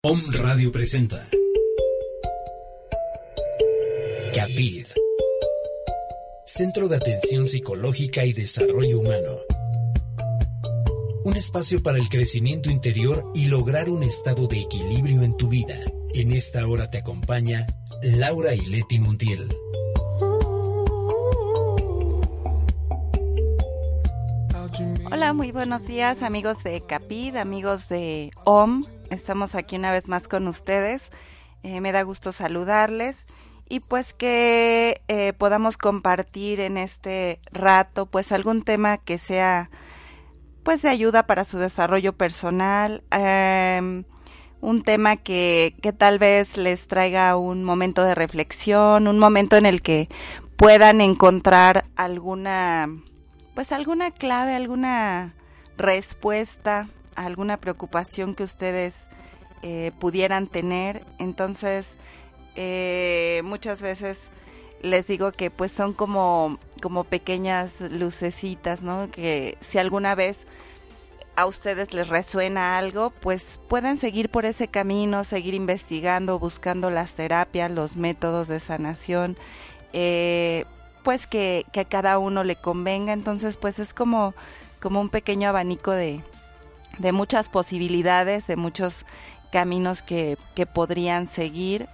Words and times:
Om 0.00 0.20
Radio 0.30 0.70
presenta 0.70 1.26
CAPID 4.32 4.86
Centro 6.46 6.86
de 6.86 6.94
Atención 6.94 7.48
Psicológica 7.48 8.24
y 8.24 8.32
Desarrollo 8.32 9.00
Humano. 9.00 9.38
Un 11.24 11.36
espacio 11.36 11.82
para 11.82 11.98
el 11.98 12.08
crecimiento 12.08 12.70
interior 12.70 13.24
y 13.34 13.46
lograr 13.46 13.90
un 13.90 14.04
estado 14.04 14.46
de 14.46 14.60
equilibrio 14.60 15.22
en 15.22 15.36
tu 15.36 15.48
vida. 15.48 15.76
En 16.14 16.30
esta 16.30 16.64
hora 16.68 16.88
te 16.88 16.98
acompaña 16.98 17.66
Laura 18.00 18.54
y 18.54 18.64
Leti 18.66 19.00
Montiel. 19.00 19.48
Hola, 25.10 25.32
muy 25.32 25.50
buenos 25.50 25.84
días 25.88 26.22
amigos 26.22 26.62
de 26.62 26.86
Capid, 26.86 27.34
amigos 27.34 27.88
de 27.88 28.30
OM. 28.44 28.84
Estamos 29.10 29.54
aquí 29.54 29.76
una 29.76 29.90
vez 29.90 30.08
más 30.08 30.28
con 30.28 30.48
ustedes. 30.48 31.10
Eh, 31.62 31.80
me 31.80 31.92
da 31.92 32.02
gusto 32.02 32.30
saludarles 32.32 33.26
y 33.68 33.80
pues 33.80 34.14
que 34.14 35.02
eh, 35.08 35.32
podamos 35.32 35.76
compartir 35.76 36.60
en 36.60 36.78
este 36.78 37.40
rato 37.50 38.06
pues 38.06 38.32
algún 38.32 38.62
tema 38.62 38.98
que 38.98 39.18
sea 39.18 39.70
pues 40.62 40.82
de 40.82 40.90
ayuda 40.90 41.26
para 41.26 41.44
su 41.44 41.58
desarrollo 41.58 42.12
personal, 42.12 43.02
em, 43.10 44.04
un 44.60 44.82
tema 44.82 45.16
que, 45.16 45.74
que 45.82 45.92
tal 45.92 46.18
vez 46.18 46.56
les 46.56 46.86
traiga 46.86 47.36
un 47.36 47.64
momento 47.64 48.04
de 48.04 48.14
reflexión, 48.14 49.08
un 49.08 49.18
momento 49.18 49.56
en 49.56 49.66
el 49.66 49.80
que 49.82 50.08
puedan 50.56 51.00
encontrar 51.00 51.86
alguna 51.96 52.88
pues 53.54 53.72
alguna 53.72 54.10
clave, 54.10 54.54
alguna 54.54 55.34
respuesta 55.76 56.88
alguna 57.24 57.56
preocupación 57.56 58.34
que 58.34 58.44
ustedes 58.44 59.08
eh, 59.62 59.92
pudieran 59.98 60.46
tener. 60.46 61.04
Entonces, 61.18 61.96
eh, 62.56 63.40
muchas 63.44 63.82
veces 63.82 64.30
les 64.82 65.06
digo 65.06 65.32
que 65.32 65.50
pues 65.50 65.72
son 65.72 65.92
como, 65.92 66.58
como 66.80 67.04
pequeñas 67.04 67.80
lucecitas, 67.80 68.82
¿no? 68.82 69.10
Que 69.10 69.58
si 69.60 69.78
alguna 69.78 70.14
vez 70.14 70.46
a 71.34 71.46
ustedes 71.46 71.92
les 71.92 72.08
resuena 72.08 72.78
algo, 72.78 73.10
pues 73.10 73.60
pueden 73.68 73.96
seguir 73.96 74.28
por 74.28 74.44
ese 74.44 74.68
camino, 74.68 75.24
seguir 75.24 75.54
investigando, 75.54 76.38
buscando 76.38 76.90
las 76.90 77.14
terapias, 77.14 77.70
los 77.70 77.96
métodos 77.96 78.48
de 78.48 78.60
sanación. 78.60 79.36
Eh, 79.92 80.64
pues 81.04 81.26
que, 81.26 81.64
que, 81.72 81.80
a 81.80 81.84
cada 81.84 82.18
uno 82.18 82.44
le 82.44 82.56
convenga. 82.56 83.12
Entonces, 83.12 83.56
pues 83.56 83.78
es 83.78 83.94
como, 83.94 84.34
como 84.80 85.00
un 85.00 85.08
pequeño 85.08 85.48
abanico 85.48 85.92
de, 85.92 86.22
de 86.98 87.12
muchas 87.12 87.48
posibilidades, 87.48 88.46
de 88.46 88.56
muchos 88.56 89.06
caminos 89.50 90.02
que, 90.02 90.36
que 90.54 90.66
podrían 90.66 91.26
seguir. 91.26 91.88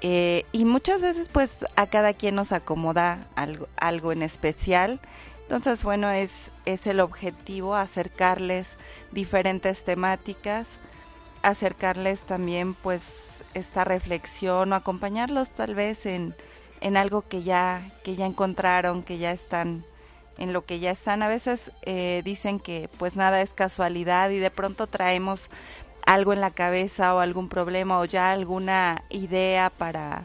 Eh, 0.00 0.44
y 0.52 0.64
muchas 0.64 1.00
veces 1.00 1.28
pues 1.32 1.64
a 1.76 1.86
cada 1.86 2.12
quien 2.12 2.34
nos 2.34 2.52
acomoda 2.52 3.26
algo, 3.36 3.68
algo 3.76 4.12
en 4.12 4.22
especial. 4.22 5.00
Entonces, 5.42 5.84
bueno, 5.84 6.10
es, 6.10 6.52
es 6.64 6.86
el 6.86 7.00
objetivo 7.00 7.74
acercarles 7.74 8.76
diferentes 9.12 9.84
temáticas, 9.84 10.78
acercarles 11.42 12.22
también 12.22 12.74
pues 12.74 13.42
esta 13.52 13.84
reflexión 13.84 14.72
o 14.72 14.76
acompañarlos 14.76 15.50
tal 15.50 15.74
vez 15.74 16.06
en, 16.06 16.34
en 16.80 16.96
algo 16.96 17.22
que 17.28 17.42
ya, 17.42 17.82
que 18.02 18.16
ya 18.16 18.26
encontraron, 18.26 19.02
que 19.02 19.18
ya 19.18 19.32
están, 19.32 19.84
en 20.38 20.52
lo 20.52 20.64
que 20.64 20.80
ya 20.80 20.90
están. 20.90 21.22
A 21.22 21.28
veces 21.28 21.72
eh, 21.82 22.22
dicen 22.24 22.60
que 22.60 22.88
pues 22.98 23.16
nada 23.16 23.40
es 23.40 23.52
casualidad 23.54 24.30
y 24.30 24.38
de 24.38 24.50
pronto 24.50 24.86
traemos 24.86 25.50
algo 26.06 26.32
en 26.32 26.40
la 26.40 26.50
cabeza 26.50 27.14
o 27.14 27.20
algún 27.20 27.48
problema 27.48 27.98
o 27.98 28.04
ya 28.04 28.30
alguna 28.30 29.04
idea 29.10 29.70
para, 29.70 30.24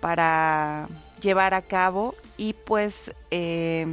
para 0.00 0.88
llevar 1.20 1.54
a 1.54 1.62
cabo 1.62 2.14
y 2.36 2.54
pues 2.54 3.14
eh, 3.30 3.86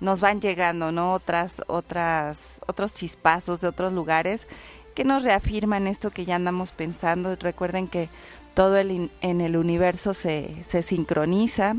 nos 0.00 0.20
van 0.20 0.40
llegando, 0.40 0.92
¿no? 0.92 1.12
Otras, 1.12 1.62
otras, 1.66 2.60
otros 2.66 2.92
chispazos 2.92 3.60
de 3.60 3.68
otros 3.68 3.92
lugares 3.92 4.46
que 4.94 5.04
nos 5.04 5.22
reafirman 5.22 5.86
esto 5.86 6.10
que 6.10 6.24
ya 6.24 6.36
andamos 6.36 6.72
pensando. 6.72 7.34
Recuerden 7.36 7.86
que 7.86 8.08
todo 8.54 8.76
el, 8.76 9.10
en 9.20 9.40
el 9.40 9.56
universo 9.56 10.14
se, 10.14 10.64
se 10.68 10.82
sincroniza, 10.82 11.76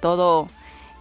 todo 0.00 0.48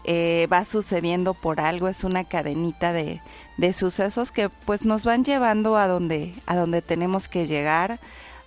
eh, 0.09 0.47
va 0.51 0.63
sucediendo 0.63 1.33
por 1.33 1.59
algo, 1.59 1.89
es 1.89 2.05
una 2.05 2.23
cadenita 2.23 2.93
de, 2.93 3.21
de, 3.57 3.73
sucesos 3.73 4.31
que 4.31 4.47
pues 4.47 4.85
nos 4.85 5.03
van 5.03 5.25
llevando 5.25 5.75
a 5.75 5.87
donde, 5.87 6.33
a 6.45 6.55
donde 6.55 6.81
tenemos 6.81 7.27
que 7.27 7.45
llegar. 7.45 7.99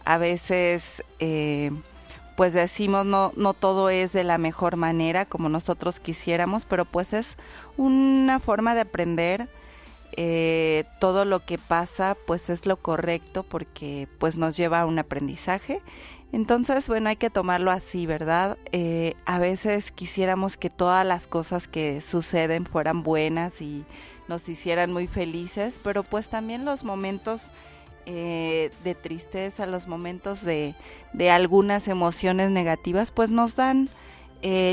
A 0.06 0.16
veces 0.16 1.04
eh, 1.18 1.70
pues 2.34 2.54
decimos 2.54 3.04
no, 3.04 3.34
no 3.36 3.52
todo 3.52 3.90
es 3.90 4.12
de 4.12 4.24
la 4.24 4.38
mejor 4.38 4.76
manera 4.76 5.26
como 5.26 5.50
nosotros 5.50 6.00
quisiéramos, 6.00 6.64
pero 6.64 6.86
pues 6.86 7.12
es 7.12 7.36
una 7.76 8.40
forma 8.40 8.74
de 8.74 8.80
aprender. 8.80 9.48
Eh, 10.16 10.84
todo 10.98 11.24
lo 11.24 11.44
que 11.44 11.56
pasa 11.56 12.16
pues 12.26 12.50
es 12.50 12.66
lo 12.66 12.76
correcto 12.76 13.44
porque 13.44 14.08
pues 14.18 14.36
nos 14.36 14.56
lleva 14.56 14.80
a 14.80 14.86
un 14.86 14.98
aprendizaje 14.98 15.82
entonces, 16.32 16.86
bueno, 16.86 17.08
hay 17.08 17.16
que 17.16 17.30
tomarlo 17.30 17.72
así, 17.72 18.06
¿verdad? 18.06 18.56
Eh, 18.70 19.14
a 19.26 19.40
veces 19.40 19.90
quisiéramos 19.90 20.56
que 20.56 20.70
todas 20.70 21.04
las 21.04 21.26
cosas 21.26 21.66
que 21.66 22.00
suceden 22.00 22.66
fueran 22.66 23.02
buenas 23.02 23.60
y 23.60 23.84
nos 24.28 24.48
hicieran 24.48 24.92
muy 24.92 25.08
felices, 25.08 25.80
pero 25.82 26.04
pues 26.04 26.28
también 26.28 26.64
los 26.64 26.84
momentos 26.84 27.50
eh, 28.06 28.70
de 28.84 28.94
tristeza, 28.94 29.66
los 29.66 29.88
momentos 29.88 30.44
de, 30.44 30.76
de, 31.12 31.30
algunas 31.30 31.88
emociones 31.88 32.50
negativas, 32.50 33.10
pues 33.10 33.30
nos 33.30 33.56
dan 33.56 33.88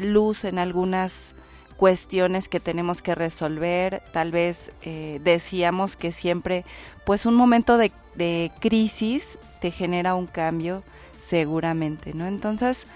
luz 0.04 0.44
en 0.44 0.60
algunas 0.60 1.34
cuestiones 1.78 2.50
que 2.50 2.60
tenemos 2.60 3.02
que 3.02 3.16
resolver. 3.16 4.02
Tal 4.12 4.32
vez 4.32 4.72
eh, 4.82 5.22
decíamos 5.24 5.96
que 5.96 6.12
siempre, 6.12 6.66
pues 7.06 7.26
un 7.26 7.36
momento 7.36 7.78
de, 7.78 7.92
de 8.16 8.52
crisis 8.60 9.38
te 9.62 9.72
genera 9.72 10.16
un 10.16 10.28
cambio 10.28 10.84
seguramente, 11.18 12.14
¿no? 12.14 12.28
Entonces 12.28 12.88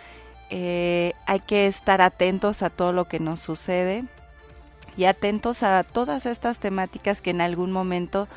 eh, 0.50 1.14
hay 1.28 1.40
que 1.40 1.68
estar 1.68 2.02
atentos 2.02 2.62
a 2.62 2.70
todo 2.70 2.92
lo 2.92 3.06
que 3.06 3.20
nos 3.20 3.40
sucede 3.40 4.04
y 4.98 5.06
atentos 5.06 5.64
a 5.64 5.84
todas 5.84 6.26
estas 6.26 6.60
temáticas 6.60 7.22
que 7.22 7.30
en 7.30 7.40
algún 7.40 7.72
momento 7.72 8.28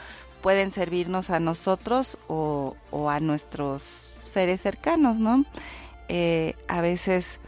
pueden 0.40 0.70
servirnos 0.70 1.30
a 1.30 1.40
nosotros 1.40 2.18
o, 2.28 2.76
a 3.10 3.18
nuestros 3.18 4.12
seres 4.30 4.60
cercanos, 4.60 5.18
¿no? 5.18 5.44
Eh, 6.08 6.54
a 6.68 6.80
veces 6.82 7.40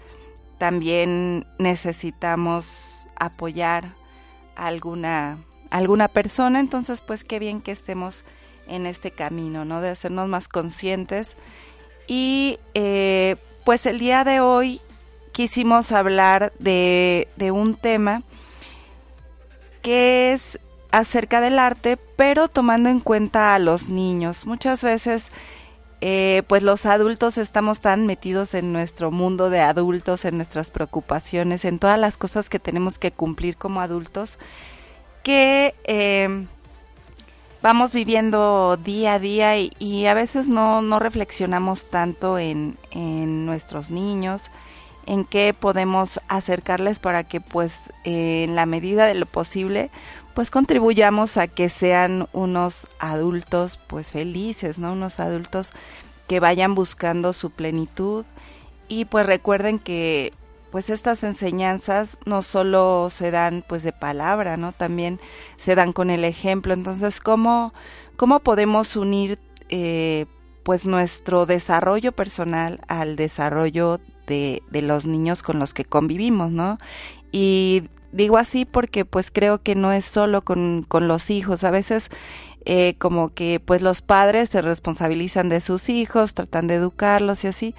también 0.59 1.47
necesitamos 1.59 3.09
apoyar 3.17 3.95
a 4.57 4.67
alguna, 4.67 5.39
alguna 5.71 6.09
persona, 6.09 6.61
entonces 6.61 7.01
pues 7.01 7.25
qué 7.25 7.39
bien 7.39 7.61
que 7.61 7.73
estemos 7.73 8.25
en 8.69 8.87
este 8.87 9.11
camino, 9.11 9.65
¿no? 9.65 9.81
De 9.81 9.91
hacernos 9.91 10.29
más 10.29 10.49
conscientes 10.49 11.37
y 12.07 12.59
eh, 12.75 13.37
pues 13.65 13.87
el 13.87 13.99
día 13.99 14.25
de 14.25 14.41
hoy 14.41 14.81
quisimos 15.33 15.93
hablar 15.93 16.53
de, 16.59 17.29
de 17.37 17.51
un 17.51 17.75
tema 17.75 18.23
que 19.83 20.33
es 20.33 20.59
acerca 20.91 21.41
del 21.41 21.59
arte, 21.59 21.97
pero 22.17 22.49
tomando 22.49 22.89
en 22.89 23.01
cuenta 23.01 23.55
a 23.55 23.59
los 23.59 23.89
niños. 23.89 24.47
Muchas 24.47 24.83
veces, 24.83 25.31
eh, 26.09 26.45
pues 26.47 26.63
los 26.63 26.87
adultos 26.87 27.37
estamos 27.37 27.81
tan 27.81 28.07
metidos 28.07 28.55
en 28.55 28.73
nuestro 28.73 29.11
mundo 29.11 29.51
de 29.51 29.59
adultos, 29.59 30.25
en 30.25 30.37
nuestras 30.37 30.71
preocupaciones, 30.71 31.65
en 31.65 31.81
todas 31.81 31.99
las 31.99 32.17
cosas 32.17 32.49
que 32.49 32.61
tenemos 32.61 33.01
que 33.01 33.11
cumplir 33.11 33.57
como 33.57 33.81
adultos, 33.81 34.39
que 35.25 35.75
eh, 35.83 36.47
vamos 37.61 37.93
viviendo 37.93 38.77
día 38.77 39.15
a 39.15 39.19
día 39.19 39.59
y, 39.59 40.07
a 40.07 40.15
veces 40.15 40.47
no, 40.47 40.81
no 40.81 41.01
reflexionamos 41.01 41.91
tanto 41.91 42.39
en, 42.39 42.79
en, 42.93 43.45
nuestros 43.45 43.91
niños, 43.91 44.53
en 45.07 45.25
qué 45.25 45.55
podemos 45.59 46.21
acercarles 46.29 46.99
para 46.99 47.25
que 47.25 47.41
pues 47.41 47.93
eh, 48.05 48.45
en 48.45 48.57
la 48.57 48.67
medida 48.67 49.07
de 49.07 49.15
lo 49.15 49.27
posible 49.27 49.91
pues 50.35 50.51
contribuyamos 50.51 51.39
a 51.39 51.49
que 51.49 51.71
sean 51.71 52.29
unos 52.35 52.89
adultos 52.99 53.79
pues 53.87 54.11
felices, 54.11 54.79
¿no? 54.79 54.93
Unos 54.93 55.19
adultos 55.19 55.71
que 56.29 56.41
vayan 56.41 56.75
buscando 56.75 57.33
su 57.33 57.51
plenitud 57.51 58.27
y 58.87 59.07
pues 59.07 59.25
recuerden 59.25 59.79
que 59.79 60.35
pues 60.71 60.91
estas 60.91 61.25
enseñanzas 61.25 62.19
no 62.27 62.43
solo 62.43 63.09
se 63.11 63.31
dan 63.31 63.65
pues 63.67 63.83
de 63.83 63.93
palabra, 63.93 64.59
¿no? 64.59 64.73
También 64.73 65.21
se 65.57 65.75
dan 65.75 65.95
con 65.95 66.11
el 66.11 66.23
ejemplo. 66.23 66.75
Entonces, 66.75 67.21
¿cómo, 67.21 67.73
cómo 68.17 68.41
podemos 68.41 68.95
unir 68.97 69.39
eh, 69.71 70.27
pues 70.65 70.85
nuestro 70.85 71.47
desarrollo 71.47 72.13
personal 72.13 72.81
al 72.89 73.17
desarrollo 73.17 74.01
de, 74.27 74.63
los 74.73 75.07
niños 75.07 75.43
con 75.43 75.59
los 75.59 75.75
que 75.75 75.85
convivimos, 75.85 76.51
¿no? 76.51 76.79
Y 77.33 77.85
digo 78.13 78.39
así 78.39 78.65
porque 78.65 79.05
pues 79.05 79.31
creo 79.31 79.63
que 79.63 79.75
no 79.75 79.93
es 79.93 80.05
solo 80.05 80.43
con, 80.43 80.85
con 80.87 81.09
los 81.09 81.31
hijos, 81.31 81.65
a 81.65 81.71
veces 81.71 82.11
eh, 82.65 82.95
como 82.99 83.33
que 83.33 83.61
pues 83.61 83.83
los 83.83 84.03
padres 84.03 84.51
se 84.51 84.63
responsabilizan 84.63 85.49
de 85.49 85.61
sus 85.61 85.89
hijos, 85.89 86.35
tratan 86.35 86.67
de 86.67 86.75
educarlos 86.75 87.45
y 87.45 87.49
así, 87.49 87.75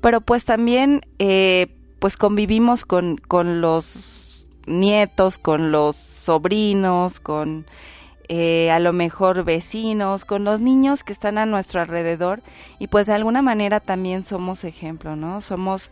pero 0.00 0.20
pues 0.20 0.44
también 0.44 1.02
eh, 1.18 1.68
pues 1.98 2.16
convivimos 2.16 2.84
con, 2.84 3.16
con 3.16 3.60
los 3.60 4.46
nietos, 4.66 5.38
con 5.38 5.70
los 5.72 5.96
sobrinos, 5.96 7.20
con 7.20 7.66
eh, 8.28 8.70
a 8.70 8.78
lo 8.78 8.92
mejor 8.92 9.44
vecinos, 9.44 10.24
con 10.24 10.44
los 10.44 10.60
niños 10.60 11.04
que 11.04 11.12
están 11.12 11.38
a 11.38 11.46
nuestro 11.46 11.80
alrededor 11.80 12.42
y 12.78 12.86
pues 12.86 13.06
de 13.06 13.12
alguna 13.12 13.42
manera 13.42 13.80
también 13.80 14.24
somos 14.24 14.64
ejemplo, 14.64 15.14
¿no? 15.16 15.40
Somos 15.40 15.90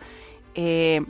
eh, 0.54 1.02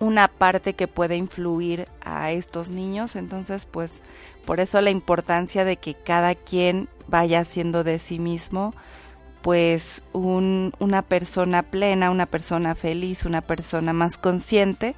una 0.00 0.28
parte 0.28 0.74
que 0.74 0.88
puede 0.88 1.16
influir 1.16 1.86
a 2.00 2.32
estos 2.32 2.70
niños, 2.70 3.14
entonces 3.14 3.66
pues 3.70 4.02
por 4.44 4.60
eso 4.60 4.80
la 4.80 4.90
importancia 4.90 5.64
de 5.64 5.76
que 5.76 5.94
cada 5.94 6.34
quien 6.34 6.88
vaya 7.08 7.40
haciendo 7.40 7.84
de 7.84 7.98
sí 7.98 8.18
mismo 8.18 8.74
pues 9.42 10.02
un, 10.12 10.72
una 10.78 11.02
persona 11.02 11.62
plena, 11.62 12.10
una 12.10 12.26
persona 12.26 12.74
feliz, 12.74 13.24
una 13.24 13.42
persona 13.42 13.92
más 13.92 14.16
consciente, 14.16 14.94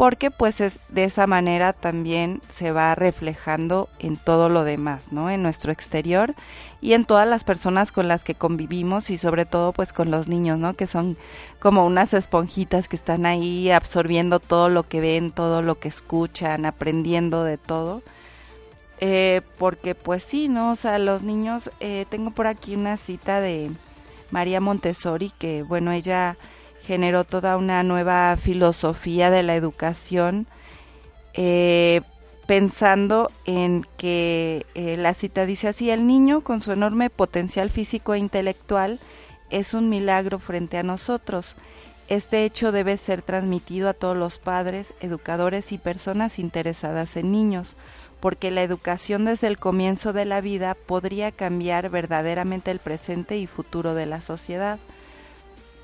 porque 0.00 0.30
pues 0.30 0.62
es, 0.62 0.80
de 0.88 1.04
esa 1.04 1.26
manera 1.26 1.74
también 1.74 2.40
se 2.48 2.72
va 2.72 2.94
reflejando 2.94 3.90
en 3.98 4.16
todo 4.16 4.48
lo 4.48 4.64
demás, 4.64 5.12
¿no? 5.12 5.28
En 5.28 5.42
nuestro 5.42 5.72
exterior 5.72 6.34
y 6.80 6.94
en 6.94 7.04
todas 7.04 7.28
las 7.28 7.44
personas 7.44 7.92
con 7.92 8.08
las 8.08 8.24
que 8.24 8.34
convivimos 8.34 9.10
y 9.10 9.18
sobre 9.18 9.44
todo 9.44 9.74
pues 9.74 9.92
con 9.92 10.10
los 10.10 10.26
niños, 10.26 10.56
¿no? 10.56 10.72
Que 10.72 10.86
son 10.86 11.18
como 11.58 11.84
unas 11.84 12.14
esponjitas 12.14 12.88
que 12.88 12.96
están 12.96 13.26
ahí 13.26 13.70
absorbiendo 13.70 14.40
todo 14.40 14.70
lo 14.70 14.88
que 14.88 15.02
ven, 15.02 15.32
todo 15.32 15.60
lo 15.60 15.78
que 15.78 15.88
escuchan, 15.88 16.64
aprendiendo 16.64 17.44
de 17.44 17.58
todo. 17.58 18.02
Eh, 19.00 19.42
porque 19.58 19.94
pues 19.94 20.22
sí, 20.22 20.48
¿no? 20.48 20.70
O 20.70 20.76
sea, 20.76 20.98
los 20.98 21.24
niños, 21.24 21.70
eh, 21.80 22.06
tengo 22.08 22.30
por 22.30 22.46
aquí 22.46 22.74
una 22.74 22.96
cita 22.96 23.42
de 23.42 23.70
María 24.30 24.62
Montessori, 24.62 25.30
que 25.38 25.62
bueno, 25.62 25.92
ella 25.92 26.38
generó 26.82 27.24
toda 27.24 27.56
una 27.56 27.82
nueva 27.82 28.36
filosofía 28.36 29.30
de 29.30 29.42
la 29.42 29.56
educación, 29.56 30.46
eh, 31.34 32.00
pensando 32.46 33.30
en 33.44 33.86
que 33.96 34.66
la 34.74 35.14
cita 35.14 35.46
dice 35.46 35.68
así, 35.68 35.90
el 35.90 36.06
niño 36.06 36.40
con 36.40 36.62
su 36.62 36.72
enorme 36.72 37.08
potencial 37.08 37.70
físico 37.70 38.14
e 38.14 38.18
intelectual 38.18 38.98
es 39.50 39.72
un 39.72 39.88
milagro 39.88 40.40
frente 40.40 40.76
a 40.76 40.82
nosotros. 40.82 41.54
Este 42.08 42.44
hecho 42.44 42.72
debe 42.72 42.96
ser 42.96 43.22
transmitido 43.22 43.88
a 43.88 43.94
todos 43.94 44.16
los 44.16 44.38
padres, 44.38 44.94
educadores 45.00 45.70
y 45.70 45.78
personas 45.78 46.40
interesadas 46.40 47.16
en 47.16 47.30
niños 47.30 47.76
porque 48.20 48.50
la 48.50 48.62
educación 48.62 49.24
desde 49.24 49.46
el 49.46 49.58
comienzo 49.58 50.12
de 50.12 50.26
la 50.26 50.40
vida 50.40 50.74
podría 50.74 51.32
cambiar 51.32 51.88
verdaderamente 51.90 52.70
el 52.70 52.78
presente 52.78 53.38
y 53.38 53.46
futuro 53.46 53.94
de 53.94 54.06
la 54.06 54.20
sociedad. 54.20 54.78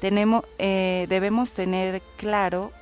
Tenemos, 0.01 0.45
eh, 0.59 1.07
debemos 1.09 1.53
tener 1.53 2.03
claro, 2.17 2.73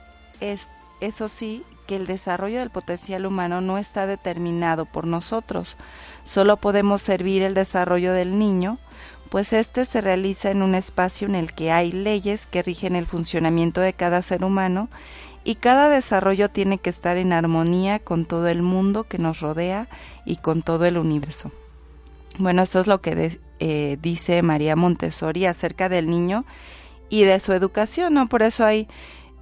es, 0.41 0.69
eso 1.01 1.29
sí, 1.29 1.65
que 1.87 1.97
el 1.97 2.07
desarrollo 2.07 2.59
del 2.59 2.71
potencial 2.71 3.27
humano 3.27 3.61
no 3.61 3.79
está 3.79 4.07
determinado 4.07 4.87
por 4.87 5.07
nosotros, 5.07 5.77
solo 6.25 6.57
podemos 6.57 7.03
servir 7.03 7.43
el 7.43 7.55
desarrollo 7.55 8.13
del 8.13 8.39
niño, 8.39 8.79
pues 9.29 9.53
éste 9.53 9.85
se 9.85 10.01
realiza 10.01 10.51
en 10.51 10.63
un 10.63 10.75
espacio 10.75 11.27
en 11.27 11.35
el 11.35 11.53
que 11.53 11.73
hay 11.73 11.93
leyes 11.93 12.47
que 12.47 12.63
rigen 12.63 12.95
el 12.97 13.07
funcionamiento 13.07 13.81
de 13.81 13.93
cada 13.93 14.23
ser 14.23 14.45
humano 14.45 14.89
y 15.45 15.57
cada 15.57 15.89
desarrollo 15.89 16.49
tiene 16.49 16.79
que 16.79 16.91
estar 16.91 17.17
en 17.17 17.33
armonía 17.33 17.99
con 17.99 18.25
todo 18.25 18.49
el 18.49 18.63
mundo 18.63 19.05
que 19.05 19.19
nos 19.19 19.41
rodea 19.41 19.89
y 20.25 20.37
con 20.37 20.63
todo 20.63 20.87
el 20.87 20.97
universo. 20.97 21.51
Bueno, 22.39 22.63
eso 22.63 22.81
es 22.81 22.87
lo 22.87 23.01
que 23.01 23.39
eh, 23.61 23.99
dice 24.01 24.43
María 24.43 24.75
Montessori 24.75 25.47
acerca 25.47 25.89
del 25.89 26.09
niño 26.09 26.45
y 27.15 27.25
de 27.25 27.39
su 27.39 27.53
educación, 27.53 28.15
¿no? 28.15 28.29
Por 28.29 28.43
eso 28.43 28.65
hay 28.65 28.89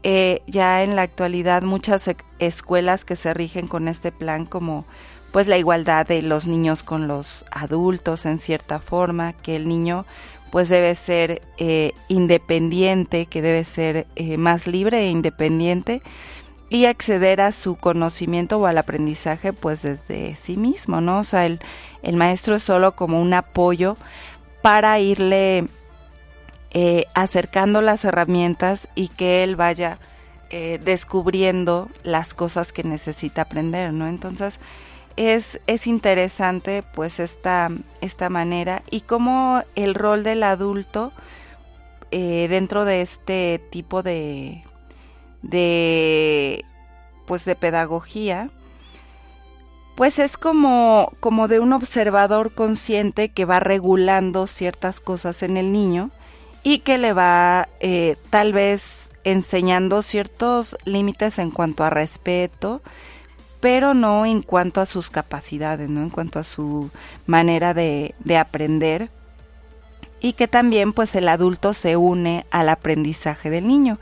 eh, 0.03 0.43
ya 0.47 0.83
en 0.83 0.95
la 0.95 1.03
actualidad 1.03 1.63
muchas 1.63 2.11
escuelas 2.39 3.05
que 3.07 3.17
se 3.17 3.33
rigen 3.33 3.67
con 3.67 3.89
este 3.89 4.13
plan 4.13 4.45
como 4.45 4.85
pues 5.31 5.47
la 5.47 5.57
igualdad 5.57 6.07
de 6.07 6.21
los 6.21 6.47
niños 6.47 6.83
con 6.83 7.09
los 7.09 7.47
adultos 7.51 8.27
en 8.27 8.39
cierta 8.39 8.79
forma, 8.79 9.33
que 9.33 9.57
el 9.57 9.69
niño 9.69 10.05
pues 10.51 10.69
debe 10.69 10.95
ser 10.95 11.41
eh, 11.57 11.93
independiente, 12.09 13.25
que 13.25 13.41
debe 13.41 13.65
ser 13.65 14.07
eh, 14.17 14.37
más 14.37 14.67
libre 14.67 14.99
e 14.99 15.11
independiente 15.11 16.03
y 16.69 16.85
acceder 16.85 17.41
a 17.41 17.53
su 17.53 17.77
conocimiento 17.77 18.59
o 18.59 18.67
al 18.67 18.77
aprendizaje 18.77 19.55
pues 19.55 19.81
desde 19.81 20.37
sí 20.37 20.59
mismo, 20.59 21.01
¿no? 21.01 21.21
O 21.21 21.25
sea, 21.25 21.47
el, 21.47 21.61
el 22.03 22.17
maestro 22.17 22.57
es 22.57 22.63
solo 22.63 22.93
como 22.93 23.19
un 23.23 23.33
apoyo 23.33 23.97
para 24.61 24.99
irle 25.01 25.69
eh, 26.73 27.07
acercando 27.15 27.83
las 27.83 28.05
herramientas 28.05 28.89
y 28.95 29.09
que 29.09 29.45
él 29.45 29.57
vaya 29.57 29.99
descubriendo 30.85 31.89
las 32.03 32.35
cosas 32.35 32.75
que 32.75 32.85
necesita 32.85 33.41
aprender, 33.41 33.95
¿no? 33.95 34.07
Entonces, 34.07 34.61
es, 35.17 35.61
es 35.67 35.87
interesante 35.87 36.83
pues 36.95 37.21
esta, 37.21 37.71
esta 38.01 38.29
manera 38.29 38.83
y 38.91 39.03
cómo 39.03 39.63
el 39.75 39.95
rol 39.95 40.23
del 40.23 40.43
adulto 40.43 41.13
eh, 42.11 42.47
dentro 42.49 42.85
de 42.85 43.03
este 43.03 43.61
tipo 43.71 44.03
de, 44.03 44.65
de 45.43 46.65
pues 47.27 47.45
de 47.45 47.55
pedagogía 47.55 48.51
pues 49.97 50.19
es 50.19 50.37
como, 50.39 51.13
como 51.21 51.49
de 51.49 51.61
un 51.61 51.73
observador 51.73 52.55
consciente 52.55 53.29
que 53.29 53.45
va 53.45 53.61
regulando 53.61 54.47
ciertas 54.47 55.01
cosas 55.01 55.43
en 55.43 55.57
el 55.57 55.73
niño 55.73 56.11
y 56.62 56.79
que 56.79 56.99
le 56.99 57.12
va 57.12 57.69
eh, 57.81 58.16
tal 58.31 58.52
vez 58.52 59.11
enseñando 59.25 60.02
ciertos 60.02 60.76
límites 60.85 61.38
en 61.38 61.50
cuanto 61.50 61.85
a 61.85 61.90
respeto, 61.90 62.83
pero 63.61 63.95
no 63.95 64.26
en 64.26 64.42
cuanto 64.42 64.81
a 64.81 64.87
sus 64.87 65.11
capacidades, 65.11 65.88
¿no? 65.88 66.02
En 66.02 66.11
cuanto 66.11 66.38
a 66.38 66.45
su 66.45 66.90
manera 67.26 67.75
de, 67.75 68.14
aprender 68.37 69.11
y 70.21 70.33
que 70.33 70.49
también 70.49 70.92
pues 70.92 71.14
el 71.14 71.28
adulto 71.28 71.75
se 71.75 71.97
une 71.97 72.45
al 72.50 72.69
aprendizaje 72.69 73.50
del 73.50 73.66
niño. 73.66 73.99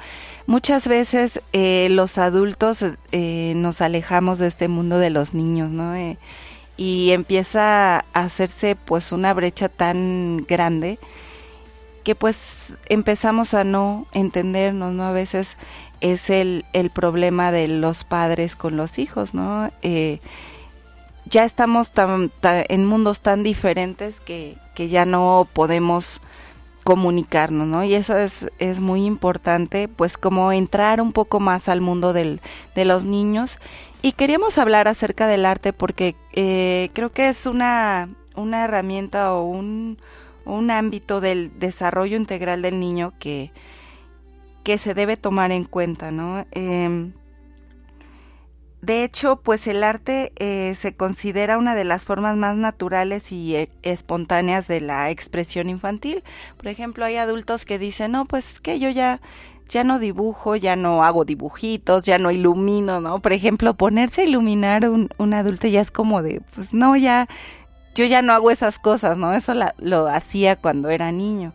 Muchas 0.47 0.89
veces 0.89 1.43
eh, 1.53 1.89
los 1.91 2.19
adultos 2.19 2.85
eh, 3.13 3.53
nos 3.57 3.81
alejamos 3.81 4.39
de 4.39 4.49
este 4.49 4.69
mundo 4.69 4.99
de 4.99 5.11
los 5.11 5.35
niños, 5.35 5.71
¿no? 5.71 5.95
Eh, 5.95 6.19
y 6.77 7.11
empieza 7.11 7.99
a 7.99 8.05
hacerse 8.15 8.77
pues 8.77 9.13
una 9.13 9.35
brecha 9.35 9.69
tan 9.69 10.45
grande 10.49 10.99
que 12.03 12.15
pues 12.15 12.77
empezamos 12.89 13.55
a 13.55 13.65
no 13.65 14.07
entendernos, 14.13 14.93
¿no? 14.93 15.05
A 15.05 15.13
veces 15.13 15.57
es 16.01 16.31
el, 16.31 16.65
el 16.73 16.91
problema 16.91 17.53
de 17.53 17.69
los 17.69 18.05
padres 18.05 18.57
con 18.57 18.77
los 18.77 18.99
hijos, 18.99 19.35
¿no? 19.35 19.71
Eh, 19.83 20.21
ya 21.27 21.45
estamos 21.45 21.93
tan, 21.93 22.31
en 22.43 22.87
mundos 22.87 23.21
tan 23.21 23.43
diferentes 23.43 24.21
que, 24.21 24.57
que 24.75 24.89
ya 24.89 25.05
no 25.05 25.47
podemos 25.53 26.21
comunicarnos, 26.85 27.67
¿no? 27.67 27.85
Y 27.85 27.95
eso 27.95 28.17
es, 28.17 28.51
es 28.59 28.81
muy 28.81 29.05
importante, 29.05 29.87
pues 29.89 30.17
como 30.17 30.51
entrar 30.53 31.01
un 31.01 31.13
poco 31.13 31.39
más 31.39 31.69
al 31.69 31.81
mundo 31.81 32.13
del, 32.13 32.41
de 32.75 32.85
los 32.85 33.05
niños. 33.05 33.59
Y 34.03 34.13
queríamos 34.13 34.59
hablar 34.59 34.89
acerca 34.89 35.27
del 35.27 35.45
arte 35.45 35.73
porque 35.73 36.17
eh, 36.33 36.91
creo 36.95 37.13
que 37.13 37.29
es 37.29 37.47
una, 37.47 38.09
una 38.35 38.65
herramienta 38.65 39.35
o 39.35 39.43
un, 39.43 39.99
un 40.57 40.71
ámbito 40.71 41.21
del 41.21 41.59
desarrollo 41.59 42.17
integral 42.17 42.63
del 42.63 42.81
niño 42.81 43.13
que, 43.19 43.53
que 44.65 44.79
se 44.79 44.95
debe 44.95 45.17
tomar 45.17 45.53
en 45.53 45.65
cuenta, 45.65 46.11
¿no? 46.11 46.47
Em, 46.53 47.13
de 48.83 49.05
hecho, 49.05 49.37
pues 49.37 49.67
el 49.67 49.85
arte 49.85 50.33
eh, 50.37 50.75
se 50.75 50.97
considera 50.97 51.59
una 51.59 51.75
de 51.75 51.85
las 51.85 52.07
formas 52.07 52.37
más 52.39 52.57
naturales 52.57 53.31
y 53.31 53.55
eh, 53.57 53.71
espontáneas 53.83 54.69
de 54.69 54.81
la 54.81 55.11
expresión 55.11 55.69
infantil. 55.69 56.25
Por 56.57 56.69
ejemplo, 56.69 57.05
hay 57.05 57.17
adultos 57.17 57.67
que 57.67 57.79
dicen, 57.79 58.13
no, 58.13 58.25
pues 58.25 58.59
que 58.61 58.79
yo 58.79 58.89
ya, 58.89 59.21
ya 59.69 59.85
no 59.85 59.99
dibujo, 59.99 60.57
ya 60.57 60.77
no 60.77 61.05
hago 61.05 61.27
dibujitos, 61.27 62.07
ya 62.07 62.19
no 62.19 62.31
ilumino, 62.31 63.03
¿no? 63.03 63.21
Por 63.21 63.35
ejemplo, 63.35 63.75
ponerse 63.75 64.23
a 64.23 64.25
iluminar 64.25 64.89
un, 64.89 65.11
un 65.19 65.35
adulto 65.35 65.69
ya 65.69 65.83
es 65.83 65.91
como 65.91 66.23
de, 66.23 66.41
pues 66.55 66.73
no, 66.73 66.97
ya, 66.97 67.29
yo 67.95 68.05
ya 68.05 68.23
no 68.23 68.33
hago 68.33 68.51
esas 68.51 68.79
cosas, 68.79 69.17
¿no? 69.17 69.33
Eso 69.33 69.53
lo 69.79 70.09
hacía 70.09 70.57
cuando 70.57 70.91
era 70.91 71.13
niño. 71.13 71.53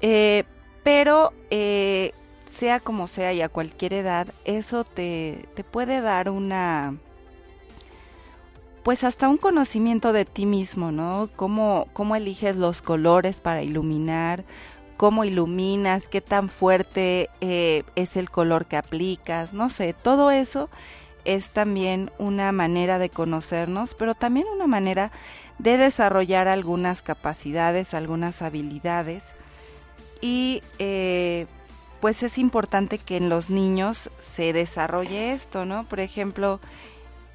Eh, 0.00 0.44
pero 0.82 1.32
eh, 1.50 2.12
sea 2.46 2.80
como 2.80 3.08
sea 3.08 3.32
y 3.32 3.40
a 3.40 3.48
cualquier 3.48 3.94
edad, 3.94 4.28
eso 4.44 4.84
te, 4.84 5.48
te 5.54 5.64
puede 5.64 6.00
dar 6.00 6.30
una, 6.30 6.96
pues 8.82 9.02
hasta 9.02 9.28
un 9.28 9.38
conocimiento 9.38 10.12
de 10.12 10.26
ti 10.26 10.44
mismo, 10.44 10.92
¿no? 10.92 11.30
Cómo, 11.36 11.88
cómo 11.94 12.16
eliges 12.16 12.56
los 12.56 12.82
colores 12.82 13.40
para 13.40 13.62
iluminar, 13.62 14.44
cómo 14.96 15.24
iluminas, 15.24 16.06
qué 16.06 16.20
tan 16.20 16.48
fuerte 16.48 17.30
eh, 17.40 17.82
es 17.96 18.16
el 18.16 18.30
color 18.30 18.66
que 18.66 18.76
aplicas, 18.76 19.54
no 19.54 19.70
sé, 19.70 19.94
todo 19.94 20.30
eso 20.30 20.68
es 21.24 21.48
también 21.50 22.10
una 22.18 22.52
manera 22.52 22.98
de 22.98 23.08
conocernos, 23.08 23.94
pero 23.94 24.14
también 24.14 24.46
una 24.54 24.66
manera 24.66 25.10
de 25.58 25.76
desarrollar 25.76 26.48
algunas 26.48 27.02
capacidades, 27.02 27.94
algunas 27.94 28.42
habilidades 28.42 29.34
y 30.20 30.62
eh, 30.78 31.46
pues 32.00 32.22
es 32.22 32.38
importante 32.38 32.98
que 32.98 33.16
en 33.16 33.28
los 33.28 33.50
niños 33.50 34.10
se 34.18 34.52
desarrolle 34.52 35.32
esto, 35.32 35.64
¿no? 35.64 35.84
Por 35.84 36.00
ejemplo, 36.00 36.60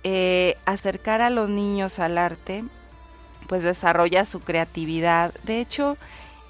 eh, 0.03 0.57
acercar 0.65 1.21
a 1.21 1.29
los 1.29 1.49
niños 1.49 1.99
al 1.99 2.17
arte, 2.17 2.63
pues 3.47 3.63
desarrolla 3.63 4.25
su 4.25 4.39
creatividad. 4.41 5.33
De 5.43 5.59
hecho, 5.59 5.97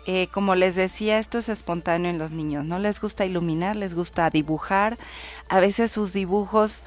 eh, 0.06 0.28
como 0.34 0.56
les 0.56 0.76
decía, 0.76 1.20
esto 1.20 1.38
es 1.38 1.50
espontáneo 1.50 2.10
en 2.10 2.18
los 2.18 2.32
niños, 2.32 2.66
¿no? 2.66 2.80
Les 2.80 3.02
gusta 3.02 3.26
iluminar, 3.26 3.76
les 3.76 3.96
gusta 3.96 4.30
dibujar. 4.30 4.98
A 5.50 5.60
veces 5.60 5.92
sus 5.92 6.14
dibujos 6.14 6.82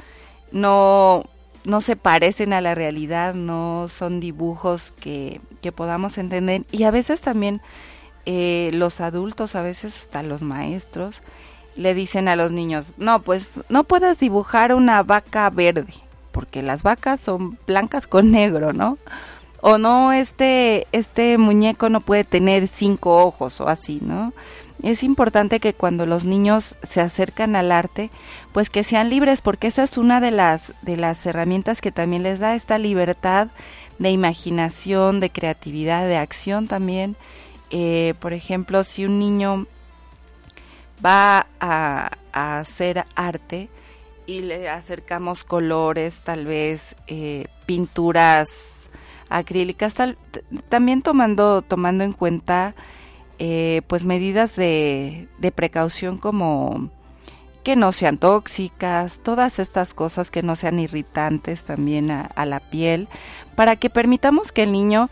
no, 0.50 1.24
no 1.64 1.80
se 1.80 1.96
parecen 1.96 2.52
a 2.52 2.60
la 2.60 2.74
realidad, 2.74 3.34
no 3.34 3.86
son 3.88 4.20
dibujos 4.20 4.92
que, 4.92 5.40
que 5.60 5.72
podamos 5.72 6.18
entender. 6.18 6.64
Y 6.72 6.84
a 6.84 6.90
veces 6.90 7.20
también 7.20 7.60
eh, 8.26 8.70
los 8.72 9.00
adultos, 9.00 9.56
a 9.56 9.62
veces 9.62 9.96
hasta 9.98 10.22
los 10.22 10.42
maestros, 10.42 11.22
le 11.74 11.94
dicen 11.94 12.28
a 12.28 12.36
los 12.36 12.52
niños, 12.52 12.94
no, 12.98 13.22
pues 13.22 13.60
no 13.68 13.84
puedes 13.84 14.18
dibujar 14.18 14.74
una 14.74 15.02
vaca 15.02 15.48
verde, 15.50 15.94
porque 16.30 16.62
las 16.62 16.82
vacas 16.82 17.20
son 17.20 17.58
blancas 17.66 18.06
con 18.06 18.30
negro, 18.30 18.72
¿no? 18.72 18.98
O 19.60 19.78
no, 19.78 20.12
este, 20.12 20.86
este 20.92 21.38
muñeco 21.38 21.88
no 21.88 22.00
puede 22.00 22.24
tener 22.24 22.66
cinco 22.68 23.24
ojos 23.24 23.60
o 23.60 23.68
así, 23.68 24.00
¿no? 24.02 24.32
Es 24.82 25.04
importante 25.04 25.60
que 25.60 25.74
cuando 25.74 26.06
los 26.06 26.24
niños 26.24 26.76
se 26.82 27.00
acercan 27.00 27.54
al 27.54 27.70
arte, 27.70 28.10
pues 28.52 28.68
que 28.68 28.82
sean 28.82 29.10
libres, 29.10 29.40
porque 29.40 29.68
esa 29.68 29.84
es 29.84 29.96
una 29.96 30.20
de 30.20 30.32
las, 30.32 30.74
de 30.82 30.96
las 30.96 31.24
herramientas 31.24 31.80
que 31.80 31.92
también 31.92 32.24
les 32.24 32.40
da 32.40 32.56
esta 32.56 32.78
libertad 32.78 33.48
de 34.00 34.10
imaginación, 34.10 35.20
de 35.20 35.30
creatividad, 35.30 36.06
de 36.08 36.16
acción 36.16 36.66
también. 36.66 37.16
Eh, 37.70 38.14
por 38.18 38.32
ejemplo, 38.32 38.82
si 38.82 39.04
un 39.04 39.20
niño 39.20 39.66
va 41.04 41.46
a, 41.60 42.10
hacer 42.32 43.04
arte 43.14 43.68
y 44.26 44.40
le 44.40 44.68
acercamos 44.68 45.44
colores, 45.44 46.22
tal 46.22 46.46
vez 46.46 46.96
eh, 47.06 47.46
pinturas 47.66 48.88
acrílicas, 49.28 49.94
también 50.70 51.02
tomando, 51.02 51.60
tomando 51.60 52.04
en 52.04 52.14
cuenta 52.14 52.74
eh, 53.44 53.82
pues 53.88 54.04
medidas 54.04 54.54
de, 54.54 55.26
precaución 55.56 56.16
como 56.16 56.90
que 57.64 57.74
no 57.74 57.90
sean 57.90 58.16
tóxicas, 58.16 59.18
todas 59.24 59.58
estas 59.58 59.94
cosas 59.94 60.30
que 60.30 60.44
no 60.44 60.54
sean 60.54 60.78
irritantes 60.78 61.64
también 61.64 62.12
a, 62.12 62.46
la 62.46 62.60
piel, 62.60 63.08
para 63.56 63.74
que 63.74 63.90
permitamos 63.90 64.52
que 64.52 64.62
el 64.62 64.70
niño 64.70 65.10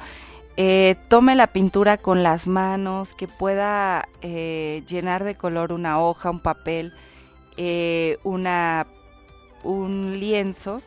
eh, 0.57 0.95
tome 1.09 1.35
la 1.35 1.49
pintura 1.49 1.97
con 1.97 2.23
las 2.23 2.47
manos, 2.47 3.15
que 3.15 3.27
pueda 3.27 4.07
eh, 4.23 4.85
llenar 4.87 5.25
de 5.25 5.35
color 5.35 5.73
una 5.73 5.99
hoja, 5.99 6.31
un 6.31 6.39
papel, 6.39 6.93
una, 8.23 8.87
un 9.65 10.21
lienzo 10.21 10.83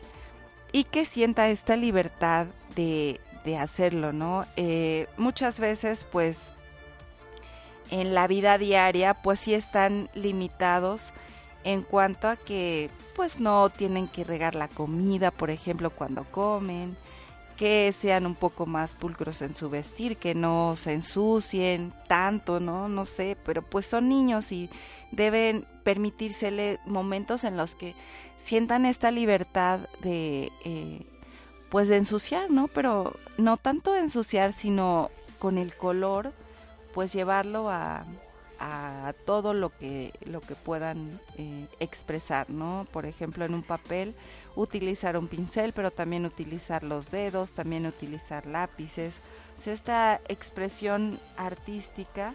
y 0.72 0.84
que 0.84 1.04
sienta 1.04 1.50
esta 1.50 1.76
libertad 1.76 2.46
de, 2.74 3.20
de 3.44 3.58
hacerlo, 3.58 4.14
¿no? 4.14 4.46
muchas 5.18 5.60
veces 5.60 6.06
pues 6.10 6.54
en 8.00 8.12
la 8.12 8.26
vida 8.26 8.58
diaria 8.58 9.14
pues 9.14 9.38
sí 9.38 9.54
están 9.54 10.10
limitados 10.14 11.12
en 11.62 11.82
cuanto 11.82 12.28
a 12.28 12.34
que 12.34 12.90
pues 13.14 13.38
no 13.38 13.70
tienen 13.70 14.08
que 14.08 14.24
regar 14.24 14.56
la 14.56 14.66
comida, 14.66 15.30
por 15.30 15.48
ejemplo, 15.50 15.90
cuando 15.90 16.24
comen, 16.24 16.96
que 17.56 17.92
sean 17.92 18.26
un 18.26 18.34
poco 18.34 18.66
más 18.66 18.96
pulcros 18.96 19.40
en 19.42 19.54
su 19.54 19.70
vestir, 19.70 20.16
que 20.16 20.34
no 20.34 20.74
se 20.74 20.92
ensucien 20.92 21.94
tanto, 22.08 22.58
¿no? 22.58 22.88
No 22.88 23.04
sé, 23.04 23.36
pero 23.44 23.62
pues 23.62 23.86
son 23.86 24.08
niños 24.08 24.50
y 24.50 24.68
deben 25.12 25.64
permitírsele 25.84 26.80
momentos 26.86 27.44
en 27.44 27.56
los 27.56 27.76
que 27.76 27.94
sientan 28.42 28.86
esta 28.86 29.12
libertad 29.12 29.88
de 30.02 30.50
eh, 30.64 31.06
pues 31.70 31.88
de 31.88 31.98
ensuciar, 31.98 32.50
¿no? 32.50 32.66
Pero 32.66 33.14
no 33.38 33.56
tanto 33.56 33.94
ensuciar, 33.94 34.52
sino 34.52 35.12
con 35.38 35.58
el 35.58 35.76
color 35.76 36.32
pues 36.94 37.12
llevarlo 37.12 37.68
a, 37.70 38.04
todo 39.26 39.52
lo 39.52 39.76
que, 39.76 40.14
lo 40.24 40.40
que 40.40 40.54
puedan 40.54 41.20
eh, 41.36 41.66
expresar, 41.80 42.48
¿no? 42.48 42.86
Por 42.92 43.04
ejemplo, 43.04 43.44
en 43.44 43.52
un 43.52 43.62
papel 43.62 44.14
utilizar 44.56 45.18
un 45.18 45.28
pincel, 45.28 45.72
pero 45.74 45.90
también 45.90 46.24
utilizar 46.24 46.82
los 46.82 47.10
dedos, 47.10 47.50
también 47.50 47.84
utilizar 47.84 48.46
lápices. 48.46 49.20
Esta 49.66 50.20
expresión 50.28 51.18
artística, 51.36 52.34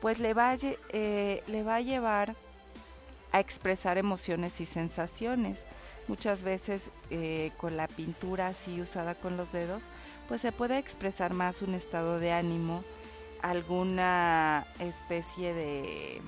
pues 0.00 0.18
le 0.18 0.34
va 0.34 0.50
a, 0.50 0.56
eh, 0.90 1.42
le 1.46 1.62
va 1.62 1.76
a 1.76 1.80
llevar 1.80 2.34
a 3.32 3.40
expresar 3.40 3.98
emociones 3.98 4.60
y 4.60 4.66
sensaciones. 4.66 5.66
Muchas 6.08 6.42
veces 6.42 6.90
eh, 7.10 7.52
con 7.56 7.76
la 7.76 7.88
pintura 7.88 8.48
así 8.48 8.80
usada 8.80 9.14
con 9.14 9.36
los 9.36 9.52
dedos, 9.52 9.84
pues 10.28 10.40
se 10.40 10.52
puede 10.52 10.78
expresar 10.78 11.32
más 11.32 11.62
un 11.62 11.74
estado 11.74 12.18
de 12.18 12.32
ánimo, 12.32 12.84
alguna 13.44 14.66
especie 14.78 15.52
de 15.52 16.22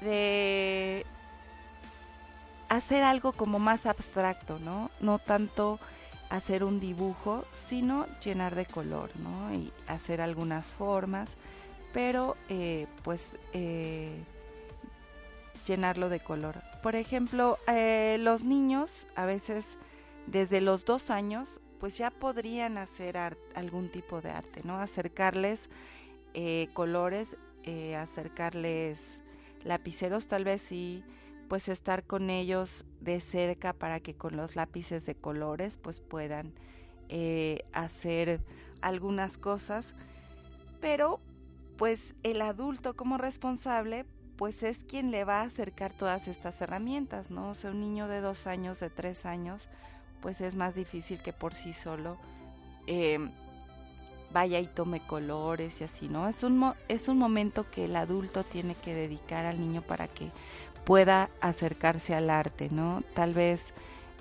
de 0.00 1.06
hacer 2.68 3.02
algo 3.02 3.32
como 3.32 3.58
más 3.58 3.86
abstracto, 3.86 4.58
¿no? 4.58 4.90
No 5.00 5.18
tanto 5.18 5.78
hacer 6.28 6.64
un 6.64 6.80
dibujo, 6.80 7.44
sino 7.52 8.06
llenar 8.20 8.54
de 8.54 8.66
color, 8.66 9.10
¿no? 9.16 9.54
Y 9.54 9.72
hacer 9.86 10.20
algunas 10.20 10.66
formas, 10.66 11.36
pero 11.92 12.36
eh, 12.48 12.86
pues 13.02 13.36
eh, 13.52 14.24
llenarlo 15.66 16.08
de 16.08 16.20
color. 16.20 16.62
Por 16.82 16.96
ejemplo, 16.96 17.58
eh, 17.68 18.16
los 18.20 18.44
niños 18.44 19.06
a 19.14 19.24
veces 19.24 19.78
desde 20.26 20.60
los 20.60 20.84
dos 20.84 21.10
años 21.10 21.60
pues 21.78 21.96
ya 21.98 22.10
podrían 22.10 22.78
hacer 22.78 23.16
algún 23.54 23.90
tipo 23.90 24.20
de 24.20 24.30
arte, 24.30 24.62
¿no? 24.64 24.80
Acercarles 24.80 25.68
eh, 26.34 26.68
colores, 26.74 27.36
eh, 27.64 27.96
acercarles 27.96 29.22
lapiceros, 29.64 30.26
tal 30.26 30.44
vez 30.44 30.62
sí, 30.62 31.04
pues 31.48 31.68
estar 31.68 32.04
con 32.04 32.30
ellos 32.30 32.84
de 33.00 33.20
cerca 33.20 33.72
para 33.72 34.00
que 34.00 34.14
con 34.14 34.36
los 34.36 34.54
lápices 34.56 35.06
de 35.06 35.14
colores 35.14 35.78
pues 35.78 36.00
puedan 36.00 36.52
eh, 37.08 37.64
hacer 37.72 38.40
algunas 38.80 39.38
cosas, 39.38 39.94
pero 40.80 41.20
pues 41.76 42.14
el 42.22 42.42
adulto 42.42 42.94
como 42.94 43.18
responsable 43.18 44.04
pues 44.36 44.62
es 44.62 44.84
quien 44.84 45.10
le 45.10 45.24
va 45.24 45.40
a 45.40 45.46
acercar 45.46 45.92
todas 45.92 46.28
estas 46.28 46.60
herramientas, 46.60 47.30
¿no? 47.30 47.50
O 47.50 47.54
sea, 47.54 47.72
un 47.72 47.80
niño 47.80 48.06
de 48.06 48.20
dos 48.20 48.46
años, 48.46 48.78
de 48.78 48.88
tres 48.88 49.26
años, 49.26 49.68
pues 50.20 50.40
es 50.40 50.54
más 50.54 50.74
difícil 50.74 51.20
que 51.20 51.32
por 51.32 51.54
sí 51.54 51.72
solo 51.72 52.18
em, 52.86 53.30
vaya 54.32 54.60
y 54.60 54.66
tome 54.66 55.00
colores 55.00 55.80
y 55.80 55.84
así, 55.84 56.08
¿no? 56.08 56.28
Es 56.28 56.42
un, 56.42 56.74
es 56.88 57.08
un 57.08 57.18
momento 57.18 57.70
que 57.70 57.86
el 57.86 57.96
adulto 57.96 58.44
tiene 58.44 58.74
que 58.74 58.94
dedicar 58.94 59.46
al 59.46 59.60
niño 59.60 59.82
para 59.82 60.08
que 60.08 60.30
pueda 60.84 61.30
acercarse 61.40 62.14
al 62.14 62.30
arte, 62.30 62.68
¿no? 62.70 63.02
Tal 63.14 63.34
vez 63.34 63.74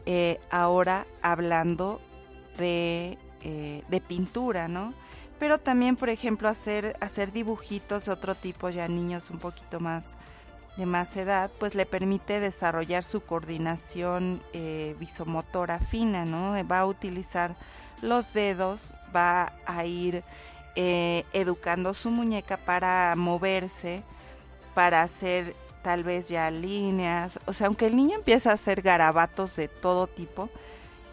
eh, 0.05 0.39
ahora 0.49 1.05
hablando 1.21 2.01
de, 2.57 3.17
eh, 3.41 3.83
de 3.89 4.01
pintura, 4.01 4.67
¿no? 4.67 4.93
Pero 5.39 5.59
también, 5.59 5.95
por 5.95 6.09
ejemplo, 6.09 6.49
hacer, 6.49 6.97
hacer 6.99 7.31
dibujitos 7.31 8.05
de 8.05 8.11
otro 8.11 8.33
tipo, 8.33 8.69
ya 8.69 8.87
niños 8.87 9.29
un 9.29 9.37
poquito 9.39 9.79
más 9.79 10.15
de 10.77 10.85
más 10.85 11.15
edad, 11.17 11.49
pues 11.59 11.75
le 11.75 11.85
permite 11.85 12.39
desarrollar 12.39 13.03
su 13.03 13.21
coordinación 13.21 14.41
eh, 14.53 14.95
visomotora 14.99 15.79
fina, 15.79 16.23
¿no? 16.23 16.53
Va 16.67 16.79
a 16.79 16.85
utilizar 16.85 17.55
los 18.01 18.33
dedos, 18.33 18.93
va 19.15 19.53
a 19.65 19.85
ir 19.85 20.23
eh, 20.75 21.25
educando 21.33 21.93
su 21.95 22.11
muñeca 22.11 22.57
para 22.57 23.15
moverse, 23.17 24.03
para 24.75 25.01
hacer 25.01 25.55
tal 25.81 26.03
vez 26.03 26.29
ya 26.29 26.51
líneas, 26.51 27.39
o 27.45 27.53
sea, 27.53 27.67
aunque 27.67 27.87
el 27.87 27.95
niño 27.95 28.15
empieza 28.15 28.51
a 28.51 28.53
hacer 28.53 28.81
garabatos 28.81 29.55
de 29.55 29.67
todo 29.67 30.05
tipo, 30.05 30.49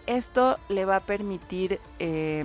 esto 0.07 0.59
le 0.69 0.85
va 0.85 0.97
a 0.97 1.01
permitir 1.01 1.81
eh, 1.99 2.45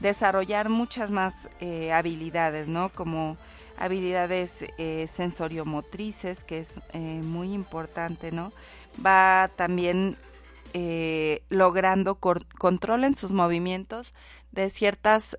desarrollar 0.00 0.68
muchas 0.68 1.10
más 1.10 1.48
eh, 1.60 1.92
habilidades, 1.92 2.66
¿no? 2.66 2.88
Como 2.88 3.36
habilidades 3.82 4.64
eh, 4.78 5.08
sensoriomotrices, 5.12 6.44
que 6.44 6.60
es 6.60 6.80
eh, 6.92 7.20
muy 7.24 7.52
importante, 7.52 8.30
¿no? 8.30 8.52
Va 9.04 9.50
también 9.56 10.16
eh, 10.72 11.42
logrando 11.48 12.14
control 12.14 13.02
en 13.02 13.16
sus 13.16 13.32
movimientos 13.32 14.14
de 14.52 14.70
ciertas 14.70 15.36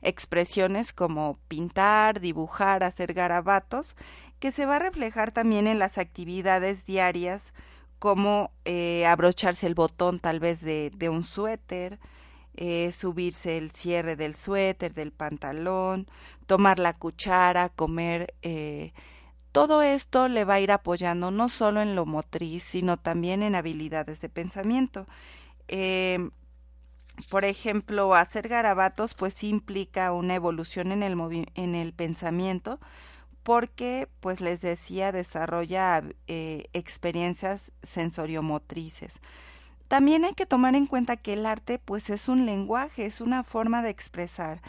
expresiones 0.00 0.92
como 0.92 1.38
pintar, 1.48 2.20
dibujar, 2.20 2.84
hacer 2.84 3.14
garabatos, 3.14 3.96
que 4.38 4.52
se 4.52 4.64
va 4.64 4.76
a 4.76 4.78
reflejar 4.80 5.32
también 5.32 5.66
en 5.66 5.80
las 5.80 5.98
actividades 5.98 6.84
diarias 6.84 7.52
como 7.98 8.52
abrocharse 9.06 9.66
el 9.66 9.74
botón 9.74 10.20
tal 10.20 10.38
vez 10.38 10.60
de 10.60 11.08
un 11.10 11.24
suéter, 11.24 11.98
eh, 12.60 12.92
subirse 12.92 13.56
el 13.56 13.70
cierre 13.70 14.16
del 14.16 14.34
suéter, 14.34 14.92
del 14.92 15.12
pantalón, 15.12 16.06
tomar 16.46 16.78
la 16.78 16.92
cuchara, 16.92 17.70
comer. 17.70 18.34
Eh, 18.42 18.92
todo 19.50 19.80
esto 19.80 20.28
le 20.28 20.44
va 20.44 20.54
a 20.54 20.60
ir 20.60 20.70
apoyando 20.70 21.30
no 21.30 21.48
solo 21.48 21.80
en 21.80 21.96
lo 21.96 22.04
motriz, 22.04 22.62
sino 22.62 22.98
también 22.98 23.42
en 23.42 23.54
habilidades 23.54 24.20
de 24.20 24.28
pensamiento. 24.28 25.06
Eh, 25.68 26.30
por 27.30 27.46
ejemplo, 27.46 28.14
hacer 28.14 28.46
garabatos 28.48 29.14
pues 29.14 29.42
implica 29.42 30.12
una 30.12 30.34
evolución 30.34 30.92
en 30.92 31.02
el, 31.02 31.16
en 31.54 31.74
el 31.74 31.94
pensamiento 31.94 32.78
porque, 33.42 34.06
pues 34.20 34.42
les 34.42 34.60
decía, 34.60 35.12
desarrolla 35.12 36.02
eh, 36.26 36.66
experiencias 36.74 37.72
sensoriomotrices. 37.82 39.18
También 39.90 40.24
hay 40.24 40.34
que 40.34 40.46
tomar 40.46 40.76
en 40.76 40.86
cuenta 40.86 41.16
que 41.16 41.32
el 41.32 41.44
arte 41.44 41.80
pues 41.80 42.10
es 42.10 42.28
un 42.28 42.46
lenguaje, 42.46 43.06
es 43.06 43.20
una 43.20 43.42
forma 43.42 43.82
de 43.82 43.90
expresar. 43.90 44.62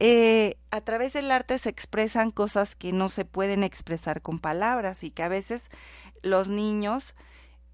Eh, 0.00 0.56
a 0.72 0.80
través 0.80 1.12
del 1.12 1.30
arte 1.30 1.60
se 1.60 1.68
expresan 1.68 2.32
cosas 2.32 2.74
que 2.74 2.90
no 2.90 3.08
se 3.08 3.24
pueden 3.24 3.62
expresar 3.62 4.20
con 4.20 4.40
palabras 4.40 5.04
y 5.04 5.12
que 5.12 5.22
a 5.22 5.28
veces 5.28 5.70
los 6.22 6.48
niños 6.48 7.14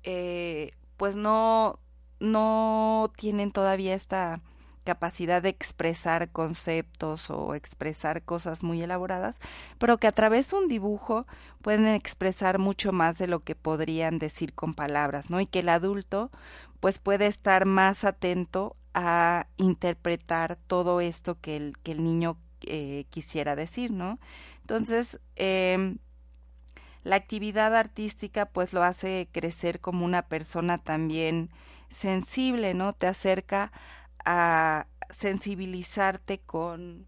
eh, 0.03 0.73
pues 0.99 1.17
no, 1.17 1.79
no 2.19 3.11
tienen 3.17 3.51
todavía 3.51 3.95
esta 3.95 4.43
capacidad 4.85 5.43
de 5.43 5.51
expresar 5.51 6.31
conceptos 6.31 7.31
o 7.31 7.55
expresar 7.55 8.23
cosas 8.23 8.63
muy 8.63 8.83
elaboradas, 8.83 9.39
pero 9.79 9.99
que 9.99 10.07
a 10.07 10.13
través 10.13 10.51
de 10.51 10.57
un 10.57 10.69
dibujo 10.69 11.27
pueden 11.63 11.87
expresar 11.89 12.59
mucho 12.59 12.93
más 12.93 13.19
de 13.19 13.27
lo 13.27 13.41
que 13.41 13.55
podrían 13.55 14.19
decir 14.19 14.55
con 14.55 14.75
palabras, 14.75 15.31
¿no? 15.31 15.41
Y 15.41 15.47
que 15.47 15.61
el 15.61 15.69
adulto 15.69 16.31
pues 16.81 16.99
puede 16.99 17.27
estar 17.27 17.67
más 17.67 18.05
atento 18.05 18.77
a 18.95 19.47
interpretar 19.57 20.57
todo 20.67 21.01
esto 21.01 21.39
que 21.41 21.57
el, 21.57 21.79
que 21.83 21.93
el 21.93 22.03
niño 22.03 22.39
eh, 22.63 23.05
quisiera 23.11 23.55
decir, 23.57 23.91
¿no? 23.93 24.19
Entonces, 24.63 25.21
eh, 25.37 25.97
la 27.03 27.17
actividad 27.17 27.75
artística 27.75 28.47
pues 28.47 28.73
lo 28.73 28.83
hace 28.83 29.29
crecer 29.33 29.81
como 29.81 30.05
una 30.05 30.23
persona 30.23 30.79
también 30.79 31.51
sensible, 31.89 32.75
¿no? 32.75 32.93
Te 32.93 33.07
acerca 33.07 33.73
a 34.25 34.87
sensibilizarte 35.11 36.39
con 36.39 37.07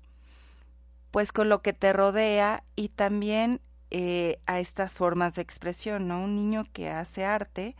pues 1.12 1.30
con 1.30 1.48
lo 1.48 1.62
que 1.62 1.74
te 1.74 1.92
rodea 1.92 2.64
y 2.74 2.88
también 2.88 3.60
eh, 3.90 4.40
a 4.46 4.58
estas 4.58 4.94
formas 4.94 5.34
de 5.34 5.42
expresión, 5.42 6.08
¿no? 6.08 6.24
Un 6.24 6.34
niño 6.34 6.64
que 6.72 6.88
hace 6.88 7.24
arte 7.24 7.76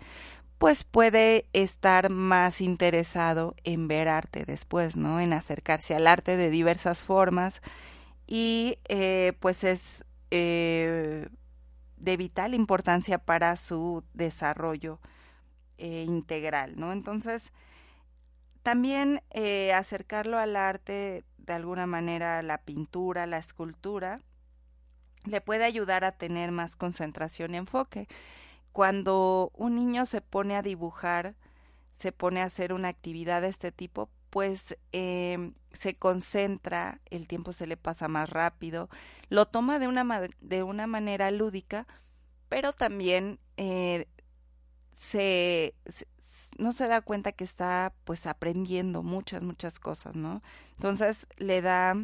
pues 0.59 0.85
puede 0.85 1.47
estar 1.55 2.11
más 2.11 2.61
interesado 2.61 3.57
en 3.65 3.89
ver 3.89 4.09
arte 4.09 4.45
después, 4.45 4.97
¿no? 4.97 5.19
En 5.19 5.33
acercarse 5.33 5.95
al 5.95 6.07
arte 6.07 6.37
de 6.37 6.51
diversas 6.51 7.05
formas 7.05 7.63
y 8.27 8.79
eh, 8.89 9.33
pues 9.41 9.65
es 9.65 10.05
eh, 10.31 11.29
de 11.97 12.17
vital 12.19 12.55
importancia 12.55 13.19
para 13.19 13.57
su 13.57 14.05
desarrollo 14.13 15.01
integral, 15.79 16.75
¿no? 16.79 16.93
Entonces, 16.93 17.53
también 18.63 19.23
acercarlo 19.75 20.39
al 20.39 20.57
arte, 20.57 21.25
de 21.39 21.53
alguna 21.53 21.87
manera, 21.87 22.43
la 22.43 22.59
pintura, 22.59 23.27
la 23.27 23.39
escultura, 23.39 24.21
le 25.25 25.41
puede 25.41 25.65
ayudar 25.65 26.05
a 26.05 26.13
tener 26.13 26.51
más 26.53 26.77
concentración 26.77 27.55
y 27.55 27.59
enfoque. 27.59 28.09
Cuando 28.73 29.53
un 29.55 29.75
niño 29.75 30.07
se 30.07 30.21
pone 30.21 30.57
a 30.57 30.63
dibujar, 30.63 31.35
se 31.93 32.13
pone 32.13 32.41
a 32.41 32.47
hacer 32.47 32.73
una 32.73 32.89
actividad 32.89 33.43
de 33.43 33.49
este 33.49 33.71
tipo, 33.71 34.09
pues 34.31 34.79
eh, 34.93 35.53
se 35.73 35.95
concentra, 35.95 37.01
el 37.11 37.27
tiempo 37.27 37.53
se 37.53 37.67
le 37.67 37.77
pasa 37.77 38.09
más 38.09 38.31
rápido, 38.31 38.89
lo 39.29 39.47
toma 39.47 39.79
de 39.79 39.89
una, 39.89 40.29
de 40.41 40.63
una 40.63 40.87
manera 40.87 41.31
lúdica, 41.31 41.87
pero 42.49 42.73
también 42.73 43.39
eh, 43.57 44.09
se, 44.97 45.75
no 46.59 46.73
se 46.73 46.89
da 46.89 47.01
cuenta 47.01 47.33
que 47.33 47.45
está 47.45 47.93
pues 48.05 48.27
aprendiendo 48.27 49.03
muchas, 49.03 49.43
muchas 49.43 49.79
cosas, 49.79 50.17
¿no? 50.17 50.43
Entonces 50.73 51.27
le 51.37 51.61
da 51.61 51.97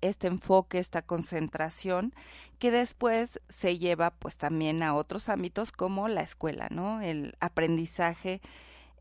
este 0.00 0.28
enfoque, 0.28 0.78
esta 0.78 1.02
concentración, 1.02 2.14
que 2.58 2.70
después 2.70 3.40
se 3.48 3.78
lleva 3.78 4.10
pues 4.12 4.36
también 4.36 4.82
a 4.82 4.94
otros 4.94 5.28
ámbitos 5.28 5.72
como 5.72 6.08
la 6.08 6.22
escuela, 6.22 6.68
¿no? 6.70 7.00
El 7.00 7.36
aprendizaje 7.40 8.40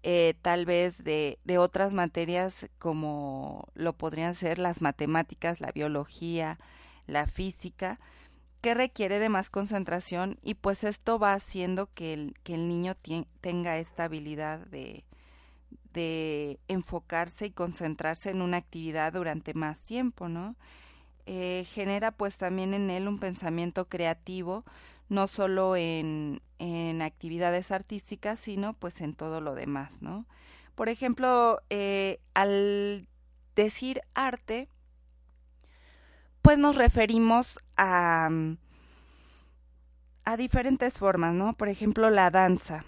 eh, 0.02 0.34
tal 0.42 0.66
vez 0.66 1.04
de, 1.04 1.40
de 1.46 1.58
otras 1.58 1.94
materias 1.94 2.70
como 2.78 3.70
lo 3.74 3.94
podrían 3.94 4.36
ser 4.36 4.60
las 4.60 4.82
matemáticas, 4.82 5.62
la 5.62 5.72
biología, 5.72 6.60
la 7.08 7.28
física, 7.28 8.00
que 8.64 8.74
requiere 8.74 9.20
de 9.20 9.28
más 9.28 9.50
concentración 9.50 10.40
y 10.42 10.54
pues 10.54 10.86
esto 10.86 11.20
va 11.20 11.34
haciendo 11.34 11.90
que 11.94 12.14
el, 12.14 12.34
que 12.44 12.54
el 12.54 12.70
niño 12.70 12.96
tenga 13.42 13.78
esta 13.78 14.06
habilidad 14.06 14.62
de, 14.68 15.04
enfocarse 16.70 17.48
y 17.48 17.52
concentrarse 17.52 18.30
en 18.30 18.42
una 18.42 18.56
actividad 18.56 19.12
durante 19.12 19.54
más 19.54 19.82
tiempo, 19.82 20.30
¿no? 20.30 20.56
Eh, 21.26 21.66
genera 21.68 22.12
pues 22.12 22.38
también 22.38 22.74
en 22.74 22.90
él 22.90 23.10
un 23.10 23.20
pensamiento 23.20 23.90
creativo, 23.90 24.64
no 25.10 25.28
solo 25.28 25.76
en, 25.76 26.42
en 26.58 27.02
actividades 27.02 27.70
artísticas, 27.70 28.40
sino 28.40 28.76
pues 28.76 29.02
en 29.02 29.14
todo 29.14 29.42
lo 29.42 29.56
demás, 29.56 30.02
¿no? 30.02 30.26
Por 30.76 30.88
ejemplo, 30.88 31.60
eh, 31.70 32.22
al 32.34 33.10
decir 33.58 34.02
arte, 34.14 34.70
pues 36.44 36.58
nos 36.58 36.76
referimos 36.76 37.58
a, 37.78 38.30
a 40.26 40.38
diferentes 40.38 41.00
formas, 41.00 41.34
¿no? 41.34 41.54
Por 41.54 41.70
ejemplo, 41.70 42.10
la 42.10 42.30
danza 42.32 42.86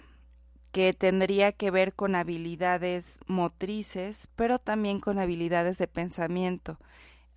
que 0.72 0.92
tendría 0.92 1.52
que 1.52 1.70
ver 1.70 1.94
con 1.94 2.16
habilidades 2.16 3.18
motrices, 3.26 4.28
pero 4.36 4.58
también 4.58 5.00
con 5.00 5.18
habilidades 5.18 5.78
de 5.78 5.88
pensamiento. 5.88 6.78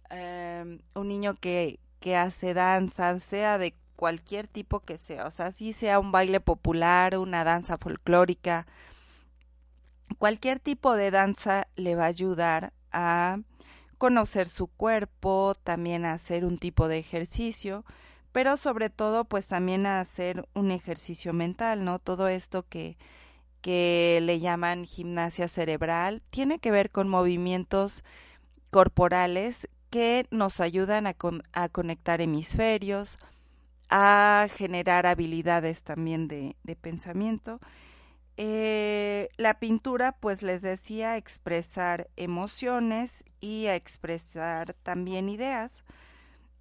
Em, 0.10 0.82
un 0.94 1.08
niño 1.08 1.36
que, 1.36 1.80
que 2.02 2.18
hace 2.18 2.54
danza, 2.54 3.18
sea 3.22 3.58
de 3.58 3.74
cualquier 3.96 4.50
tipo 4.50 4.82
que 4.82 4.98
sea, 4.98 5.26
o 5.26 5.32
sea, 5.32 5.54
si 5.54 5.72
sea 5.72 6.00
un 6.00 6.12
baile 6.12 6.42
popular, 6.42 7.18
una 7.18 7.46
danza 7.46 7.78
folclórica, 7.78 8.68
cualquier 10.18 10.60
tipo 10.60 10.96
de 10.96 11.12
danza 11.12 11.68
le 11.78 11.96
va 11.96 12.04
a 12.04 12.08
ayudar 12.08 12.74
a 12.92 13.40
conocer 14.00 14.50
su 14.50 14.68
cuerpo, 14.68 15.54
también 15.64 16.06
hacer 16.06 16.46
un 16.46 16.58
tipo 16.58 16.88
de 16.88 16.98
ejercicio, 16.98 17.86
pero 18.32 18.58
sobre 18.58 18.90
todo 18.90 19.26
pues 19.26 19.46
también 19.46 19.86
hacer 19.86 20.48
un 20.56 20.72
ejercicio 20.72 21.34
mental, 21.34 21.86
¿no? 21.86 22.00
Todo 22.00 22.28
esto 22.28 22.66
que 22.68 22.98
que 23.62 24.20
le 24.24 24.40
llaman 24.40 24.86
gimnasia 24.86 25.48
cerebral, 25.48 26.22
tiene 26.30 26.60
que 26.60 26.72
ver 26.72 26.92
con 26.92 27.10
movimientos 27.10 28.04
corporales 28.72 29.68
que 29.90 30.28
nos 30.32 30.60
ayudan 30.60 31.08
a, 31.08 31.16
a 31.54 31.70
conectar 31.70 32.22
hemisferios, 32.22 33.18
a 33.90 34.48
generar 34.56 35.08
habilidades 35.08 35.84
también 35.84 36.28
de, 36.28 36.56
de 36.64 36.76
pensamiento. 36.76 37.60
Eh, 38.42 39.28
la 39.36 39.60
pintura, 39.60 40.14
pues 40.14 40.44
les 40.44 40.62
decía, 40.62 41.18
expresar 41.18 42.10
emociones 42.16 43.26
y 43.42 43.66
a 43.66 43.76
expresar 43.76 44.76
también 44.76 45.28
ideas. 45.28 45.84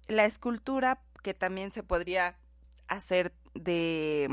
La 0.09 0.25
escultura, 0.25 1.01
que 1.23 1.33
también 1.33 1.71
se 1.71 1.81
podría 1.81 2.37
hacer 2.89 3.31
de 3.53 4.27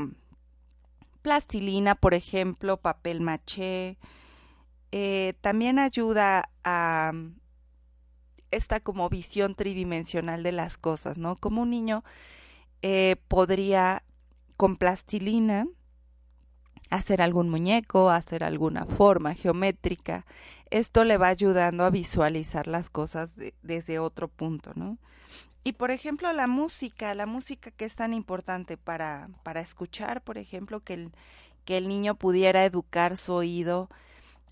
plastilina, 1.21 1.95
por 1.95 2.13
ejemplo, 2.13 2.81
papel 2.81 3.21
maché. 3.21 3.97
Eh, 4.91 5.33
también 5.39 5.79
ayuda 5.79 6.49
a 6.65 7.13
esta 8.51 8.81
como 8.81 9.07
visión 9.07 9.55
tridimensional 9.55 10.43
de 10.43 10.51
las 10.51 10.77
cosas, 10.77 11.17
¿no? 11.17 11.37
Como 11.37 11.61
un 11.61 11.69
niño 11.69 12.03
eh, 12.81 13.15
podría 13.29 14.03
con 14.57 14.75
plastilina 14.75 15.65
hacer 16.89 17.21
algún 17.21 17.49
muñeco, 17.49 18.09
hacer 18.09 18.43
alguna 18.43 18.85
forma 18.85 19.33
geométrica. 19.33 20.25
Esto 20.69 21.03
le 21.03 21.17
va 21.17 21.27
ayudando 21.27 21.85
a 21.85 21.89
visualizar 21.89 22.67
las 22.67 22.89
cosas 22.89 23.35
desde 23.61 23.99
otro 23.99 24.27
punto, 24.27 24.71
¿no? 24.75 24.97
Y 25.63 25.73
por 25.73 25.91
ejemplo, 25.91 26.31
la 26.31 26.47
música, 26.47 27.13
la 27.13 27.25
música 27.25 27.71
que 27.71 27.85
es 27.85 27.95
tan 27.95 28.13
importante 28.13 28.77
para, 28.77 29.29
para 29.43 29.59
escuchar, 29.59 30.23
por 30.23 30.37
ejemplo, 30.37 30.79
que 30.79 30.93
el, 30.93 31.11
que 31.65 31.75
el 31.75 31.89
niño 31.89 32.15
pudiera 32.15 32.63
educar 32.63 33.17
su 33.17 33.33
oído 33.33 33.89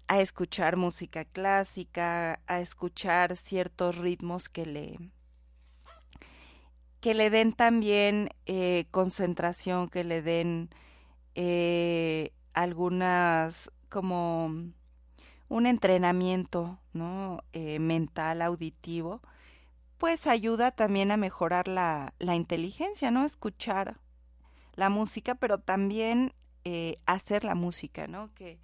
a 0.08 0.20
escuchar 0.20 0.76
música 0.76 1.24
clásica, 1.24 2.42
a 2.48 2.60
escuchar 2.60 3.38
ciertos 3.38 3.98
ritmos 3.98 4.50
que 4.50 4.66
le, 4.66 5.00
que 7.00 7.14
le 7.14 7.30
den 7.30 7.54
también 7.54 8.30
eh, 8.46 8.86
concentración, 8.92 9.90
que 9.90 10.04
le 10.04 10.22
den 10.22 10.70
eh, 11.36 12.32
algunas 12.54 13.72
como 13.90 14.52
un 15.48 15.68
entrenamiento 15.68 16.80
¿no? 16.94 17.44
Eh, 17.54 17.80
mental, 17.80 18.42
auditivo, 18.42 19.22
pues 19.98 20.28
ayuda 20.28 20.72
también 20.72 21.12
a 21.12 21.18
mejorar 21.18 21.68
la, 21.68 22.14
la, 22.20 22.36
inteligencia, 22.36 23.12
¿no? 23.12 23.26
Escuchar 23.26 23.98
la 24.76 24.90
música, 24.90 25.36
pero 25.36 25.60
también 25.60 26.34
eh, 26.64 26.98
hacer 27.06 27.44
la 27.44 27.56
música, 27.56 28.08
¿no? 28.08 28.34
Que, 28.34 28.60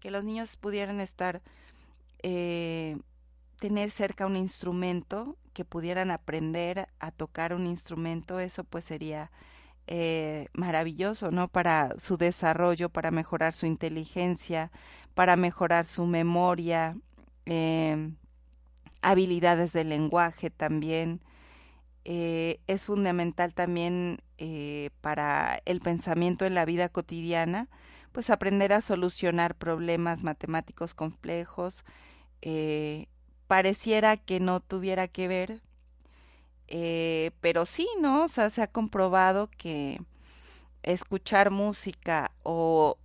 que 0.00 0.10
los 0.10 0.24
niños 0.24 0.56
pudieran 0.56 1.00
estar, 1.00 1.42
eh, 2.22 2.98
tener 3.58 3.90
cerca 3.90 4.26
un 4.26 4.36
instrumento, 4.36 5.36
que 5.52 5.64
pudieran 5.64 6.10
aprender 6.10 6.88
a 6.98 7.12
tocar 7.12 7.54
un 7.54 7.66
instrumento, 7.66 8.40
eso 8.40 8.64
pues 8.64 8.84
sería 8.84 9.30
eh, 9.86 10.48
maravilloso, 10.54 11.30
¿no? 11.30 11.48
Para 11.48 11.94
su 11.98 12.16
desarrollo, 12.16 12.88
para 12.88 13.10
mejorar 13.10 13.52
su 13.54 13.66
inteligencia, 13.66 14.70
para 15.14 15.36
mejorar 15.36 15.84
su 15.84 16.06
memoria, 16.06 16.96
eh, 17.44 18.10
habilidades 19.02 19.72
de 19.74 19.84
lenguaje 19.84 20.50
también. 20.50 21.20
Eh, 22.04 22.60
es 22.66 22.84
fundamental 22.84 23.54
también 23.54 24.20
para 25.00 25.62
el 25.64 25.80
pensamiento 25.80 26.44
en 26.44 26.54
la 26.54 26.64
vida 26.66 26.88
cotidiana, 26.90 27.68
pues 28.12 28.28
aprender 28.30 28.72
a 28.74 28.82
solucionar 28.82 29.54
problemas 29.54 30.22
matemáticos 30.22 30.92
complejos. 30.92 31.84
Pareciera 33.46 34.16
que 34.18 34.40
no 34.40 34.60
tuviera 34.60 35.08
que 35.08 35.28
ver, 35.28 35.62
eh, 36.68 37.32
pero 37.40 37.66
sí, 37.66 37.88
¿no? 38.00 38.24
O 38.24 38.28
sea, 38.28 38.50
se 38.50 38.62
ha 38.62 38.66
comprobado 38.68 39.48
que 39.56 40.00
escuchar 40.82 41.50
música 41.50 42.32
o 42.42 42.98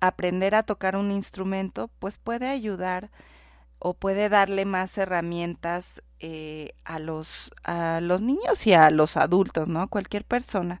aprender 0.00 0.54
a 0.54 0.64
tocar 0.64 0.96
un 0.96 1.12
instrumento, 1.12 1.88
pues 1.98 2.18
puede 2.18 2.48
ayudar 2.48 3.10
o 3.78 3.94
puede 3.94 4.28
darle 4.28 4.64
más 4.64 4.96
herramientas 4.98 6.02
eh, 6.20 6.74
a 6.84 6.98
los 7.00 7.50
a 7.64 8.00
los 8.00 8.22
niños 8.22 8.66
y 8.66 8.74
a 8.74 8.90
los 8.90 9.16
adultos, 9.16 9.68
¿no? 9.68 9.88
Cualquier 9.88 10.24
persona 10.24 10.80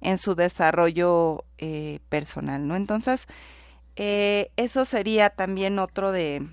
en 0.00 0.18
su 0.18 0.34
desarrollo 0.36 1.44
eh, 1.58 2.00
personal, 2.08 2.68
¿no? 2.68 2.76
Entonces, 2.76 3.26
eh, 3.96 4.52
eso 4.56 4.84
sería 4.84 5.30
también 5.30 5.78
otro 5.78 6.12
de 6.12 6.46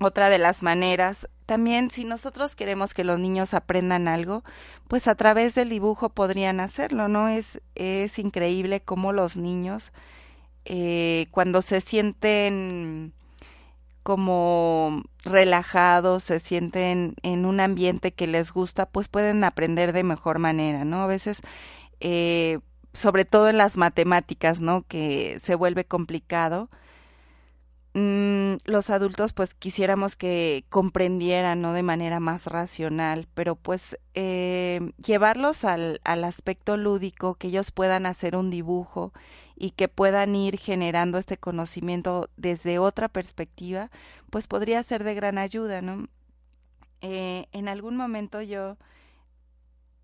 otra 0.00 0.30
de 0.30 0.38
las 0.38 0.62
maneras 0.62 1.28
también 1.50 1.90
si 1.90 2.04
nosotros 2.04 2.54
queremos 2.54 2.94
que 2.94 3.02
los 3.02 3.18
niños 3.18 3.54
aprendan 3.54 4.06
algo, 4.06 4.44
pues 4.86 5.08
a 5.08 5.16
través 5.16 5.56
del 5.56 5.68
dibujo 5.68 6.08
podrían 6.10 6.60
hacerlo, 6.60 7.08
¿no? 7.08 7.26
Es, 7.26 7.60
es 7.74 8.20
increíble 8.20 8.82
cómo 8.82 9.12
los 9.12 9.36
niños, 9.36 9.92
eh, 10.64 11.26
cuando 11.32 11.60
se 11.60 11.80
sienten 11.80 13.12
como 14.04 15.02
relajados, 15.24 16.22
se 16.22 16.38
sienten 16.38 17.16
en 17.24 17.44
un 17.44 17.58
ambiente 17.58 18.12
que 18.12 18.28
les 18.28 18.52
gusta, 18.52 18.86
pues 18.86 19.08
pueden 19.08 19.42
aprender 19.42 19.92
de 19.92 20.04
mejor 20.04 20.38
manera, 20.38 20.84
¿no? 20.84 21.02
A 21.02 21.06
veces, 21.08 21.40
eh, 21.98 22.60
sobre 22.92 23.24
todo 23.24 23.48
en 23.48 23.58
las 23.58 23.76
matemáticas, 23.76 24.60
¿no? 24.60 24.82
Que 24.86 25.40
se 25.42 25.56
vuelve 25.56 25.84
complicado 25.84 26.70
Mm, 27.92 28.58
los 28.66 28.88
adultos 28.88 29.32
pues 29.32 29.52
quisiéramos 29.54 30.14
que 30.14 30.64
comprendieran 30.68 31.60
no 31.60 31.72
de 31.72 31.82
manera 31.82 32.20
más 32.20 32.46
racional 32.46 33.26
pero 33.34 33.56
pues 33.56 33.98
eh, 34.14 34.92
llevarlos 35.04 35.64
al, 35.64 36.00
al 36.04 36.22
aspecto 36.22 36.76
lúdico 36.76 37.34
que 37.34 37.48
ellos 37.48 37.72
puedan 37.72 38.06
hacer 38.06 38.36
un 38.36 38.48
dibujo 38.48 39.12
y 39.56 39.72
que 39.72 39.88
puedan 39.88 40.36
ir 40.36 40.56
generando 40.56 41.18
este 41.18 41.36
conocimiento 41.36 42.30
desde 42.36 42.78
otra 42.78 43.08
perspectiva 43.08 43.90
pues 44.30 44.46
podría 44.46 44.80
ser 44.84 45.02
de 45.02 45.14
gran 45.14 45.36
ayuda 45.36 45.82
no 45.82 46.06
eh, 47.00 47.46
en 47.50 47.66
algún 47.68 47.96
momento 47.96 48.40
yo 48.40 48.76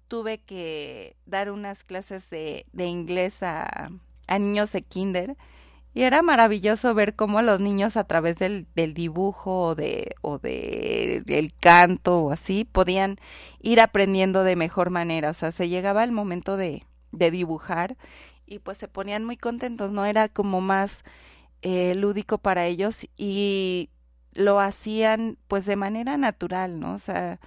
tuve 0.09 0.39
que 0.39 1.17
dar 1.25 1.53
unas 1.53 1.85
clases 1.85 2.31
de, 2.31 2.67
de 2.73 2.87
inglés 2.87 3.45
a, 3.45 3.91
a 4.27 4.39
niños 4.41 4.73
de 4.73 4.83
kinder 4.83 5.37
y 5.97 6.03
era 6.03 6.21
maravilloso 6.21 6.93
ver 6.93 7.15
cómo 7.15 7.41
los 7.41 7.59
niños 7.59 7.97
a 7.97 8.05
través 8.05 8.37
del, 8.37 8.67
del 8.75 8.93
dibujo 8.93 9.63
o 9.69 9.75
de 9.75 10.15
o 10.21 10.39
de 10.39 11.23
el 11.27 11.55
canto 11.55 12.19
o 12.19 12.33
así 12.33 12.65
podían 12.71 13.17
ir 13.61 13.81
aprendiendo 13.81 14.45
de 14.45 14.57
mejor 14.57 14.91
manera. 14.91 15.31
O 15.31 15.33
sea, 15.33 15.53
se 15.53 15.71
llegaba 15.71 16.05
el 16.05 16.13
momento 16.13 16.59
de, 16.59 16.85
de 17.13 17.31
dibujar 17.31 17.97
y 18.45 18.59
pues 18.59 18.77
se 18.77 18.89
ponían 18.89 19.25
muy 19.25 19.39
contentos, 19.39 19.91
¿no? 19.91 20.05
Era 20.05 20.29
como 20.29 20.61
más 20.61 21.03
eh, 21.63 21.95
lúdico 21.95 22.37
para 22.37 22.67
ellos 22.67 23.09
y 23.17 23.89
lo 24.35 24.61
hacían 24.61 25.39
pues 25.49 25.65
de 25.65 25.77
manera 25.77 26.19
natural, 26.19 26.79
¿no? 26.79 26.93
O 26.93 26.99
sea, 26.99 27.41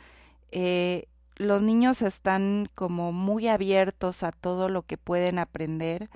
eh, 0.52 1.06
los 1.36 1.62
niños 1.62 2.02
están 2.02 2.68
como 2.74 3.12
muy 3.12 3.48
abiertos 3.48 4.24
a 4.24 4.32
todo 4.32 4.70
lo 4.70 4.82
que 4.88 4.98
pueden 4.98 5.38
aprender 5.38 6.10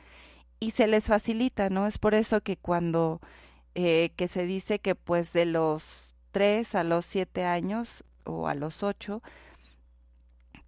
y 0.63 0.71
se 0.71 0.87
les 0.87 1.03
facilita, 1.05 1.69
¿no? 1.69 1.87
Es 1.87 1.97
por 1.97 2.15
eso 2.15 2.39
que 2.41 2.55
cuando 2.55 3.19
eh, 3.75 4.13
que 4.15 4.29
se 4.29 4.45
dice 4.45 4.79
que 4.79 4.95
pues 4.95 5.33
de 5.33 5.43
los 5.43 6.15
tres 6.31 6.73
a 6.73 6.85
los 6.85 7.05
siete 7.05 7.43
años 7.43 8.05
o 8.23 8.47
a 8.47 8.55
los 8.55 8.81
ocho, 8.81 9.21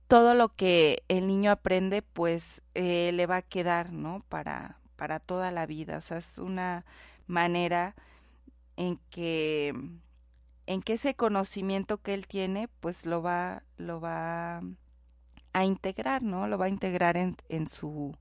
todo 0.10 0.34
lo 0.34 0.50
que 0.50 1.04
el 1.08 1.28
niño 1.28 1.50
aprende 1.50 2.02
pues 2.02 2.62
eh, 2.74 3.12
le 3.14 3.26
va 3.26 3.38
a 3.38 3.42
quedar, 3.42 3.94
¿no? 3.94 4.22
Para, 4.28 4.80
para 4.98 5.20
toda 5.22 5.50
la 5.52 5.66
vida. 5.66 5.98
O 5.98 6.02
sea, 6.02 6.18
es 6.18 6.40
una 6.40 6.86
manera 7.26 7.96
en 8.76 9.00
que 9.10 9.74
en 10.68 10.82
que 10.82 10.94
ese 10.94 11.16
conocimiento 11.16 12.00
que 12.02 12.14
él 12.14 12.28
tiene 12.28 12.68
pues 12.82 13.06
lo 13.06 13.22
va 13.22 13.64
lo 13.78 14.02
va 14.02 14.62
a 15.54 15.66
integrar 15.66 16.22
no 16.24 16.48
lo 16.48 16.58
va 16.58 16.66
a 16.66 16.70
integrar 16.70 17.18
en, 17.18 17.38
en 17.50 17.68
su 17.68 18.14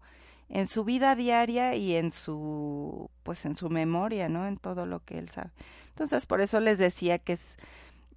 en 0.49 0.69
su 0.69 0.85
vida 0.85 1.15
diaria 1.17 1.75
y 1.75 1.97
en 1.97 2.13
su 2.13 3.11
pues 3.23 3.45
en 3.45 3.57
su 3.57 3.71
memoria, 3.71 4.29
¿no? 4.29 4.47
En 4.47 4.57
todo 4.57 4.87
lo 4.87 5.01
que 5.01 5.19
él 5.19 5.31
sabe. 5.31 5.51
Entonces, 5.89 6.27
por 6.27 6.41
eso 6.41 6.61
les 6.61 6.79
decía 6.79 7.19
que 7.19 7.35
es 7.35 7.57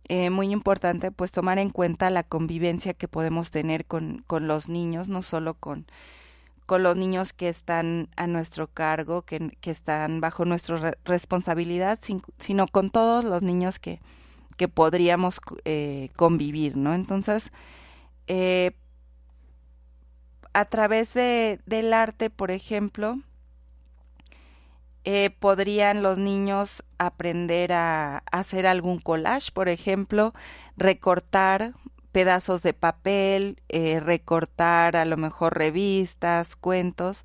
eh, 0.09 0.29
muy 0.29 0.51
importante 0.51 1.11
pues 1.11 1.31
tomar 1.31 1.59
en 1.59 1.69
cuenta 1.69 2.09
la 2.09 2.23
convivencia 2.23 2.93
que 2.93 3.07
podemos 3.07 3.51
tener 3.51 3.85
con, 3.85 4.23
con 4.27 4.47
los 4.47 4.69
niños, 4.69 5.09
no 5.09 5.21
solo 5.21 5.53
con, 5.53 5.85
con 6.65 6.83
los 6.83 6.95
niños 6.95 7.33
que 7.33 7.49
están 7.49 8.09
a 8.15 8.25
nuestro 8.27 8.67
cargo, 8.67 9.23
que, 9.23 9.57
que 9.61 9.71
están 9.71 10.21
bajo 10.21 10.45
nuestra 10.45 10.97
responsabilidad, 11.05 11.99
sino 12.39 12.67
con 12.67 12.89
todos 12.89 13.25
los 13.25 13.43
niños 13.43 13.79
que, 13.79 13.99
que 14.57 14.67
podríamos 14.67 15.39
eh, 15.65 16.09
convivir, 16.15 16.77
¿no? 16.77 16.93
Entonces, 16.93 17.51
eh, 18.27 18.71
a 20.57 20.65
través 20.65 21.13
de, 21.13 21.59
del 21.67 21.93
arte, 21.93 22.31
por 22.31 22.49
ejemplo, 22.49 23.19
eh, 25.03 25.29
podrían 25.29 26.01
los 26.01 26.17
niños 26.17 26.83
aprender 26.97 27.73
a, 27.73 28.23
hacer 28.31 28.65
algún 28.65 28.97
collage, 28.97 29.51
por 29.51 29.69
ejemplo, 29.69 30.33
recortar 30.75 31.75
pedazos 32.11 32.63
de 32.63 32.73
papel, 32.73 33.61
eh, 33.69 33.99
recortar 33.99 34.95
a 34.95 35.05
lo 35.05 35.15
mejor 35.15 35.55
revistas, 35.55 36.55
cuentos, 36.55 37.23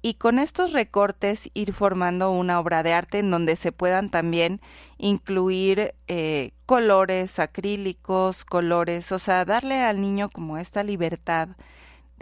y 0.00 0.14
con 0.14 0.38
estos 0.38 0.72
recortes 0.72 1.50
ir 1.52 1.74
formando 1.74 2.30
una 2.30 2.58
obra 2.58 2.82
de 2.82 2.94
arte 2.94 3.18
en 3.18 3.30
donde 3.30 3.56
se 3.56 3.72
puedan 3.72 4.08
también 4.08 4.62
incluir 4.96 5.94
eh, 6.08 6.52
colores 6.64 7.38
acrílicos, 7.38 8.46
colores, 8.46 9.12
o 9.12 9.18
sea, 9.18 9.44
darle 9.44 9.82
al 9.82 10.00
niño 10.00 10.30
como 10.30 10.56
esta 10.56 10.82
libertad 10.82 11.50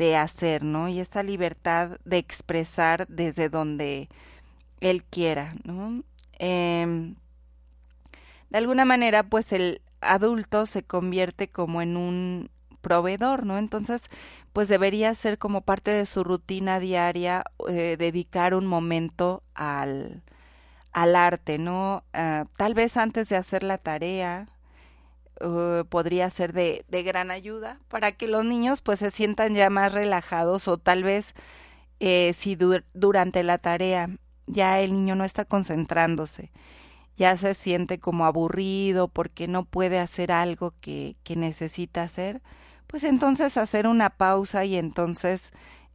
de 0.00 0.16
hacer, 0.16 0.64
¿no? 0.64 0.88
Y 0.88 0.98
esta 0.98 1.22
libertad 1.22 1.98
de 2.06 2.16
expresar 2.16 3.06
desde 3.08 3.50
donde 3.50 4.08
él 4.80 5.04
quiera, 5.04 5.54
¿no? 5.62 6.02
Eh, 6.38 7.14
de 8.48 8.58
alguna 8.58 8.86
manera, 8.86 9.24
pues 9.24 9.52
el 9.52 9.82
adulto 10.00 10.64
se 10.64 10.82
convierte 10.82 11.50
como 11.50 11.82
en 11.82 11.98
un 11.98 12.50
proveedor, 12.80 13.44
¿no? 13.44 13.58
Entonces, 13.58 14.08
pues 14.54 14.68
debería 14.68 15.14
ser 15.14 15.36
como 15.36 15.60
parte 15.60 15.90
de 15.90 16.06
su 16.06 16.24
rutina 16.24 16.80
diaria 16.80 17.44
eh, 17.68 17.96
dedicar 17.98 18.54
un 18.54 18.66
momento 18.66 19.42
al, 19.54 20.22
al 20.92 21.14
arte, 21.14 21.58
¿no? 21.58 22.04
Ah, 22.14 22.46
tal 22.56 22.72
vez 22.72 22.96
antes 22.96 23.28
de 23.28 23.36
hacer 23.36 23.62
la 23.64 23.76
tarea, 23.76 24.48
uh, 25.40 25.84
podría 25.88 26.30
ser 26.30 26.52
de, 26.52 26.84
de, 26.88 27.02
gran 27.02 27.30
ayuda 27.30 27.78
para 27.88 28.12
que 28.12 28.26
los 28.26 28.44
niños 28.44 28.82
pues 28.82 28.98
se 29.00 29.10
sientan 29.10 29.54
ya 29.54 29.70
más 29.70 29.92
relajados 29.92 30.68
o 30.68 30.78
tal 30.78 31.02
vez 31.02 31.34
eh, 32.00 32.34
si 32.38 32.56
durante 32.94 33.42
la 33.42 33.58
tarea 33.58 34.08
ya 34.46 34.80
el 34.80 34.92
niño 34.92 35.16
no 35.16 35.24
está 35.24 35.44
concentrándose, 35.44 36.50
ya 37.16 37.36
se 37.36 37.54
siente 37.54 38.00
como 38.00 38.24
aburrido 38.24 39.08
porque 39.08 39.46
no 39.48 39.64
puede 39.64 39.98
hacer 39.98 40.32
algo 40.32 40.72
que, 40.80 41.16
que 41.24 41.36
necesita 41.36 42.02
hacer, 42.02 42.40
pues 42.86 43.04
entonces 43.04 43.56
hacer 43.58 43.86
una 43.86 44.10
pausa 44.10 44.64
y 44.64 44.76
entonces 44.76 45.52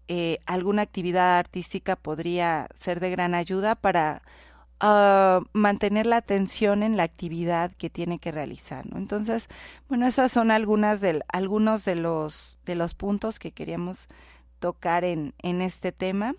eh, 0.08 0.38
alguna 0.46 0.84
actividad 0.84 1.40
artística 1.40 1.96
podría 1.96 2.68
ser 2.76 3.00
de 3.00 3.10
gran 3.10 3.34
ayuda 3.34 3.74
para 3.74 4.22
uh, 4.82 5.44
mantener 5.54 6.06
la 6.06 6.18
atención 6.18 6.84
en 6.84 6.98
la 6.98 7.04
actividad 7.04 7.72
que 7.72 7.90
tiene 7.90 8.20
que 8.20 8.32
realizar. 8.32 8.86
Entonces, 8.96 9.50
bueno, 9.88 10.08
esas 10.08 10.32
son 10.32 10.52
algunas 10.52 11.02
de, 11.02 11.24
algunos 11.28 11.86
de 11.86 11.96
los, 11.96 12.58
de 12.66 12.76
los 12.76 12.94
puntos 12.94 13.40
que 13.40 13.52
queríamos 13.52 14.08
tocar 14.60 15.04
en, 15.04 15.34
en 15.42 15.62
este 15.62 15.92
tema. 15.92 16.36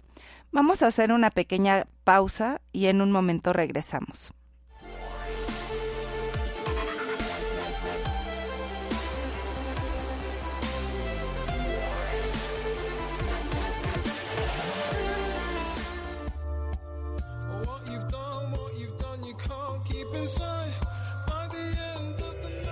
Vamos 0.52 0.82
a 0.82 0.88
hacer 0.88 1.12
una 1.12 1.30
pequeña 1.30 1.86
pausa 2.04 2.60
y 2.72 2.86
en 2.86 3.02
un 3.02 3.12
momento 3.12 3.52
regresamos. 3.52 4.32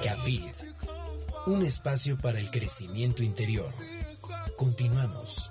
Capid, 0.03 0.43
un 1.47 1.63
espacio 1.65 2.19
para 2.19 2.39
el 2.39 2.51
crecimiento 2.51 3.23
interior. 3.23 3.69
Continuamos. 4.57 5.51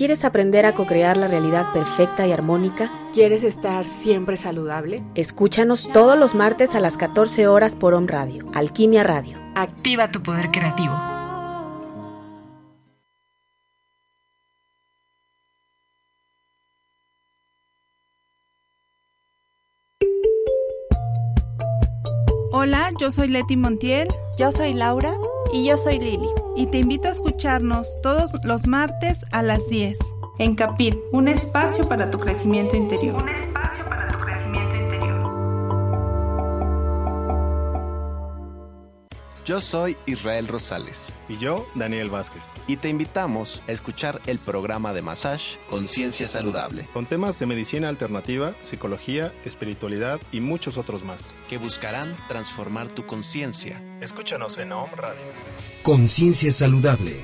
¿Quieres 0.00 0.24
aprender 0.24 0.64
a 0.64 0.72
co-crear 0.72 1.18
la 1.18 1.28
realidad 1.28 1.74
perfecta 1.74 2.26
y 2.26 2.32
armónica? 2.32 2.90
¿Quieres 3.12 3.44
estar 3.44 3.84
siempre 3.84 4.38
saludable? 4.38 5.04
Escúchanos 5.14 5.90
todos 5.92 6.18
los 6.18 6.34
martes 6.34 6.74
a 6.74 6.80
las 6.80 6.96
14 6.96 7.46
horas 7.46 7.76
por 7.76 7.92
Om 7.92 8.06
Radio, 8.06 8.46
Alquimia 8.54 9.04
Radio. 9.04 9.36
Activa 9.54 10.10
tu 10.10 10.22
poder 10.22 10.48
creativo. 10.48 10.94
Hola, 22.52 22.90
yo 22.98 23.10
soy 23.10 23.28
Leti 23.28 23.58
Montiel. 23.58 24.08
Yo 24.38 24.50
soy 24.50 24.72
Laura. 24.72 25.12
Y 25.52 25.66
yo 25.66 25.76
soy 25.76 25.98
Lili. 25.98 26.28
Y 26.60 26.66
te 26.66 26.76
invito 26.76 27.08
a 27.08 27.12
escucharnos 27.12 27.96
todos 28.02 28.34
los 28.44 28.66
martes 28.66 29.24
a 29.32 29.40
las 29.40 29.66
10 29.70 29.96
en 30.38 30.54
Capit, 30.54 30.94
un 31.10 31.26
espacio 31.26 31.88
para 31.88 32.10
tu 32.10 32.18
crecimiento 32.18 32.76
interior. 32.76 33.22
Un 33.22 33.30
espacio 33.30 33.88
para 33.88 34.06
tu 34.08 34.18
crecimiento 34.18 34.76
interior. 34.76 35.00
Yo 39.46 39.62
soy 39.62 39.96
Israel 40.04 40.48
Rosales. 40.48 41.16
Y 41.30 41.38
yo, 41.38 41.66
Daniel 41.74 42.10
Vázquez. 42.10 42.50
Y 42.66 42.76
te 42.76 42.90
invitamos 42.90 43.62
a 43.66 43.72
escuchar 43.72 44.20
el 44.26 44.38
programa 44.38 44.92
de 44.92 45.00
Massage 45.00 45.58
Conciencia 45.70 46.28
Saludable. 46.28 46.86
Con 46.92 47.06
temas 47.06 47.38
de 47.38 47.46
medicina 47.46 47.88
alternativa, 47.88 48.54
psicología, 48.60 49.32
espiritualidad 49.46 50.20
y 50.30 50.42
muchos 50.42 50.76
otros 50.76 51.04
más. 51.04 51.32
Que 51.48 51.56
buscarán 51.56 52.14
transformar 52.28 52.88
tu 52.88 53.06
conciencia. 53.06 53.82
Escúchanos 54.02 54.58
en 54.58 54.72
Om 54.72 54.90
Radio. 54.94 55.22
Conciencia 55.82 56.52
Saludable. 56.52 57.16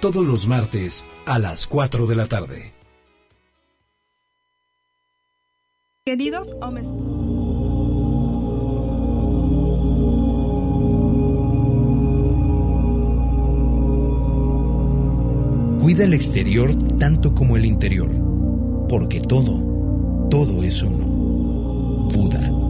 Todos 0.00 0.26
los 0.26 0.48
martes 0.48 1.06
a 1.26 1.38
las 1.38 1.68
4 1.68 2.08
de 2.08 2.16
la 2.16 2.26
tarde. 2.26 2.72
Queridos 6.04 6.56
hombres. 6.60 6.88
Cuida 15.80 16.02
el 16.02 16.12
exterior 16.12 16.74
tanto 16.98 17.32
como 17.32 17.56
el 17.56 17.64
interior, 17.64 18.10
porque 18.88 19.20
todo, 19.20 20.28
todo 20.28 20.64
es 20.64 20.82
uno. 20.82 21.06
Buda. 22.12 22.69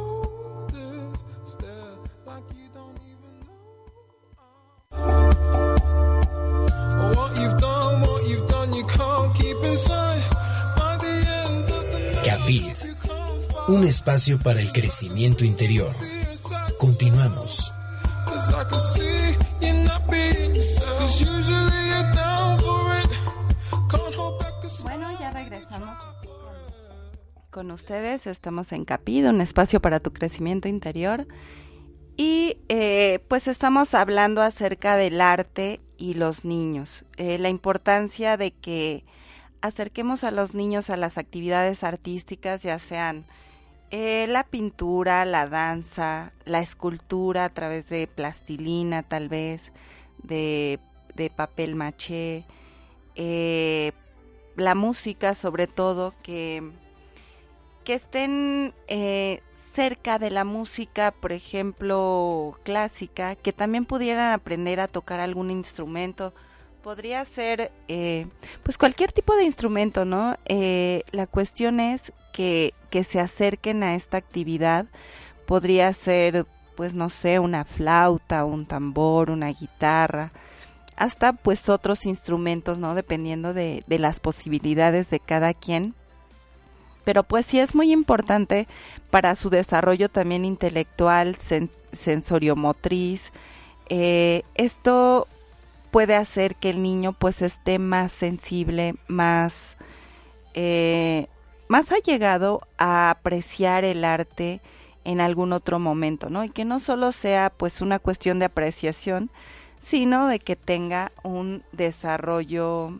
Capid, 12.25 12.73
un 13.69 13.85
espacio 13.85 14.37
para 14.37 14.59
el 14.59 14.73
crecimiento 14.73 15.45
interior. 15.45 15.89
Continuamos. 16.77 17.71
Bueno, 24.83 25.17
ya 25.17 25.31
regresamos 25.31 25.97
con 27.49 27.71
ustedes. 27.71 28.27
Estamos 28.27 28.73
en 28.73 28.83
Capid, 28.83 29.29
un 29.29 29.39
espacio 29.39 29.81
para 29.81 30.01
tu 30.01 30.11
crecimiento 30.11 30.67
interior. 30.67 31.27
Y 32.17 32.57
eh, 32.67 33.23
pues 33.29 33.47
estamos 33.47 33.93
hablando 33.93 34.41
acerca 34.41 34.97
del 34.97 35.21
arte 35.21 35.79
y 35.97 36.15
los 36.15 36.43
niños. 36.43 37.05
Eh, 37.15 37.37
la 37.39 37.47
importancia 37.47 38.35
de 38.35 38.51
que 38.51 39.05
acerquemos 39.61 40.23
a 40.23 40.31
los 40.31 40.55
niños 40.55 40.89
a 40.89 40.97
las 40.97 41.17
actividades 41.17 41.83
artísticas, 41.83 42.63
ya 42.63 42.79
sean 42.79 43.25
eh, 43.91 44.25
la 44.27 44.43
pintura, 44.43 45.25
la 45.25 45.47
danza, 45.47 46.31
la 46.45 46.61
escultura 46.61 47.45
a 47.45 47.49
través 47.49 47.89
de 47.89 48.07
plastilina 48.07 49.03
tal 49.03 49.29
vez, 49.29 49.71
de, 50.23 50.79
papel 51.35 51.75
maché, 51.75 52.45
eh, 53.15 53.91
la 54.55 54.75
música 54.75 55.35
sobre 55.35 55.67
todo, 55.67 56.13
que, 56.23 56.71
que 57.83 57.93
estén 57.93 58.73
eh, 58.87 59.41
cerca 59.73 60.19
de 60.19 60.31
la 60.31 60.43
música, 60.43 61.11
por 61.11 61.31
ejemplo, 61.31 62.59
clásica, 62.63 63.35
que 63.35 63.53
también 63.53 63.85
pudieran 63.85 64.33
aprender 64.33 64.79
a 64.79 64.87
tocar 64.87 65.19
algún 65.19 65.51
instrumento. 65.51 66.33
Podría 66.83 67.23
ser, 67.25 67.71
eh, 67.87 68.27
pues 68.63 68.77
cualquier 68.77 69.11
tipo 69.11 69.35
de 69.35 69.43
instrumento, 69.43 70.03
¿no? 70.03 70.37
Eh, 70.45 71.03
la 71.11 71.27
cuestión 71.27 71.79
es 71.79 72.11
que, 72.33 72.73
que 72.89 73.03
se 73.03 73.19
acerquen 73.19 73.83
a 73.83 73.95
esta 73.95 74.17
actividad. 74.17 74.87
Podría 75.45 75.93
ser, 75.93 76.45
pues 76.75 76.93
no 76.93 77.09
sé, 77.09 77.39
una 77.39 77.65
flauta, 77.65 78.45
un 78.45 78.65
tambor, 78.65 79.29
una 79.29 79.49
guitarra, 79.49 80.31
hasta 80.95 81.33
pues 81.33 81.69
otros 81.69 82.05
instrumentos, 82.05 82.79
¿no? 82.79 82.95
Dependiendo 82.95 83.53
de, 83.53 83.83
de 83.85 83.99
las 83.99 84.19
posibilidades 84.19 85.09
de 85.09 85.19
cada 85.19 85.53
quien 85.53 85.95
pero 87.03 87.23
pues 87.23 87.45
sí 87.45 87.59
es 87.59 87.75
muy 87.75 87.91
importante 87.91 88.67
para 89.09 89.35
su 89.35 89.49
desarrollo 89.49 90.09
también 90.09 90.45
intelectual, 90.45 91.35
sensoriomotriz. 91.91 93.31
Eh, 93.89 94.43
esto 94.55 95.27
puede 95.91 96.15
hacer 96.15 96.55
que 96.55 96.69
el 96.69 96.81
niño 96.81 97.13
pues 97.13 97.41
esté 97.41 97.77
más 97.77 98.11
sensible, 98.13 98.95
más, 99.07 99.75
eh, 100.53 101.27
más 101.67 101.91
allegado 101.91 102.61
a 102.77 103.09
apreciar 103.09 103.83
el 103.83 104.05
arte 104.05 104.61
en 105.03 105.19
algún 105.19 105.53
otro 105.53 105.79
momento, 105.79 106.29
¿no? 106.29 106.43
Y 106.43 106.49
que 106.49 106.65
no 106.65 106.79
solo 106.79 107.11
sea 107.11 107.51
pues 107.55 107.81
una 107.81 107.99
cuestión 107.99 108.39
de 108.39 108.45
apreciación, 108.45 109.29
sino 109.79 110.27
de 110.27 110.39
que 110.39 110.55
tenga 110.55 111.11
un 111.23 111.63
desarrollo 111.71 112.97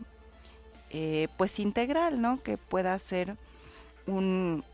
eh, 0.90 1.28
pues 1.38 1.58
integral, 1.58 2.20
¿no? 2.20 2.42
Que 2.42 2.58
pueda 2.58 2.98
ser 2.98 3.36
un, 4.06 4.64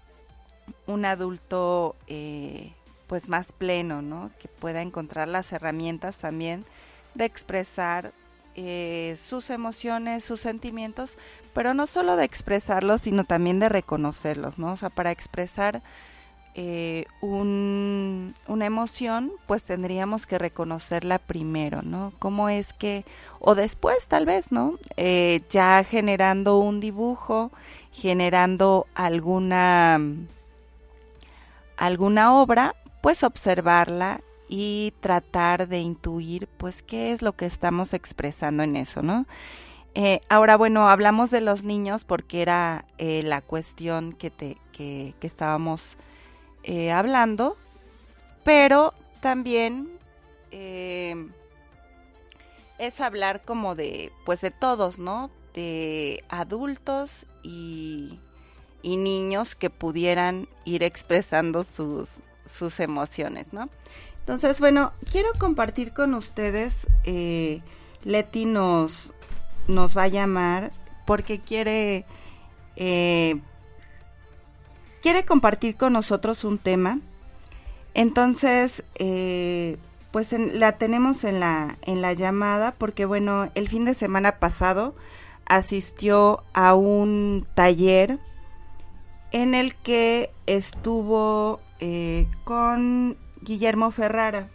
un 0.86 1.04
adulto 1.04 1.94
eh, 2.08 2.72
pues 3.06 3.28
más 3.28 3.52
pleno, 3.52 4.02
¿no? 4.02 4.30
Que 4.40 4.48
pueda 4.48 4.82
encontrar 4.82 5.28
las 5.28 5.52
herramientas 5.52 6.16
también 6.16 6.64
de 7.18 7.26
expresar 7.26 8.12
eh, 8.54 9.16
sus 9.22 9.50
emociones, 9.50 10.24
sus 10.24 10.40
sentimientos, 10.40 11.18
pero 11.52 11.74
no 11.74 11.86
solo 11.86 12.16
de 12.16 12.24
expresarlos, 12.24 13.02
sino 13.02 13.24
también 13.24 13.60
de 13.60 13.68
reconocerlos, 13.68 14.58
¿no? 14.58 14.72
O 14.72 14.76
sea, 14.76 14.88
para 14.88 15.10
expresar 15.10 15.82
eh, 16.54 17.04
un, 17.20 18.34
una 18.46 18.66
emoción, 18.66 19.32
pues 19.46 19.62
tendríamos 19.62 20.26
que 20.26 20.38
reconocerla 20.38 21.18
primero, 21.18 21.82
¿no? 21.82 22.12
¿Cómo 22.18 22.48
es 22.48 22.72
que, 22.72 23.04
o 23.38 23.54
después 23.54 24.06
tal 24.06 24.24
vez, 24.24 24.50
¿no? 24.50 24.78
ya 25.50 25.84
generando 25.84 26.58
un 26.58 26.80
dibujo 26.80 27.52
generando 27.92 28.86
alguna 28.94 30.00
alguna 31.76 32.34
obra, 32.34 32.74
pues 33.00 33.22
observarla 33.22 34.20
y 34.48 34.94
tratar 35.00 35.68
de 35.68 35.80
intuir 35.80 36.48
pues 36.56 36.82
qué 36.82 37.12
es 37.12 37.22
lo 37.22 37.32
que 37.34 37.46
estamos 37.46 37.92
expresando 37.94 38.62
en 38.62 38.76
eso, 38.76 39.02
¿no? 39.02 39.26
Eh, 39.94 40.20
ahora, 40.28 40.56
bueno, 40.56 40.88
hablamos 40.88 41.30
de 41.30 41.40
los 41.40 41.64
niños 41.64 42.04
porque 42.04 42.40
era 42.40 42.84
eh, 42.98 43.22
la 43.24 43.40
cuestión 43.40 44.12
que, 44.12 44.30
te, 44.30 44.56
que, 44.72 45.14
estábamos 45.22 45.96
eh, 46.62 46.92
hablando, 46.92 47.56
pero 48.44 48.94
también 49.20 49.88
es 52.78 53.00
hablar 53.00 53.42
como 53.44 53.74
de, 53.74 54.12
pues 54.24 54.40
de 54.40 54.52
todos, 54.52 54.98
¿no? 54.98 55.30
De 55.52 56.22
adultos 56.28 57.26
y, 57.42 58.20
niños 58.84 59.54
que 59.54 59.68
pudieran 59.68 60.48
ir 60.64 60.82
expresando 60.82 61.64
sus, 61.64 62.08
sus 62.46 62.80
emociones, 62.80 63.52
¿no? 63.52 63.68
Entonces, 64.28 64.60
bueno, 64.60 64.92
quiero 65.10 65.30
compartir 65.38 65.94
con 65.94 66.12
ustedes, 66.12 66.86
eh, 67.04 67.62
Leti 68.04 68.44
nos, 68.44 69.14
nos 69.68 69.96
va 69.96 70.02
a 70.02 70.08
llamar 70.08 70.70
porque 71.06 71.38
quiere, 71.38 72.04
eh, 72.76 73.40
quiere 75.00 75.24
compartir 75.24 75.78
con 75.78 75.94
nosotros 75.94 76.44
un 76.44 76.58
tema. 76.58 76.98
Entonces, 77.94 78.84
eh, 78.96 79.78
pues 80.10 80.30
la 80.32 80.72
tenemos 80.72 81.24
en 81.24 81.40
la, 81.40 81.78
en 81.86 82.02
la 82.02 82.12
llamada 82.12 82.72
porque, 82.72 83.06
bueno, 83.06 83.50
el 83.54 83.66
fin 83.66 83.86
de 83.86 83.94
semana 83.94 84.32
pasado 84.32 84.94
asistió 85.46 86.44
a 86.52 86.74
un 86.74 87.46
taller 87.54 88.18
en 89.32 89.54
el 89.54 89.74
que 89.74 90.30
estuvo 90.44 91.60
eh, 91.80 92.26
con 92.44 93.16
Guillermo 93.40 93.90
Ferrara. 93.90 94.48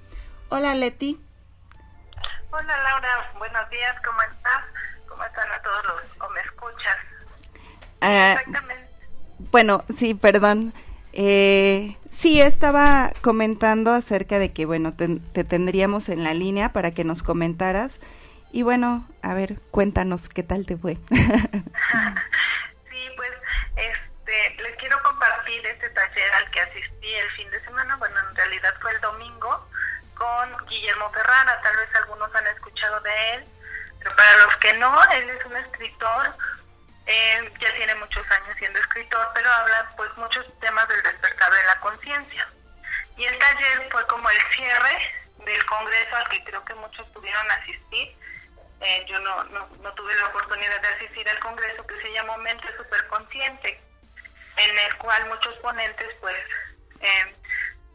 Hola 0.50 0.76
Leti. 0.76 1.20
Hola 2.52 2.84
Laura, 2.84 3.32
buenos 3.38 3.70
días, 3.70 3.96
¿cómo 4.06 4.22
estás? 4.22 4.64
¿Cómo 5.08 5.24
están 5.24 5.52
a 5.52 5.62
todos 5.62 5.84
los 5.86 6.28
o 6.28 6.30
me 6.32 6.42
escuchas? 6.42 6.98
Ah, 8.02 8.34
Exactamente. 8.34 8.90
Bueno, 9.52 9.84
sí, 9.98 10.14
perdón. 10.14 10.74
Eh, 11.14 11.98
sí, 12.12 12.42
estaba 12.42 13.12
comentando 13.22 13.92
acerca 13.92 14.40
de 14.40 14.54
que, 14.54 14.66
bueno, 14.66 14.94
te 14.94 15.44
tendríamos 15.44 16.10
en 16.10 16.24
la 16.24 16.34
línea 16.34 16.74
para 16.74 16.92
que 16.92 17.04
nos 17.04 17.24
comentaras 17.24 18.00
y 18.54 18.62
bueno, 18.62 19.06
a 19.24 19.34
ver, 19.34 19.60
cuéntanos 19.72 20.30
qué 20.30 20.44
tal 20.44 20.68
te 20.68 20.78
fue. 20.78 20.94
sí, 21.10 21.20
pues 23.18 23.32
este, 23.76 24.62
les 24.62 24.76
quiero 24.78 25.02
compartir 25.02 25.66
este 25.66 25.90
taller 25.90 26.34
al 26.38 26.52
que 26.52 26.60
asistí 26.60 27.14
el 27.16 27.32
fin 27.32 27.50
de 27.50 27.60
semana, 27.64 27.83
fue 28.82 28.92
el 28.92 29.02
domingo, 29.02 29.70
con 30.16 30.66
Guillermo 30.68 31.12
Ferrara, 31.12 31.62
tal 31.62 31.76
vez 31.78 31.90
algunos 31.96 32.34
han 32.36 32.48
escuchado 32.48 33.00
de 33.02 33.34
él, 33.34 33.46
pero 34.00 34.16
para 34.16 34.38
los 34.38 34.58
que 34.58 34.74
no, 34.74 35.12
él 35.12 35.30
es 35.30 35.46
un 35.46 35.56
escritor, 35.58 36.36
eh, 37.06 37.54
ya 37.60 37.74
tiene 37.74 37.96
muchos 37.96 38.30
años 38.32 38.56
siendo 38.58 38.80
escritor, 38.80 39.30
pero 39.34 39.52
habla 39.52 39.90
pues 39.98 40.16
muchos 40.18 40.46
temas 40.60 40.88
del 40.88 41.04
despertar 41.04 41.52
de 41.52 41.64
la 41.66 41.80
conciencia. 41.80 42.48
Y 43.18 43.26
el 43.26 43.38
taller 43.38 43.90
fue 43.92 44.06
como 44.08 44.30
el 44.30 44.42
cierre 44.56 45.14
del 45.46 45.66
congreso 45.66 46.16
al 46.16 46.30
que 46.30 46.44
creo 46.44 46.64
que 46.64 46.74
muchos 46.76 47.08
pudieron 47.10 47.52
asistir, 47.52 48.16
eh, 48.82 49.06
yo 49.08 49.18
no, 49.20 49.44
no, 49.46 49.94
tuve 49.94 50.14
la 50.16 50.28
oportunidad 50.28 50.82
de 50.82 50.88
asistir 50.90 51.28
al 51.30 51.40
congreso 51.40 51.88
que 51.88 52.02
se 52.02 52.12
llamó 52.12 52.38
Mente 52.40 52.68
Superconsciente, 52.76 53.82
en 54.58 54.80
el 54.80 54.98
cual 54.98 55.26
muchos 55.28 55.54
ponentes 55.56 56.10
pues 56.20 56.44
eh, 57.00 57.36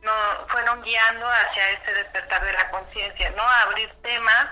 no, 0.03 0.47
fueron 0.49 0.83
guiando 0.83 1.29
hacia 1.29 1.71
este 1.71 1.95
despertar 1.95 2.45
de 2.45 2.53
la 2.53 2.71
conciencia, 2.71 3.31
¿no? 3.31 3.43
A 3.43 3.63
abrir 3.63 3.91
temas 4.03 4.49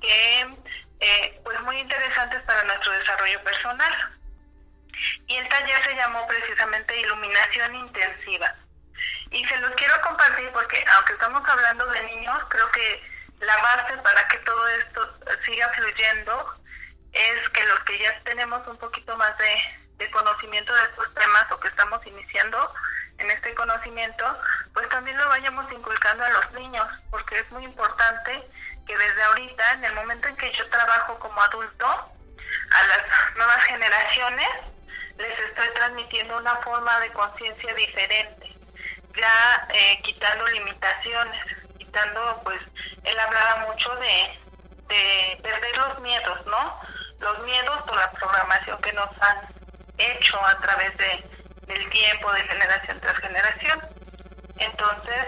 que 0.00 0.48
eh, 1.00 1.40
pues 1.44 1.60
muy 1.62 1.78
interesantes 1.78 2.42
para 2.42 2.62
nuestro 2.64 2.92
desarrollo 2.92 3.42
personal. 3.42 3.92
Y 5.26 5.36
el 5.36 5.48
taller 5.48 5.82
se 5.84 5.96
llamó 5.96 6.26
precisamente 6.26 7.00
Iluminación 7.00 7.74
Intensiva. 7.74 8.54
Y 9.30 9.44
se 9.46 9.58
los 9.58 9.70
quiero 9.72 10.00
compartir 10.02 10.50
porque 10.52 10.84
aunque 10.94 11.14
estamos 11.14 11.42
hablando 11.48 11.86
de 11.86 12.02
niños, 12.04 12.38
creo 12.48 12.70
que 12.70 13.02
la 13.40 13.56
base 13.58 13.96
para 13.98 14.26
que 14.28 14.38
todo 14.38 14.68
esto 14.68 15.18
siga 15.44 15.68
fluyendo 15.70 16.54
es 17.12 17.48
que 17.50 17.64
los 17.64 17.80
que 17.80 17.98
ya 17.98 18.20
tenemos 18.24 18.66
un 18.66 18.76
poquito 18.78 19.16
más 19.16 19.36
de, 19.38 20.10
conocimiento 20.10 20.74
de 20.74 20.82
estos 20.82 21.14
temas 21.14 21.50
o 21.50 21.58
que 21.58 21.68
estamos 21.68 22.06
iniciando 22.06 22.74
en 23.18 23.30
este 23.30 23.54
conocimiento, 23.54 24.24
pues 24.72 24.88
también 24.88 25.16
lo 25.16 25.28
vayamos 25.28 25.70
inculcando 25.72 26.24
a 26.24 26.30
los 26.30 26.52
niños, 26.52 26.86
porque 27.10 27.38
es 27.38 27.50
muy 27.50 27.64
importante 27.64 28.48
que 28.86 28.96
desde 28.96 29.22
ahorita, 29.22 29.72
en 29.72 29.84
el 29.84 29.94
momento 29.94 30.28
en 30.28 30.36
que 30.36 30.52
yo 30.52 30.68
trabajo 30.68 31.18
como 31.18 31.40
adulto, 31.42 31.86
a 31.86 32.86
las 32.86 33.36
nuevas 33.36 33.64
generaciones 33.64 34.48
les 35.16 35.38
estoy 35.38 35.68
transmitiendo 35.74 36.36
una 36.38 36.56
forma 36.56 36.98
de 37.00 37.12
conciencia 37.12 37.72
diferente, 37.74 38.56
ya 39.16 39.68
eh, 39.72 40.00
quitando 40.02 40.46
limitaciones, 40.48 41.44
quitando 41.78 42.40
pues 42.42 42.60
él 43.04 43.18
hablaba 43.18 43.66
mucho 43.66 43.94
de, 43.96 44.40
perder 45.42 45.76
los 45.76 46.00
miedos, 46.00 46.46
¿no? 46.46 46.80
Los 47.18 47.38
miedos 47.40 47.82
por 47.82 47.96
la 47.96 48.10
programación 48.12 48.80
que 48.80 48.92
nos 48.92 49.08
han 49.20 49.38
hecho 49.98 50.38
a 50.46 50.58
través 50.60 50.96
de, 50.96 51.33
del 51.66 51.90
tiempo, 51.90 52.32
de 52.32 52.42
generación 52.42 53.00
tras 53.00 53.18
generación. 53.18 53.80
Entonces, 54.58 55.24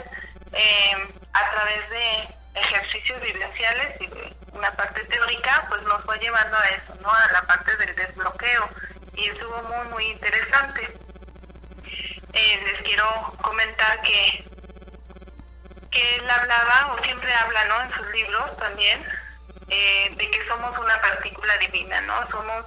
em, 0.52 1.08
a 1.32 1.50
través 1.50 1.90
de 1.90 2.36
ejercicios 2.54 3.20
vivenciales 3.20 4.00
y 4.00 4.06
de 4.06 4.36
una 4.52 4.72
parte 4.72 5.04
teórica, 5.04 5.66
pues 5.68 5.82
nos 5.82 6.02
fue 6.04 6.18
llevando 6.18 6.56
a 6.56 6.64
eso, 6.68 6.94
¿no? 7.00 7.10
A 7.12 7.32
la 7.32 7.42
parte 7.42 7.76
del 7.76 7.94
desbloqueo. 7.94 8.68
Y 9.14 9.28
estuvo 9.28 9.62
muy, 9.62 9.88
muy 9.88 10.04
interesante. 10.06 10.98
Eh, 12.32 12.60
les 12.64 12.82
quiero 12.82 13.06
comentar 13.42 14.00
que, 14.02 14.44
que 15.90 16.16
él 16.16 16.30
hablaba, 16.30 16.94
o 16.94 17.02
siempre 17.02 17.32
habla, 17.34 17.64
¿no? 17.64 17.82
En 17.82 17.92
sus 17.94 18.06
libros 18.08 18.56
también, 18.58 19.06
eh, 19.68 20.14
de 20.16 20.30
que 20.30 20.48
somos 20.48 20.78
una 20.78 21.00
partícula 21.00 21.56
divina, 21.58 22.00
¿no? 22.02 22.30
Somos, 22.30 22.66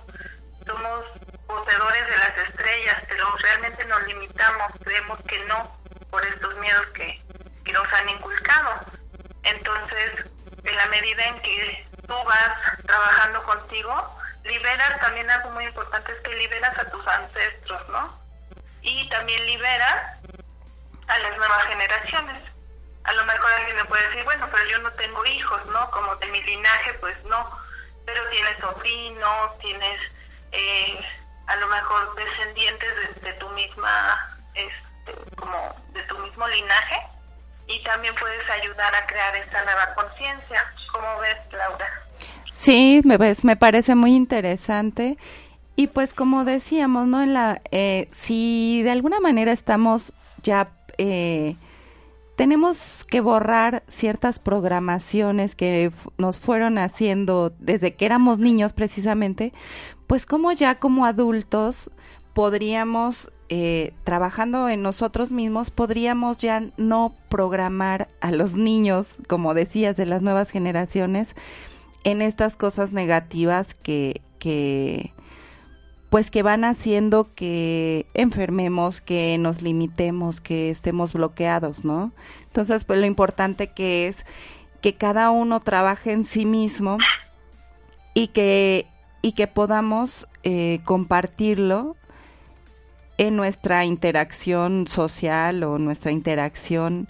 somos 0.65 1.05
poseedores 1.49 2.05
de 2.07 2.17
las 2.17 2.37
estrellas, 2.37 3.01
pero 3.09 3.25
realmente 3.37 3.83
nos 3.85 4.03
limitamos, 4.05 4.71
creemos 4.83 5.19
que 5.27 5.39
no, 5.45 5.75
por 6.11 6.23
estos 6.23 6.55
miedos 6.57 6.85
que, 6.93 7.21
que 7.65 7.73
nos 7.73 7.91
han 7.91 8.07
inculcado. 8.07 8.79
Entonces, 9.41 10.25
en 10.63 10.75
la 10.75 10.85
medida 10.87 11.25
en 11.25 11.39
que 11.41 11.87
tú 12.07 12.13
vas 12.23 12.77
trabajando 12.85 13.43
contigo, 13.43 14.19
liberas 14.43 14.99
también 14.99 15.29
algo 15.29 15.49
muy 15.51 15.65
importante 15.65 16.11
es 16.11 16.19
que 16.19 16.35
liberas 16.35 16.77
a 16.77 16.89
tus 16.91 17.07
ancestros, 17.07 17.89
¿no? 17.89 18.19
Y 18.81 19.09
también 19.09 19.43
liberas 19.47 20.17
a 21.07 21.19
las 21.19 21.35
nuevas 21.37 21.63
generaciones. 21.63 22.43
A 23.05 23.13
lo 23.13 23.25
mejor 23.25 23.51
alguien 23.51 23.75
me 23.75 23.85
puede 23.85 24.07
decir, 24.09 24.23
bueno, 24.23 24.47
pero 24.51 24.65
yo 24.67 24.77
no 24.79 24.91
tengo 24.93 25.25
hijos, 25.25 25.65
¿no? 25.65 25.89
Como 25.89 26.15
de 26.17 26.27
mi 26.27 26.43
linaje, 26.43 26.93
pues 26.95 27.17
no. 27.23 27.59
Pero 28.05 28.29
tienes 28.29 28.57
sobrinos, 28.59 29.57
tienes 29.59 29.99
eh, 30.51 31.18
a 31.49 31.55
lo 31.55 31.67
mejor 31.67 32.15
descendientes 32.15 33.21
de, 33.23 33.33
tu 33.33 33.49
misma, 33.49 34.39
este, 34.53 35.35
como 35.35 35.57
de 35.93 36.03
tu 36.03 36.17
mismo 36.19 36.47
linaje. 36.47 36.95
Y 37.67 37.83
también 37.83 38.13
puedes 38.19 38.47
ayudar 38.49 38.93
a 38.95 39.05
crear 39.07 39.35
esta 39.35 39.63
nueva 39.63 39.93
conciencia. 39.95 40.73
¿Cómo 40.93 41.19
ves, 41.19 41.37
Laura? 41.51 41.87
Sí, 42.53 43.01
me, 43.03 43.17
me 43.43 43.55
parece 43.55 43.95
muy 43.95 44.15
interesante. 44.15 45.17
Y 45.75 45.87
pues 45.87 46.13
como 46.13 46.45
decíamos, 46.45 47.07
¿no? 47.07 47.23
En 47.23 47.33
la, 47.33 47.61
eh, 47.71 48.09
si 48.11 48.83
de 48.83 48.91
alguna 48.91 49.19
manera 49.19 49.51
estamos 49.51 50.13
ya, 50.43 50.69
eh, 50.97 51.55
tenemos 52.39 53.03
que 53.03 53.19
borrar 53.19 53.83
ciertas 53.89 54.39
programaciones 54.39 55.55
que 55.55 55.91
nos 56.17 56.39
fueron 56.39 56.77
haciendo 56.77 57.51
desde 57.59 57.95
que 57.95 58.05
éramos 58.05 58.39
niños 58.39 58.71
precisamente, 58.71 59.51
pues 60.07 60.25
como 60.25 60.53
ya 60.53 60.79
como 60.79 61.05
adultos 61.05 61.91
podríamos, 62.33 63.29
eh, 63.49 63.91
trabajando 64.05 64.69
en 64.69 64.81
nosotros 64.81 65.31
mismos, 65.31 65.69
podríamos 65.69 66.37
ya 66.37 66.63
no 66.77 67.13
programar 67.27 68.07
a 68.21 68.31
los 68.31 68.55
niños, 68.55 69.17
como 69.27 69.53
decías, 69.53 69.97
de 69.97 70.05
las 70.05 70.21
nuevas 70.21 70.49
generaciones, 70.49 71.35
en 72.05 72.21
estas 72.21 72.55
cosas 72.55 72.93
negativas 72.93 73.73
que, 73.73 74.21
que 74.39 75.11
pues 76.09 76.31
que 76.31 76.41
van 76.41 76.63
haciendo 76.63 77.27
que 77.35 78.07
enfermemos, 78.13 78.99
que 79.01 79.37
nos 79.37 79.61
limitemos, 79.61 80.41
que 80.41 80.69
estemos 80.71 81.13
bloqueados, 81.13 81.85
¿no? 81.85 82.11
Entonces, 82.47 82.83
pues 82.83 82.99
lo 82.99 83.05
importante 83.05 83.67
que 83.67 84.07
es 84.07 84.25
que 84.81 84.95
cada 84.95 85.29
uno 85.29 85.59
trabaje 85.59 86.11
en 86.11 86.23
sí 86.23 86.45
mismo 86.45 86.97
y 88.13 88.27
que, 88.27 88.87
y 89.21 89.33
que 89.33 89.47
podamos 89.47 90.27
eh, 90.43 90.79
compartirlo 90.83 91.95
en 93.17 93.35
nuestra 93.35 93.85
interacción 93.85 94.87
social 94.87 95.63
o 95.63 95.77
nuestra 95.77 96.11
interacción 96.11 97.07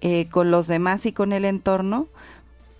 eh, 0.00 0.28
con 0.28 0.50
los 0.50 0.66
demás 0.66 1.06
y 1.06 1.12
con 1.12 1.32
el 1.32 1.44
entorno, 1.44 2.08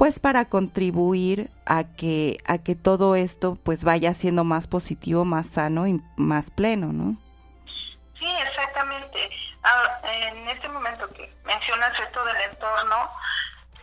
pues 0.03 0.19
para 0.19 0.47
contribuir 0.47 1.49
a 1.65 1.85
que 1.85 2.39
a 2.45 2.59
que 2.59 2.75
todo 2.75 3.15
esto 3.15 3.57
pues 3.63 3.85
vaya 3.85 4.13
siendo 4.15 4.43
más 4.43 4.67
positivo, 4.67 5.25
más 5.25 5.47
sano 5.47 5.87
y 5.87 6.03
más 6.17 6.51
pleno, 6.51 6.93
¿no? 6.93 7.17
Sí, 8.19 8.27
exactamente. 8.49 9.31
En 10.03 10.49
este 10.49 10.69
momento 10.71 11.09
que 11.15 11.33
mencionas 11.45 11.97
esto 12.01 12.25
del 12.25 12.37
entorno, 12.51 13.11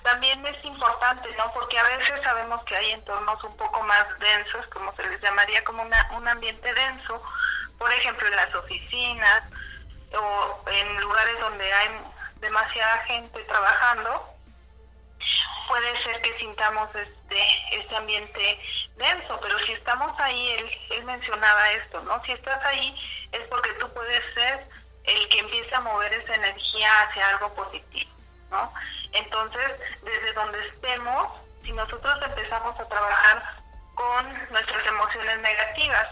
también 0.04 0.46
es 0.46 0.58
importante, 0.66 1.30
¿no? 1.38 1.54
Porque 1.54 1.80
a 1.80 1.84
veces 1.84 2.22
sabemos 2.22 2.66
que 2.66 2.76
hay 2.76 2.92
entornos 2.92 3.42
un 3.46 3.56
poco 3.56 3.82
más 3.84 4.06
densos, 4.20 4.68
como 4.74 4.94
se 4.98 5.08
les 5.08 5.22
llamaría 5.22 5.64
como 5.64 5.84
una, 5.84 6.12
un 6.18 6.28
ambiente 6.28 6.74
denso, 6.74 7.24
por 7.78 7.90
ejemplo 7.94 8.28
en 8.28 8.36
las 8.36 8.54
oficinas 8.56 9.44
o 10.14 10.70
en 10.70 11.00
lugares 11.00 11.40
donde 11.40 11.72
hay 11.72 11.88
demasiada 12.42 12.98
gente 13.06 13.42
trabajando 13.46 14.29
puede 15.68 16.04
ser 16.04 16.22
que 16.22 16.38
sintamos 16.40 16.90
este, 16.96 17.44
este 17.72 17.96
ambiente 17.96 18.60
denso, 18.96 19.40
pero 19.42 19.58
si 19.60 19.74
estamos 19.74 20.12
ahí, 20.20 20.52
él, 20.52 20.72
él 20.92 21.04
mencionaba 21.06 21.72
esto, 21.74 22.02
¿no? 22.02 22.24
Si 22.26 22.32
estás 22.32 22.64
ahí 22.66 22.96
es 23.32 23.42
porque 23.48 23.72
tú 23.74 23.92
puedes 23.94 24.34
ser 24.34 24.68
el 25.04 25.30
que 25.30 25.40
empiece 25.40 25.74
a 25.76 25.82
mover 25.82 26.12
esa 26.14 26.36
energía 26.36 26.90
hacia 27.04 27.30
algo 27.30 27.54
positivo, 27.54 28.12
¿no? 28.50 28.74
Entonces, 29.14 29.76
desde 30.02 30.34
donde 30.34 30.60
estemos, 30.68 31.40
si 31.64 31.72
nosotros 31.72 32.18
empezamos 32.24 32.80
a 32.80 32.88
trabajar 32.88 33.44
con 33.96 34.50
nuestras 34.50 34.86
emociones 34.88 35.40
negativas, 35.40 36.08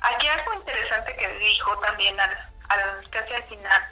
aquí 0.00 0.28
algo 0.28 0.54
interesante 0.54 1.16
que 1.16 1.28
dijo 1.38 1.78
también 1.78 2.18
al, 2.18 2.48
al 2.68 3.10
casi 3.10 3.34
al 3.34 3.44
final 3.44 3.88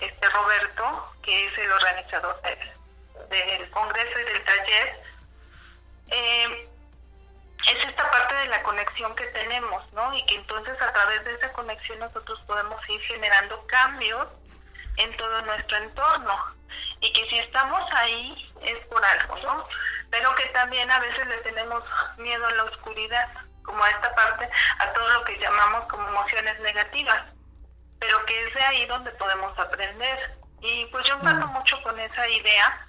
este 0.00 0.28
Roberto, 0.30 1.12
que 1.22 1.46
es 1.46 1.58
el 1.58 1.72
organizador 1.72 2.40
del 3.38 3.70
congreso 3.70 4.18
y 4.20 4.24
del 4.24 4.44
taller, 4.44 5.02
eh, 6.08 6.68
es 7.68 7.84
esta 7.84 8.10
parte 8.10 8.34
de 8.34 8.46
la 8.46 8.62
conexión 8.62 9.14
que 9.14 9.26
tenemos, 9.26 9.92
¿no? 9.92 10.12
Y 10.14 10.24
que 10.26 10.34
entonces 10.34 10.80
a 10.80 10.92
través 10.92 11.24
de 11.24 11.34
esa 11.34 11.52
conexión 11.52 11.98
nosotros 12.00 12.40
podemos 12.46 12.76
ir 12.88 13.00
generando 13.02 13.66
cambios 13.66 14.26
en 14.96 15.16
todo 15.16 15.42
nuestro 15.42 15.76
entorno. 15.78 16.56
Y 17.00 17.12
que 17.12 17.28
si 17.28 17.38
estamos 17.38 17.82
ahí 17.92 18.52
es 18.62 18.78
por 18.86 19.04
algo, 19.04 19.36
¿no? 19.38 19.66
Pero 20.10 20.34
que 20.34 20.46
también 20.46 20.90
a 20.90 21.00
veces 21.00 21.26
le 21.26 21.38
tenemos 21.38 21.82
miedo 22.18 22.46
a 22.46 22.52
la 22.52 22.64
oscuridad, 22.64 23.28
como 23.62 23.82
a 23.82 23.90
esta 23.90 24.14
parte, 24.14 24.48
a 24.78 24.92
todo 24.92 25.08
lo 25.10 25.24
que 25.24 25.38
llamamos 25.38 25.84
como 25.88 26.08
emociones 26.08 26.58
negativas. 26.60 27.22
Pero 28.00 28.24
que 28.26 28.46
es 28.46 28.54
de 28.54 28.62
ahí 28.62 28.86
donde 28.86 29.12
podemos 29.12 29.56
aprender. 29.58 30.36
Y 30.60 30.86
pues 30.86 31.04
yo 31.06 31.14
empiezo 31.14 31.46
mm. 31.46 31.52
mucho 31.52 31.82
con 31.82 31.98
esa 31.98 32.28
idea 32.28 32.88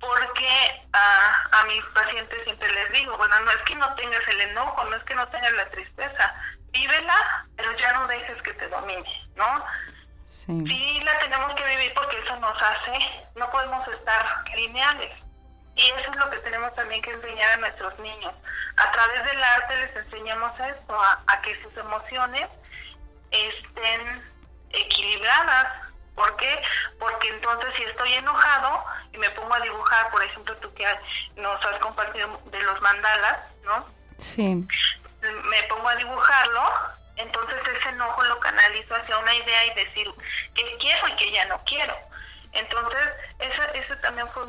porque 0.00 0.48
a, 0.92 1.48
a 1.52 1.64
mis 1.64 1.82
pacientes 1.86 2.44
siempre 2.44 2.70
les 2.72 2.92
digo, 2.92 3.16
bueno, 3.16 3.38
no 3.40 3.50
es 3.50 3.58
que 3.62 3.74
no 3.74 3.94
tengas 3.94 4.26
el 4.28 4.40
enojo, 4.42 4.84
no 4.84 4.96
es 4.96 5.02
que 5.04 5.14
no 5.14 5.28
tengas 5.28 5.52
la 5.52 5.70
tristeza, 5.70 6.34
vívela, 6.70 7.46
pero 7.56 7.76
ya 7.76 7.92
no 7.94 8.06
dejes 8.06 8.40
que 8.42 8.54
te 8.54 8.68
domine, 8.68 9.30
¿no? 9.34 9.64
Sí. 10.26 10.64
sí 10.66 11.00
la 11.04 11.18
tenemos 11.18 11.54
que 11.54 11.64
vivir 11.64 11.92
porque 11.94 12.18
eso 12.18 12.36
nos 12.36 12.62
hace, 12.62 13.28
no 13.34 13.50
podemos 13.50 13.86
estar 13.88 14.44
lineales. 14.54 15.12
Y 15.74 15.90
eso 15.90 16.10
es 16.10 16.16
lo 16.16 16.28
que 16.30 16.38
tenemos 16.38 16.74
también 16.74 17.00
que 17.02 17.12
enseñar 17.12 17.52
a 17.52 17.56
nuestros 17.58 17.96
niños. 18.00 18.34
A 18.76 18.90
través 18.90 19.24
del 19.24 19.44
arte 19.44 19.76
les 19.76 19.96
enseñamos 19.96 20.52
esto, 20.58 21.00
a, 21.00 21.22
a 21.28 21.40
que 21.40 21.62
sus 21.62 21.76
emociones 21.76 22.48
estén 23.30 24.22
equilibradas, 24.70 25.87
¿Por 26.18 26.36
qué? 26.36 26.62
Porque 26.98 27.28
entonces 27.28 27.72
si 27.76 27.84
estoy 27.84 28.12
enojado 28.14 28.84
y 29.12 29.18
me 29.18 29.30
pongo 29.30 29.54
a 29.54 29.60
dibujar, 29.60 30.10
por 30.10 30.20
ejemplo, 30.20 30.56
tú 30.56 30.74
que 30.74 30.84
nos 31.36 31.64
has 31.64 31.78
compartido 31.78 32.42
de 32.46 32.60
los 32.62 32.80
mandalas, 32.80 33.38
¿no? 33.62 33.86
Sí. 34.18 34.66
Me 35.22 35.62
pongo 35.68 35.88
a 35.88 35.94
dibujarlo, 35.94 36.72
entonces 37.14 37.56
ese 37.78 37.90
enojo 37.90 38.24
lo 38.24 38.40
canalizo 38.40 38.96
hacia 38.96 39.16
una 39.18 39.32
idea 39.32 39.66
y 39.66 39.74
decir 39.74 40.12
que 40.56 40.76
quiero 40.78 41.06
y 41.06 41.14
que 41.14 41.30
ya 41.30 41.44
no 41.46 41.62
quiero. 41.64 41.96
Entonces, 42.50 43.08
eso, 43.38 43.96
también 43.98 44.28
fue 44.32 44.42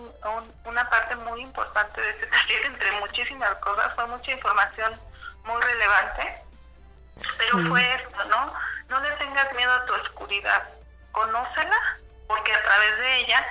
una 0.63 0.89
parte 0.89 1.15
muy 1.17 1.41
importante 1.41 2.01
de 2.01 2.09
este 2.09 2.26
taller, 2.28 2.65
entre 2.65 2.91
muchísimas 2.93 3.53
cosas, 3.57 3.93
fue 3.93 4.07
mucha 4.07 4.32
información 4.32 4.99
muy 5.43 5.61
relevante, 5.61 6.41
pero 7.38 7.59
fue 7.67 7.93
esto, 7.93 8.26
¿no? 8.26 8.53
No 8.88 8.99
le 9.01 9.11
tengas 9.17 9.53
miedo 9.53 9.72
a 9.72 9.86
tu 9.86 9.93
oscuridad, 9.93 10.63
conócela, 11.20 11.99
porque 12.28 12.53
a 12.53 12.63
través 12.63 12.97
de 12.97 13.17
ella 13.17 13.45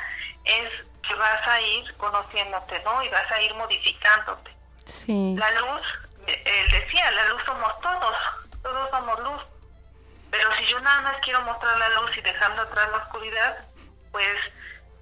es 0.45 0.71
que 1.07 1.15
vas 1.15 1.47
a 1.47 1.61
ir 1.61 1.97
conociéndote, 1.97 2.81
¿no? 2.81 3.03
Y 3.03 3.09
vas 3.11 3.31
a 3.31 3.43
ir 3.43 3.55
modificándote. 3.55 4.57
Sí. 4.87 5.37
La 5.39 5.51
luz, 5.53 5.83
él 6.27 6.71
decía, 6.71 7.11
la 7.11 7.25
luz 7.27 7.43
somos 7.45 7.81
todos, 7.81 8.17
todos 8.63 8.91
somos 8.91 9.21
luz. 9.21 9.43
Pero 10.31 10.55
si 10.57 10.67
yo 10.67 10.81
nada 10.81 11.01
más 11.03 11.17
quiero 11.23 11.43
mostrar 11.43 11.79
la 11.79 11.89
luz 12.01 12.17
y 12.17 12.21
dejando 12.23 12.63
atrás 12.63 12.91
la 12.91 12.99
oscuridad, 12.99 13.65
pues 14.13 14.37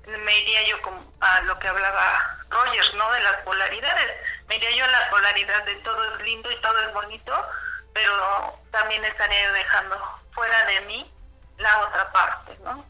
me 0.07 0.39
iría 0.41 0.69
yo 0.69 0.77
a 1.21 1.41
lo 1.43 1.59
que 1.59 1.69
hablaba 1.69 2.39
Rogers, 2.49 2.95
¿no? 2.95 3.11
De 3.13 3.21
las 3.21 3.37
polaridades. 3.39 4.13
Me 4.49 4.57
iría 4.57 4.71
yo 4.73 4.85
a 4.85 4.89
la 4.89 5.11
polaridad 5.11 5.65
de 5.65 5.75
todo 5.77 6.15
es 6.15 6.23
lindo 6.23 6.51
y 6.51 6.57
todo 6.61 6.81
es 6.81 6.93
bonito, 6.93 7.47
pero 7.93 8.59
también 8.71 9.05
estaría 9.05 9.53
dejando 9.53 10.01
fuera 10.33 10.65
de 10.67 10.81
mí 10.83 11.16
la 11.59 11.69
otra 11.89 12.13
parte, 12.13 12.59
¿no? 12.65 12.85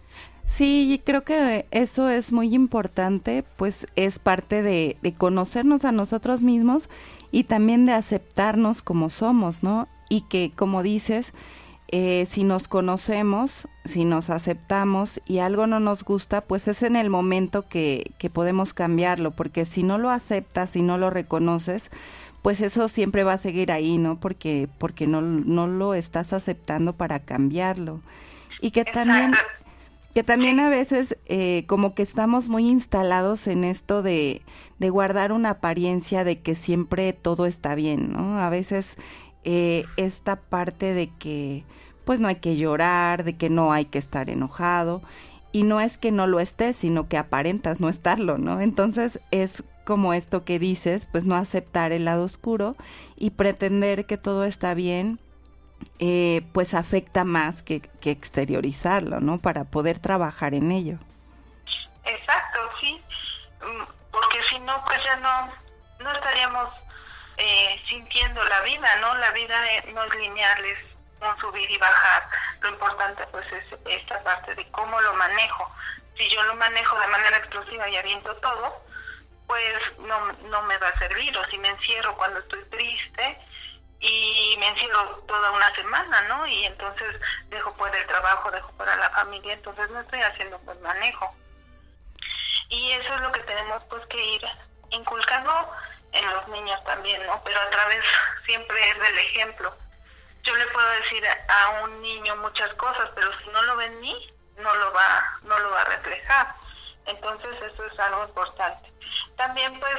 Sí, 0.47 1.03
creo 1.05 1.25
que 1.25 1.67
eso 1.71 2.09
es 2.09 2.33
muy 2.33 2.55
importante, 2.55 3.45
pues 3.57 3.87
es 3.97 4.19
parte 4.19 4.63
de, 4.63 4.97
de 5.03 5.13
conocernos 5.13 5.85
a 5.85 5.93
nosotros 5.93 6.41
mismos 6.41 6.89
y 7.31 7.45
también 7.45 7.85
de 7.85 7.93
aceptarnos 7.93 8.81
como 8.81 9.11
somos, 9.11 9.63
¿no? 9.63 9.89
Y 10.09 10.23
que, 10.23 10.53
como 10.55 10.83
dices, 10.83 11.35
eh, 11.89 12.27
si 12.29 12.43
nos 12.43 12.67
conocemos, 12.67 13.69
si 13.85 14.05
nos 14.05 14.31
aceptamos 14.31 15.21
y 15.25 15.39
algo 15.39 15.69
no 15.69 15.79
nos 15.79 16.03
gusta, 16.03 16.41
pues 16.41 16.67
es 16.67 16.83
en 16.83 16.97
el 16.97 17.11
momento 17.11 17.69
que, 17.69 18.13
que 18.19 18.29
podemos 18.29 18.75
cambiarlo, 18.75 19.31
porque 19.31 19.65
si 19.67 19.85
no 19.85 19.97
lo 19.97 20.11
aceptas, 20.11 20.71
si 20.71 20.83
no 20.83 20.99
lo 20.99 21.11
reconoces, 21.11 21.91
pues 22.43 22.61
eso 22.61 22.89
siempre 22.89 23.25
va 23.25 23.35
a 23.35 23.39
seguir 23.39 23.71
ahí, 23.71 23.99
¿no? 23.99 24.19
Porque, 24.19 24.69
porque 24.79 25.07
no, 25.07 25.21
no 25.21 25.67
lo 25.69 25.95
estás 25.95 26.33
aceptando 26.33 26.93
para 26.93 27.21
cambiarlo. 27.21 28.01
Y 28.61 28.71
que 28.71 28.85
también, 28.85 29.35
que 30.15 30.23
también 30.23 30.61
a 30.61 30.71
veces 30.71 31.19
eh, 31.27 31.65
como 31.67 31.95
que 31.95 32.03
estamos 32.03 32.49
muy 32.49 32.69
instalados 32.69 33.47
en 33.47 33.65
esto 33.65 34.03
de, 34.03 34.43
de 34.79 34.91
guardar 34.91 35.33
una 35.33 35.51
apariencia 35.51 36.25
de 36.25 36.41
que 36.41 36.55
siempre 36.55 37.13
todo 37.13 37.47
está 37.47 37.75
bien, 37.75 38.13
¿no? 38.13 38.41
A 38.41 38.49
veces 38.51 38.97
eh, 39.45 39.85
esta 39.97 40.37
parte 40.37 40.93
de 40.93 41.09
que 41.19 41.65
pues 42.05 42.21
no 42.21 42.29
hay 42.29 42.37
que 42.37 42.57
llorar, 42.57 43.25
de 43.25 43.37
que 43.37 43.51
no 43.51 43.73
hay 43.73 43.85
que 43.85 43.99
estar 43.99 44.31
enojado 44.31 45.03
y 45.53 45.63
no 45.63 45.81
es 45.81 45.99
que 45.99 46.13
no 46.13 46.27
lo 46.27 46.41
estés, 46.41 46.77
sino 46.77 47.09
que 47.09 47.17
aparentas 47.17 47.81
no 47.81 47.89
estarlo, 47.89 48.39
¿no? 48.39 48.61
Entonces 48.61 49.21
es 49.31 49.65
como 49.85 50.15
esto 50.15 50.45
que 50.45 50.59
dices, 50.59 51.07
pues 51.11 51.25
no 51.25 51.37
aceptar 51.37 51.93
el 51.93 52.05
lado 52.05 52.25
oscuro 52.25 52.73
y 53.17 53.31
pretender 53.31 54.05
que 54.07 54.19
todo 54.19 54.45
está 54.45 54.75
bien, 54.75 55.21
eh, 55.99 56.43
pues 56.53 56.75
afecta 56.75 57.25
más 57.25 57.63
que, 57.63 57.81
que 57.81 58.11
exteriorizarlo, 58.11 59.21
¿no? 59.21 59.39
Para 59.39 59.65
poder 59.65 59.99
trabajar 59.99 60.55
en 60.55 60.71
ello. 60.71 60.99
Exacto, 62.05 62.61
sí, 62.81 63.03
mm, 63.61 63.83
porque 64.11 64.43
si 64.51 64.59
no, 64.61 64.85
pues 64.85 65.03
ya 65.05 65.17
no, 65.17 65.53
no 66.01 66.13
estaríamos 66.13 66.69
eh, 67.39 67.81
sintiendo 67.89 68.43
la 68.45 68.61
vida, 68.63 68.89
¿no? 69.01 69.15
La 69.17 69.31
vida 69.33 69.57
no 69.93 70.05
es 70.05 70.15
lineal, 70.17 70.65
es 70.65 70.79
un 71.21 71.41
subir 71.41 71.71
y 71.71 71.79
bajar. 71.79 72.29
Lo 72.61 72.71
importante 72.71 73.27
pues 73.31 73.45
es 73.53 73.65
esta 73.87 74.23
parte 74.23 74.55
de 74.55 74.71
cómo 74.71 75.01
lo 75.01 75.15
manejo. 75.15 75.71
Si 76.17 76.29
yo 76.31 76.43
lo 76.45 76.55
manejo 76.57 76.99
de 76.99 77.09
manera 77.09 77.39
explosiva 77.39 77.89
y 77.89 77.97
aviento 77.97 78.35
todo, 78.37 78.83
pues 79.47 79.75
no, 79.99 80.33
no 80.49 80.63
me 80.63 80.79
va 80.79 80.89
a 80.89 80.99
servir. 80.99 81.37
O 81.37 81.45
si 81.51 81.59
me 81.59 81.69
encierro 81.69 82.17
cuando 82.17 82.39
estoy 82.41 82.63
triste 82.65 83.39
y 84.01 84.57
me 84.59 84.69
encierro 84.69 85.23
toda 85.27 85.51
una 85.53 85.75
semana, 85.75 86.23
¿no? 86.23 86.47
Y 86.47 86.65
entonces 86.65 87.17
dejo 87.49 87.73
fuera 87.75 87.99
el 87.99 88.07
trabajo, 88.07 88.51
dejo 88.51 88.73
fuera 88.77 88.97
la 88.97 89.11
familia, 89.11 89.55
entonces 89.55 89.89
no 89.91 90.01
estoy 90.01 90.21
haciendo 90.21 90.59
buen 90.61 90.81
manejo. 90.83 91.35
Y 92.69 92.93
eso 92.93 93.15
es 93.15 93.21
lo 93.21 93.33
que 93.33 93.41
tenemos 93.41 93.83
pues 93.89 94.05
que 94.07 94.25
ir 94.35 94.43
inculcando 94.91 95.71
en 96.13 96.31
los 96.31 96.49
niños 96.49 96.83
también, 96.85 97.25
¿no? 97.27 97.43
Pero 97.45 97.61
a 97.61 97.71
través 97.71 98.03
siempre 98.47 98.91
es 98.91 99.01
del 99.01 99.19
ejemplo. 99.19 99.77
Yo 100.43 100.55
le 100.55 100.67
puedo 100.69 100.89
decir 100.91 101.25
a 101.49 101.81
un 101.83 102.03
niño 102.03 102.37
muchas 102.37 102.73
cosas, 102.75 103.11
pero 103.15 103.31
si 103.41 103.49
no 103.51 103.63
lo 103.63 103.77
ve 103.77 103.87
en 103.87 104.01
no 104.63 104.75
lo 104.75 104.93
va, 104.93 105.39
no 105.43 105.59
lo 105.59 105.71
va 105.71 105.83
a 105.83 105.85
reflejar. 105.85 106.55
Entonces 107.07 107.57
eso 107.63 107.85
es 107.85 107.99
algo 107.99 108.25
importante. 108.25 108.93
También 109.37 109.79
pues 109.81 109.97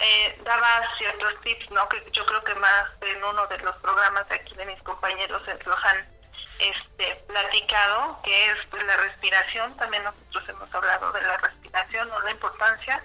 eh, 0.00 0.40
daba 0.44 0.82
ciertos 0.98 1.40
tips, 1.42 1.70
¿no? 1.70 1.88
Que 1.88 2.04
yo 2.12 2.24
creo 2.26 2.44
que 2.44 2.54
más 2.56 2.84
en 3.00 3.24
uno 3.24 3.46
de 3.46 3.58
los 3.58 3.76
programas 3.76 4.28
de 4.28 4.36
aquí 4.36 4.54
de 4.54 4.66
mis 4.66 4.82
compañeros 4.82 5.42
los 5.64 5.84
han 5.84 6.08
este, 6.58 7.16
platicado, 7.26 8.20
que 8.22 8.46
es 8.50 8.56
pues, 8.70 8.84
la 8.84 8.96
respiración. 8.96 9.76
También 9.76 10.04
nosotros 10.04 10.48
hemos 10.48 10.74
hablado 10.74 11.12
de 11.12 11.22
la 11.22 11.36
respiración, 11.38 12.10
o 12.12 12.20
la 12.20 12.30
importancia 12.30 13.02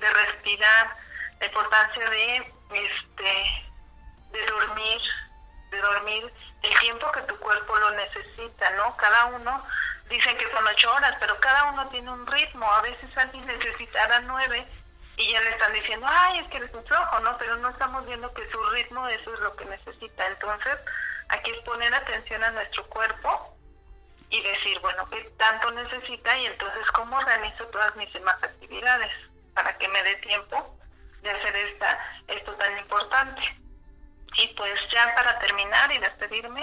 de 0.00 0.10
respirar 0.10 0.96
la 1.40 1.46
importancia 1.46 2.10
de 2.10 2.36
este 2.70 3.64
de 4.32 4.46
dormir 4.46 5.00
de 5.70 5.78
dormir 5.80 6.32
el 6.62 6.78
tiempo 6.80 7.10
que 7.12 7.22
tu 7.22 7.36
cuerpo 7.38 7.76
lo 7.78 7.90
necesita 7.92 8.70
no 8.70 8.96
cada 8.96 9.26
uno 9.26 9.64
dicen 10.08 10.36
que 10.36 10.50
son 10.50 10.66
ocho 10.66 10.92
horas 10.92 11.16
pero 11.20 11.38
cada 11.40 11.64
uno 11.64 11.88
tiene 11.88 12.10
un 12.10 12.26
ritmo 12.26 12.70
a 12.70 12.82
veces 12.82 13.16
alguien 13.16 13.46
necesitará 13.46 14.20
nueve 14.20 14.66
y 15.16 15.32
ya 15.32 15.40
le 15.40 15.50
están 15.50 15.72
diciendo 15.72 16.06
ay 16.08 16.40
es 16.40 16.48
que 16.48 16.58
eres 16.58 16.74
un 16.74 16.84
flojo 16.84 17.20
no 17.20 17.36
pero 17.38 17.56
no 17.56 17.70
estamos 17.70 18.06
viendo 18.06 18.32
que 18.34 18.50
su 18.50 18.62
ritmo 18.70 19.06
eso 19.08 19.34
es 19.34 19.40
lo 19.40 19.56
que 19.56 19.64
necesita. 19.64 20.26
Entonces 20.26 20.76
aquí 21.28 21.50
es 21.50 21.60
poner 21.60 21.94
atención 21.94 22.42
a 22.44 22.50
nuestro 22.50 22.86
cuerpo 22.88 23.56
y 24.30 24.42
decir 24.42 24.78
bueno 24.80 25.08
qué 25.10 25.22
tanto 25.38 25.70
necesita 25.72 26.36
y 26.38 26.46
entonces 26.46 26.90
cómo 26.92 27.16
organizo 27.16 27.66
todas 27.68 27.94
mis 27.96 28.12
demás 28.12 28.36
actividades 28.42 29.12
para 29.54 29.76
que 29.78 29.88
me 29.88 30.02
dé 30.02 30.16
tiempo 30.16 30.76
de 31.22 31.30
hacer 31.30 31.56
esta, 31.56 31.98
esto 32.28 32.52
tan 32.54 32.78
importante. 32.78 33.42
Y 34.34 34.48
pues 34.48 34.78
ya 34.92 35.14
para 35.14 35.38
terminar 35.38 35.90
y 35.92 35.98
despedirme, 35.98 36.62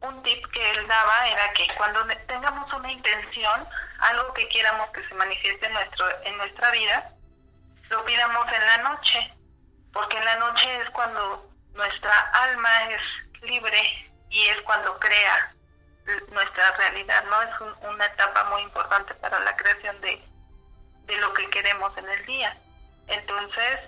un 0.00 0.22
tip 0.22 0.44
que 0.48 0.70
él 0.72 0.86
daba 0.86 1.28
era 1.28 1.52
que 1.52 1.66
cuando 1.76 2.04
tengamos 2.26 2.72
una 2.72 2.90
intención, 2.90 3.68
algo 4.00 4.34
que 4.34 4.48
quieramos 4.48 4.88
que 4.90 5.06
se 5.08 5.14
manifieste 5.14 5.66
en, 5.66 5.72
nuestro, 5.72 6.06
en 6.24 6.36
nuestra 6.36 6.70
vida, 6.72 7.13
lo 7.94 8.04
pidamos 8.04 8.46
en 8.52 8.66
la 8.66 8.78
noche, 8.78 9.34
porque 9.92 10.16
en 10.16 10.24
la 10.24 10.36
noche 10.36 10.80
es 10.80 10.90
cuando 10.90 11.48
nuestra 11.74 12.20
alma 12.32 12.90
es 12.90 13.00
libre 13.42 13.80
y 14.30 14.48
es 14.48 14.60
cuando 14.62 14.98
crea 14.98 15.54
nuestra 16.32 16.72
realidad, 16.72 17.24
¿no? 17.30 17.42
Es 17.42 17.88
una 17.88 18.06
etapa 18.06 18.44
muy 18.50 18.62
importante 18.62 19.14
para 19.14 19.38
la 19.40 19.56
creación 19.56 20.00
de, 20.00 20.22
de 21.06 21.16
lo 21.18 21.32
que 21.34 21.48
queremos 21.50 21.96
en 21.96 22.08
el 22.08 22.26
día. 22.26 22.56
Entonces, 23.06 23.80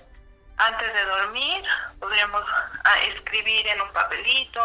antes 0.56 0.94
de 0.94 1.04
dormir 1.04 1.64
podríamos 1.98 2.44
ah, 2.84 2.98
escribir 3.08 3.66
en 3.66 3.80
un 3.80 3.92
papelito. 3.92 4.62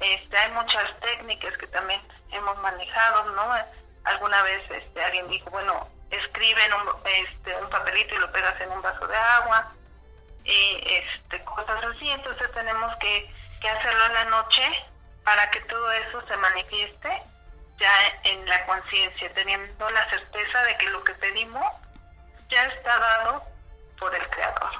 Este, 0.00 0.36
hay 0.36 0.50
muchas 0.50 0.98
técnicas 1.00 1.56
que 1.58 1.68
también 1.68 2.02
hemos 2.32 2.58
manejado, 2.58 3.30
¿no? 3.30 3.54
Alguna 4.02 4.42
vez 4.42 4.68
este, 4.68 5.04
alguien 5.04 5.28
dijo, 5.28 5.48
bueno, 5.50 5.88
escribe 6.10 6.64
en 6.64 6.72
un, 6.74 6.88
este, 7.04 7.56
un 7.62 7.70
papelito 7.70 8.14
y 8.14 8.18
lo 8.18 8.32
pegas 8.32 8.60
en 8.60 8.70
un 8.70 8.82
vaso 8.82 9.06
de 9.06 9.16
agua 9.16 9.72
y 10.44 10.84
este, 10.86 11.42
cosas 11.44 11.82
así. 11.84 12.08
Entonces 12.10 12.50
tenemos 12.52 12.94
que, 12.96 13.30
hacerlo 13.64 14.04
en 14.08 14.12
la 14.12 14.24
noche 14.26 14.62
para 15.24 15.50
que 15.50 15.58
todo 15.60 15.90
eso 15.90 16.22
se 16.28 16.36
manifieste 16.36 17.22
ya 17.80 17.90
en 18.24 18.46
la 18.46 18.66
conciencia, 18.66 19.32
teniendo 19.32 19.90
la 19.90 20.10
certeza 20.10 20.62
de 20.64 20.76
que 20.76 20.90
lo 20.90 21.02
que 21.02 21.14
pedimos 21.14 21.64
ya 22.50 22.66
está 22.66 22.98
dado 22.98 23.42
por 23.98 24.14
el 24.14 24.28
Creador. 24.28 24.70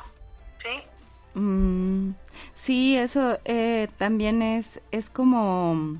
¿sí? 0.62 0.86
Mm, 1.32 2.12
sí, 2.54 2.98
eso 2.98 3.38
eh, 3.46 3.88
también 3.96 4.42
es, 4.42 4.82
es 4.90 5.08
como, 5.08 5.98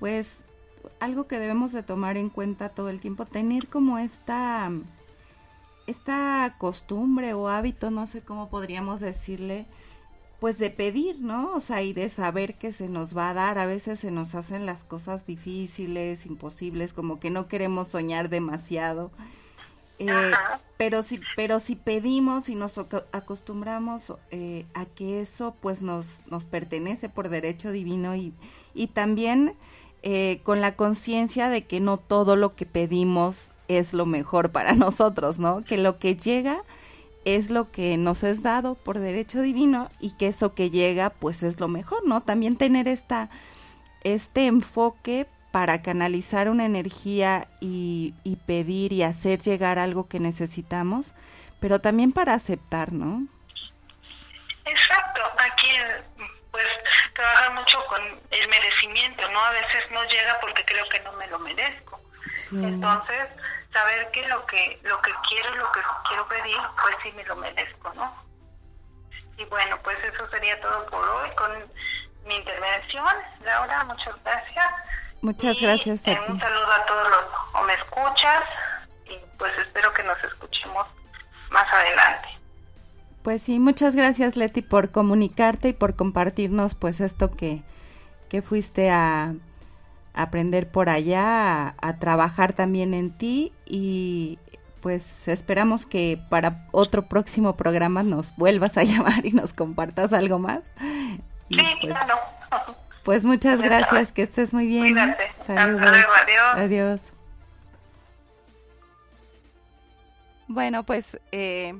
pues, 0.00 0.43
algo 1.00 1.26
que 1.26 1.38
debemos 1.38 1.72
de 1.72 1.82
tomar 1.82 2.16
en 2.16 2.30
cuenta 2.30 2.68
todo 2.68 2.88
el 2.88 3.00
tiempo, 3.00 3.26
tener 3.26 3.68
como 3.68 3.98
esta, 3.98 4.70
esta 5.86 6.54
costumbre 6.58 7.34
o 7.34 7.48
hábito, 7.48 7.90
no 7.90 8.06
sé 8.06 8.22
cómo 8.22 8.48
podríamos 8.48 9.00
decirle, 9.00 9.66
pues 10.40 10.58
de 10.58 10.70
pedir, 10.70 11.20
¿no? 11.20 11.52
O 11.52 11.60
sea, 11.60 11.82
y 11.82 11.92
de 11.92 12.08
saber 12.10 12.56
que 12.56 12.72
se 12.72 12.88
nos 12.88 13.16
va 13.16 13.30
a 13.30 13.34
dar. 13.34 13.58
A 13.58 13.66
veces 13.66 14.00
se 14.00 14.10
nos 14.10 14.34
hacen 14.34 14.66
las 14.66 14.84
cosas 14.84 15.26
difíciles, 15.26 16.26
imposibles, 16.26 16.92
como 16.92 17.18
que 17.18 17.30
no 17.30 17.48
queremos 17.48 17.88
soñar 17.88 18.28
demasiado. 18.28 19.10
Eh, 20.00 20.32
pero 20.76 21.02
si 21.02 21.20
pero 21.36 21.60
si 21.60 21.76
pedimos 21.76 22.48
y 22.48 22.56
nos 22.56 22.76
acostumbramos 23.12 24.12
eh, 24.32 24.66
a 24.74 24.86
que 24.86 25.20
eso 25.20 25.54
pues 25.60 25.82
nos 25.82 26.26
nos 26.26 26.46
pertenece 26.46 27.08
por 27.08 27.28
derecho 27.28 27.70
divino 27.70 28.16
y 28.16 28.34
y 28.74 28.88
también 28.88 29.52
eh, 30.06 30.40
con 30.42 30.60
la 30.60 30.76
conciencia 30.76 31.48
de 31.48 31.64
que 31.64 31.80
no 31.80 31.96
todo 31.96 32.36
lo 32.36 32.54
que 32.54 32.66
pedimos 32.66 33.52
es 33.68 33.92
lo 33.92 34.06
mejor 34.06 34.52
para 34.52 34.74
nosotros 34.74 35.38
no 35.38 35.64
que 35.64 35.78
lo 35.78 35.98
que 35.98 36.16
llega 36.16 36.62
es 37.24 37.50
lo 37.50 37.70
que 37.70 37.96
nos 37.96 38.22
es 38.22 38.42
dado 38.42 38.74
por 38.74 38.98
derecho 38.98 39.40
divino 39.40 39.90
y 39.98 40.12
que 40.12 40.28
eso 40.28 40.54
que 40.54 40.70
llega 40.70 41.10
pues 41.10 41.42
es 41.42 41.58
lo 41.58 41.68
mejor 41.68 42.06
no 42.06 42.20
también 42.20 42.56
tener 42.56 42.86
esta 42.86 43.30
este 44.02 44.46
enfoque 44.46 45.26
para 45.54 45.82
canalizar 45.82 46.48
una 46.48 46.64
energía 46.64 47.46
y, 47.60 48.12
pedir 48.44 48.92
y 48.92 49.04
hacer 49.04 49.38
llegar 49.38 49.78
algo 49.78 50.08
que 50.08 50.18
necesitamos, 50.18 51.14
pero 51.60 51.80
también 51.80 52.10
para 52.10 52.34
aceptar, 52.34 52.92
¿no? 52.92 53.28
Exacto, 54.64 55.20
aquí 55.38 55.68
trabajar 57.24 57.52
mucho 57.52 57.84
con 57.86 58.02
el 58.30 58.48
merecimiento, 58.48 59.28
¿no? 59.30 59.40
A 59.40 59.50
veces 59.50 59.90
no 59.90 60.04
llega 60.04 60.38
porque 60.40 60.64
creo 60.64 60.86
que 60.88 61.00
no 61.00 61.12
me 61.12 61.26
lo 61.28 61.38
merezco. 61.38 62.00
Entonces, 62.52 63.28
saber 63.72 64.10
que 64.10 64.26
lo 64.28 64.44
que 64.46 64.80
lo 64.82 65.00
que 65.00 65.12
quiero, 65.28 65.54
lo 65.54 65.70
que 65.72 65.80
quiero 66.08 66.26
pedir, 66.28 66.58
pues 66.82 66.96
sí 67.02 67.12
me 67.12 67.24
lo 67.24 67.36
merezco, 67.36 67.94
¿no? 67.94 68.24
Y 69.38 69.44
bueno, 69.46 69.78
pues 69.82 69.96
eso 70.04 70.28
sería 70.30 70.60
todo 70.60 70.84
por 70.86 71.08
hoy 71.08 71.30
con 71.36 71.50
mi 72.26 72.36
intervención. 72.36 73.14
Laura, 73.44 73.84
muchas 73.84 74.14
gracias. 74.22 74.74
Muchas 75.22 75.60
gracias 75.60 76.06
a 76.06 76.10
eh, 76.10 76.20
Un 76.28 76.40
saludo 76.40 76.72
a 76.72 76.84
todos 76.84 77.08
los 77.08 77.24
o 77.54 77.62
me 77.62 77.74
escuchas 77.74 78.44
y 79.06 79.16
pues 79.38 79.56
espero 79.58 79.92
que 79.94 80.02
nos 80.02 80.22
escuchemos 80.24 80.86
más 81.50 81.72
adelante. 81.72 82.28
Pues 83.24 83.40
sí, 83.40 83.58
muchas 83.58 83.96
gracias 83.96 84.36
Leti 84.36 84.60
por 84.60 84.90
comunicarte 84.90 85.68
y 85.70 85.72
por 85.72 85.96
compartirnos 85.96 86.74
pues 86.74 87.00
esto 87.00 87.30
que, 87.30 87.62
que 88.28 88.42
fuiste 88.42 88.90
a 88.90 89.34
aprender 90.12 90.70
por 90.70 90.90
allá, 90.90 91.68
a, 91.68 91.74
a, 91.80 91.98
trabajar 91.98 92.52
también 92.52 92.92
en 92.92 93.16
ti 93.16 93.54
y 93.64 94.38
pues 94.82 95.26
esperamos 95.26 95.86
que 95.86 96.20
para 96.28 96.68
otro 96.70 97.08
próximo 97.08 97.56
programa 97.56 98.02
nos 98.02 98.36
vuelvas 98.36 98.76
a 98.76 98.82
llamar 98.84 99.24
y 99.24 99.30
nos 99.30 99.54
compartas 99.54 100.12
algo 100.12 100.38
más. 100.38 100.60
Y 101.48 101.54
sí, 101.54 101.64
pues, 101.80 101.94
claro. 101.94 102.16
Pues 103.04 103.24
muchas 103.24 103.58
gracias, 103.58 104.12
que 104.12 104.24
estés 104.24 104.52
muy 104.52 104.66
bien. 104.66 104.82
Cuídate. 104.82 105.32
Saludos. 105.46 105.86
adiós. 105.86 106.56
Adiós. 106.56 107.12
Bueno, 110.46 110.84
pues 110.84 111.18
eh, 111.32 111.74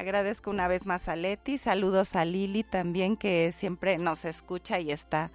agradezco 0.00 0.50
una 0.50 0.66
vez 0.66 0.86
más 0.86 1.08
a 1.08 1.16
Leti, 1.16 1.58
saludos 1.58 2.16
a 2.16 2.24
Lili 2.24 2.64
también 2.64 3.18
que 3.18 3.52
siempre 3.52 3.98
nos 3.98 4.24
escucha 4.24 4.80
y 4.80 4.90
está 4.90 5.30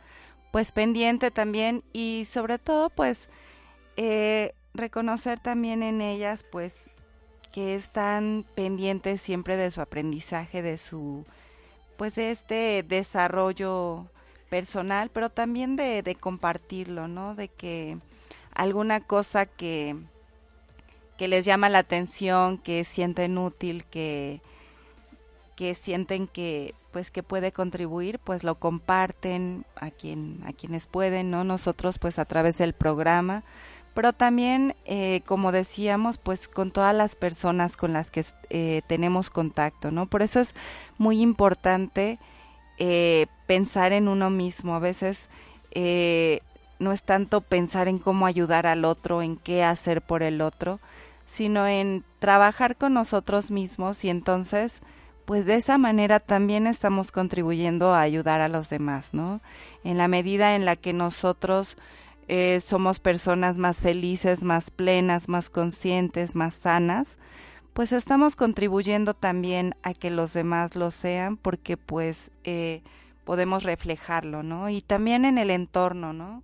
pues 0.51 0.72
pendiente 0.72 1.30
también 1.30 1.84
y 1.93 2.28
sobre 2.32 2.57
todo 2.57 2.89
pues 2.89 3.30
eh, 3.95 4.53
reconocer 4.74 5.39
también 5.39 5.84
en 5.84 6.01
ellas 6.01 6.43
pues 6.51 6.89
que 7.51 7.76
están 7.76 8.43
pendientes 8.55 9.22
siempre 9.22 9.55
de 9.55 9.70
su 9.70 9.82
aprendizaje, 9.82 10.63
de 10.63 10.80
su 10.80 11.26
pues 11.95 12.16
de 12.16 12.32
este 12.32 12.84
desarrollo 12.84 14.07
personal, 14.49 15.11
pero 15.13 15.30
también 15.30 15.76
de, 15.76 16.01
de 16.01 16.16
compartirlo, 16.16 17.07
¿no? 17.07 17.36
De 17.36 17.49
que 17.49 17.99
alguna 18.51 18.99
cosa 18.99 19.45
que 19.45 19.95
que 21.18 21.28
les 21.28 21.45
llama 21.45 21.70
la 21.70 21.80
atención, 21.80 22.57
que 22.57 22.84
sienten 22.84 23.38
útil, 23.38 23.86
que, 23.86 24.41
que 25.56 25.76
sienten 25.76 26.28
que 26.28 26.76
pues 26.91 27.12
que 27.12 27.24
puede 27.24 27.51
contribuir, 27.51 28.20
pues 28.20 28.43
lo 28.43 28.56
comparten 28.56 29.66
a 29.76 29.91
quien 29.91 30.41
a 30.45 30.53
quienes 30.53 30.88
pueden, 30.88 31.32
¿no? 31.32 31.43
Nosotros 31.43 31.99
pues 31.99 32.20
a 32.20 32.26
través 32.26 32.58
del 32.58 32.74
programa, 32.74 33.43
pero 33.93 34.14
también 34.14 34.76
eh, 34.86 35.22
como 35.26 35.51
decíamos 35.51 36.18
pues 36.18 36.47
con 36.47 36.72
todas 36.72 36.95
las 36.95 37.16
personas 37.16 37.78
con 37.78 37.93
las 37.93 38.12
que 38.12 38.26
eh, 38.49 38.82
tenemos 38.88 39.30
contacto, 39.30 39.91
¿no? 39.91 40.06
Por 40.06 40.22
eso 40.22 40.39
es 40.39 40.53
muy 40.97 41.22
importante 41.22 42.20
eh, 42.78 43.28
pensar 43.47 43.93
en 43.93 44.08
uno 44.08 44.30
mismo. 44.30 44.76
A 44.76 44.80
veces 44.80 45.30
no 46.80 46.93
es 46.93 47.03
tanto 47.03 47.41
pensar 47.41 47.89
en 47.89 47.99
cómo 47.99 48.26
ayudar 48.26 48.68
al 48.68 48.86
otro, 48.86 49.22
en 49.22 49.36
qué 49.36 49.64
hacer 49.64 50.01
por 50.01 50.24
el 50.24 50.39
otro, 50.39 50.80
sino 51.26 51.68
en 51.68 52.06
trabajar 52.20 52.78
con 52.78 52.93
nosotros 52.93 53.51
mismos 53.51 54.03
y 54.06 54.10
entonces 54.10 54.82
pues 55.26 55.45
de 55.45 55.55
esa 55.55 55.78
manera 55.78 56.19
también 56.19 56.67
estamos 56.67 57.11
contribuyendo 57.11 57.93
a 57.93 58.01
ayudar 58.01 58.41
a 58.41 58.47
los 58.47 58.69
demás, 58.69 59.13
¿no? 59.13 59.41
En 59.84 59.97
la 59.97 60.07
medida 60.07 60.55
en 60.55 60.65
la 60.65 60.76
que 60.76 60.93
nosotros 60.93 61.78
eh, 62.28 62.59
somos 62.61 62.99
personas 62.99 63.57
más 63.57 63.78
felices, 63.78 64.43
más 64.43 64.71
plenas, 64.71 65.28
más 65.28 65.49
conscientes, 65.49 66.36
más 66.36 66.53
sanas, 66.55 67.17
pues 67.73 67.91
estamos 67.91 68.36
contribuyendo 68.36 69.13
también 69.13 69.76
a 69.84 69.93
que 69.93 70.09
los 70.09 70.34
demás 70.34 70.76
lo 70.76 70.91
sean 70.91 71.38
porque 71.38 71.76
pues 71.76 72.32
eh, 72.43 72.82
podemos 73.26 73.63
reflejarlo, 73.63 74.43
¿no? 74.43 74.69
Y 74.69 74.82
también 74.82 75.26
en 75.26 75.38
el 75.38 75.49
entorno, 75.49 76.13
¿no? 76.13 76.41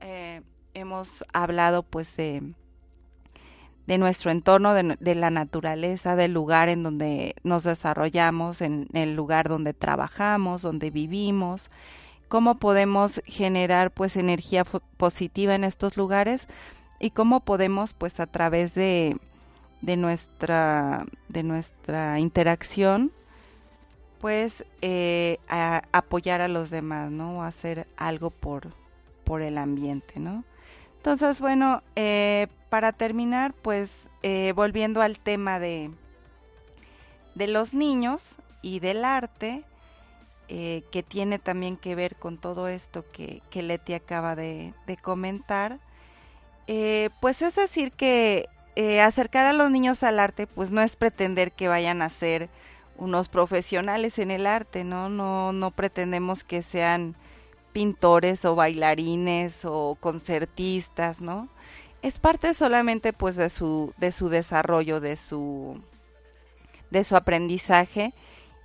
Eh, 0.00 0.42
hemos 0.74 1.24
hablado 1.32 1.82
pues 1.82 2.14
de 2.16 2.42
de 3.86 3.98
nuestro 3.98 4.30
entorno, 4.30 4.74
de, 4.74 5.14
la 5.14 5.30
naturaleza, 5.30 6.16
del 6.16 6.32
lugar 6.32 6.68
en 6.68 6.82
donde 6.82 7.36
nos 7.44 7.62
desarrollamos, 7.62 8.60
en 8.60 8.88
el 8.92 9.14
lugar 9.14 9.48
donde 9.48 9.74
trabajamos, 9.74 10.62
donde 10.62 10.90
vivimos, 10.90 11.70
cómo 12.28 12.56
podemos 12.56 13.22
generar 13.26 13.92
pues 13.92 14.16
energía 14.16 14.64
positiva 14.96 15.54
en 15.54 15.64
estos 15.64 15.96
lugares 15.96 16.48
y 16.98 17.10
cómo 17.10 17.40
podemos 17.40 17.94
pues 17.94 18.18
a 18.18 18.26
través 18.26 18.74
de, 18.74 19.16
de 19.82 19.96
nuestra 19.96 21.06
de 21.28 21.44
nuestra 21.44 22.18
interacción 22.18 23.12
pues 24.20 24.64
eh, 24.80 25.38
apoyar 25.92 26.40
a 26.40 26.48
los 26.48 26.70
demás 26.70 27.12
no 27.12 27.44
hacer 27.44 27.86
algo 27.96 28.30
por 28.30 28.72
por 29.24 29.42
el 29.42 29.58
ambiente 29.58 30.18
no 30.18 30.42
entonces 30.96 31.40
bueno 31.40 31.82
eh, 31.94 32.48
para 32.68 32.92
terminar, 32.92 33.54
pues 33.54 34.08
eh, 34.22 34.52
volviendo 34.54 35.00
al 35.00 35.18
tema 35.18 35.58
de, 35.58 35.90
de 37.34 37.46
los 37.46 37.74
niños 37.74 38.36
y 38.62 38.80
del 38.80 39.04
arte, 39.04 39.64
eh, 40.48 40.84
que 40.90 41.02
tiene 41.02 41.38
también 41.38 41.76
que 41.76 41.94
ver 41.94 42.16
con 42.16 42.38
todo 42.38 42.68
esto 42.68 43.04
que, 43.12 43.42
que 43.50 43.62
Leti 43.62 43.94
acaba 43.94 44.36
de, 44.36 44.74
comentar, 45.02 45.78
eh, 46.66 47.10
pues 47.20 47.42
es 47.42 47.54
decir 47.54 47.92
que 47.92 48.48
acercar 49.02 49.46
a 49.46 49.54
los 49.54 49.70
niños 49.70 50.02
al 50.02 50.20
arte, 50.20 50.46
pues 50.46 50.70
no 50.70 50.82
es 50.82 50.96
pretender 50.96 51.52
que 51.52 51.66
vayan 51.66 52.02
a 52.02 52.10
ser 52.10 52.50
unos 52.98 53.30
profesionales 53.30 54.18
en 54.18 54.30
el 54.30 54.46
arte, 54.46 54.84
¿no? 54.84 55.08
No, 55.08 55.54
no 55.54 55.70
pretendemos 55.70 56.44
que 56.44 56.60
sean 56.60 57.16
pintores 57.76 58.46
o 58.46 58.54
bailarines 58.54 59.66
o 59.66 59.98
concertistas, 60.00 61.20
¿no? 61.20 61.50
es 62.06 62.20
parte 62.20 62.54
solamente 62.54 63.12
pues 63.12 63.34
de 63.34 63.50
su, 63.50 63.92
de 63.98 64.12
su 64.12 64.28
desarrollo, 64.28 65.00
de 65.00 65.16
su, 65.16 65.82
de 66.90 67.02
su 67.02 67.16
aprendizaje 67.16 68.14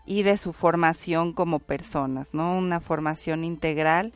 y 0.05 0.21
de 0.21 0.37
su 0.37 0.53
formación 0.53 1.33
como 1.33 1.57
personas, 1.59 2.35
¿no? 2.35 2.55
Una 2.55 2.79
formación 2.79 3.43
integral 3.43 4.13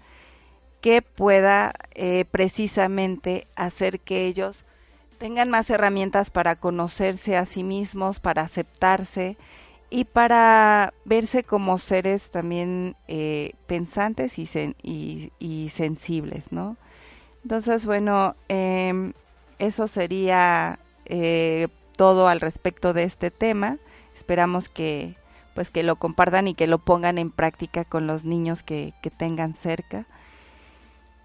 que 0.79 1.01
pueda 1.01 1.73
eh, 1.95 2.25
precisamente 2.29 3.47
hacer 3.55 3.99
que 3.99 4.27
ellos 4.27 4.63
tengan 5.17 5.49
más 5.49 5.71
herramientas 5.71 6.29
para 6.29 6.55
conocerse 6.55 7.35
a 7.35 7.45
sí 7.45 7.63
mismos, 7.63 8.19
para 8.19 8.43
aceptarse 8.43 9.37
y 9.95 10.03
para 10.03 10.93
verse 11.05 11.45
como 11.45 11.77
seres 11.77 12.29
también 12.29 12.97
eh, 13.07 13.53
pensantes 13.65 14.37
y, 14.37 15.69
sensibles, 15.73 16.51
¿no? 16.51 16.75
Entonces, 17.43 17.85
bueno, 17.85 18.35
em, 18.49 19.13
eso 19.57 19.87
sería 19.87 20.79
eh, 21.05 21.69
todo 21.95 22.27
al 22.27 22.41
respecto 22.41 22.91
de 22.91 23.03
este 23.03 23.31
tema. 23.31 23.77
Esperamos 24.13 24.67
que 24.67 25.15
pues 25.53 25.71
que 25.71 25.81
lo 25.81 25.95
compartan 25.95 26.49
y 26.49 26.55
que 26.55 26.67
lo 26.67 26.79
pongan 26.79 27.17
en 27.17 27.31
práctica 27.31 27.85
con 27.85 28.05
los 28.05 28.25
niños 28.25 28.63
que, 28.63 28.93
tengan 29.17 29.53
cerca. 29.53 30.05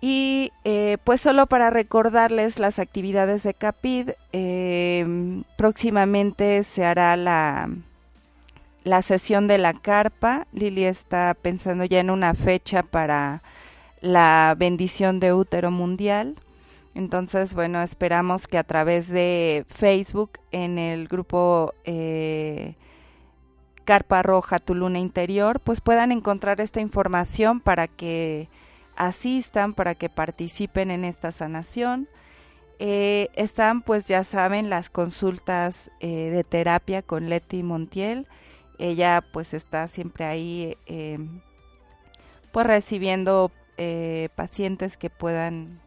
Y 0.01 0.53
eh, 0.62 0.99
pues 1.03 1.21
solo 1.21 1.49
para 1.49 1.71
recordarles 1.71 2.61
las 2.61 2.79
actividades 2.79 3.43
de 3.43 3.53
CAPID, 3.53 4.11
em, 4.31 5.43
próximamente 5.57 6.62
se 6.62 6.85
hará 6.85 7.16
la, 7.16 7.68
la 8.85 9.03
sesión 9.03 9.47
de 9.47 9.59
la 9.59 9.74
carpa. 9.74 10.47
Lili 10.53 10.85
está 10.85 11.35
pensando 11.35 11.85
ya 11.85 12.01
en 12.01 12.11
una 12.11 12.35
fecha 12.35 12.83
para 12.83 13.43
la 14.01 14.55
bendición 14.59 15.20
de 15.20 15.33
útero 15.33 15.70
mundial. 15.70 16.37
Entonces, 16.95 17.55
bueno, 17.55 17.83
esperamos 17.83 18.47
que 18.47 18.59
a 18.59 18.64
través 18.64 19.09
de 19.09 19.64
Facebook, 19.68 20.33
en 20.51 20.78
el 20.78 21.07
grupo 21.07 21.74
eh, 21.85 22.74
Carpa 23.85 24.22
Roja, 24.22 24.59
Tu 24.59 24.74
Luna 24.74 24.99
Interior, 24.99 25.61
pues 25.61 25.81
puedan 25.81 26.12
encontrar 26.12 26.61
esta 26.61 26.81
información 26.81 27.61
para 27.61 27.87
que 27.87 28.49
asistan, 28.97 29.72
para 29.72 29.95
que 29.95 30.09
participen 30.09 30.91
en 30.91 31.05
esta 31.05 31.33
sanación. 31.33 32.09
Eh, 32.81 33.28
están, 33.35 33.83
pues 33.83 34.09
ya 34.09 34.24
saben, 34.24 34.70
las 34.70 34.91
consultas 34.91 35.91
eh, 36.01 36.31
de 36.31 36.45
terapia 36.45 37.03
con 37.03 37.28
Leti 37.28 37.62
Montiel. 37.62 38.26
Ella 38.81 39.22
pues 39.33 39.55
está 39.55 39.87
siempre 39.89 40.24
ahí, 40.24 40.76
pues 42.51 42.66
recibiendo 42.66 43.53
eh, 43.76 44.28
pacientes 44.35 44.97
que 44.97 45.09
puedan, 45.09 45.81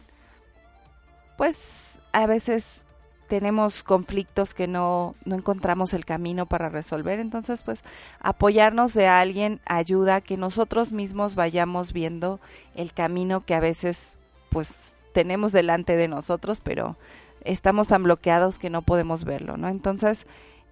pues 1.37 1.99
a 2.11 2.25
veces 2.27 2.85
tenemos 3.27 3.83
conflictos 3.83 4.53
que 4.53 4.67
no, 4.67 5.15
no 5.25 5.35
encontramos 5.35 5.93
el 5.93 6.05
camino 6.05 6.45
para 6.45 6.69
resolver, 6.69 7.19
entonces 7.19 7.63
pues 7.63 7.81
apoyarnos 8.19 8.93
de 8.93 9.07
alguien 9.07 9.59
ayuda 9.65 10.15
a 10.15 10.21
que 10.21 10.37
nosotros 10.37 10.91
mismos 10.91 11.35
vayamos 11.35 11.93
viendo 11.93 12.39
el 12.75 12.93
camino 12.93 13.45
que 13.45 13.55
a 13.55 13.59
veces 13.59 14.17
pues 14.49 15.03
tenemos 15.13 15.51
delante 15.51 15.95
de 15.95 16.07
nosotros, 16.07 16.61
pero 16.61 16.95
estamos 17.43 17.87
tan 17.87 18.03
bloqueados 18.03 18.59
que 18.59 18.69
no 18.69 18.81
podemos 18.81 19.23
verlo, 19.23 19.57
¿no? 19.57 19.69
Entonces, 19.69 20.25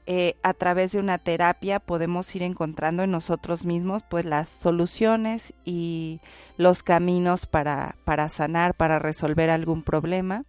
eh, 0.07 0.35
a 0.41 0.53
través 0.55 0.93
de 0.93 0.99
una 0.99 1.19
terapia 1.19 1.79
podemos 1.79 2.35
ir 2.35 2.41
encontrando 2.41 3.03
en 3.03 3.11
nosotros 3.11 3.65
mismos 3.65 4.01
pues 4.09 4.25
las 4.25 4.49
soluciones 4.49 5.53
y 5.63 6.21
los 6.57 6.81
caminos 6.81 7.45
para, 7.45 7.95
para 8.03 8.27
sanar, 8.29 8.73
para 8.73 8.97
resolver 8.97 9.51
algún 9.51 9.83
problema. 9.83 10.43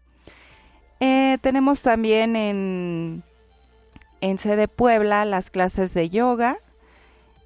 Eh, 1.01 1.37
tenemos 1.43 1.83
también 1.83 2.35
en, 2.35 3.23
en 4.23 4.39
sede 4.39 4.69
Puebla 4.69 5.27
las 5.27 5.51
clases 5.51 5.93
de 5.93 6.09
yoga 6.09 6.57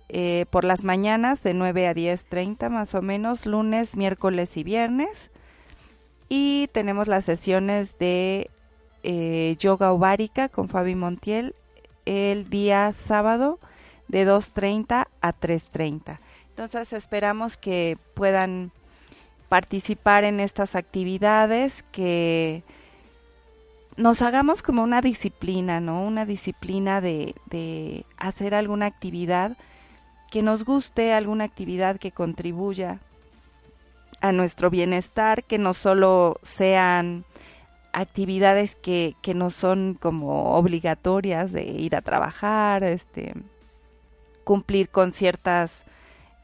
eh, 0.09 0.47
por 0.51 0.63
las 0.63 0.85
mañanas 0.85 1.43
de 1.43 1.55
9 1.55 1.89
a 1.89 1.95
10.30 1.95 2.71
más 2.71 2.95
o 2.95 3.03
menos, 3.03 3.47
lunes, 3.47 3.97
miércoles 3.97 4.57
y 4.57 4.63
viernes. 4.63 5.31
Y 6.29 6.69
tenemos 6.73 7.09
las 7.09 7.25
sesiones 7.25 7.99
de 7.99 8.51
yoga 9.61 9.93
ovárica 9.93 10.49
con 10.49 10.69
Fabi 10.69 10.97
Montiel 10.97 11.55
el 12.07 12.49
día 12.49 12.93
sábado 12.93 13.59
de 14.09 14.27
2.30 14.27 15.07
a 15.21 15.33
3.30. 15.35 16.19
Entonces 16.51 16.93
esperamos 16.95 17.57
que 17.57 17.99
puedan 18.15 18.73
participar 19.49 20.25
en 20.25 20.41
estas 20.41 20.75
actividades, 20.75 21.85
que 21.93 22.63
nos 23.97 24.23
hagamos 24.23 24.63
como 24.63 24.83
una 24.83 25.01
disciplina, 25.01 25.81
¿no? 25.81 26.03
Una 26.03 26.25
disciplina 26.25 27.01
de, 27.01 27.35
de 27.47 28.07
hacer 28.17 28.55
alguna 28.55 28.87
actividad 28.87 29.57
que 30.31 30.43
nos 30.43 30.65
guste, 30.65 31.13
alguna 31.13 31.45
actividad 31.45 31.99
que 31.99 32.13
contribuya 32.13 33.01
a 34.21 34.33
nuestro 34.33 34.71
bienestar, 34.71 35.45
que 35.45 35.59
no 35.59 35.75
solo 35.75 36.39
sean 36.43 37.25
actividades 37.97 38.77
que, 38.77 39.17
que 39.23 39.33
no 39.33 39.49
son 39.49 39.97
como 39.99 40.55
obligatorias 40.55 41.53
de 41.53 41.65
ir 41.65 41.97
a 41.97 42.03
trabajar, 42.03 42.85
este, 42.85 43.33
cumplir 44.45 44.91
con 44.91 45.15
ciertas 45.15 45.87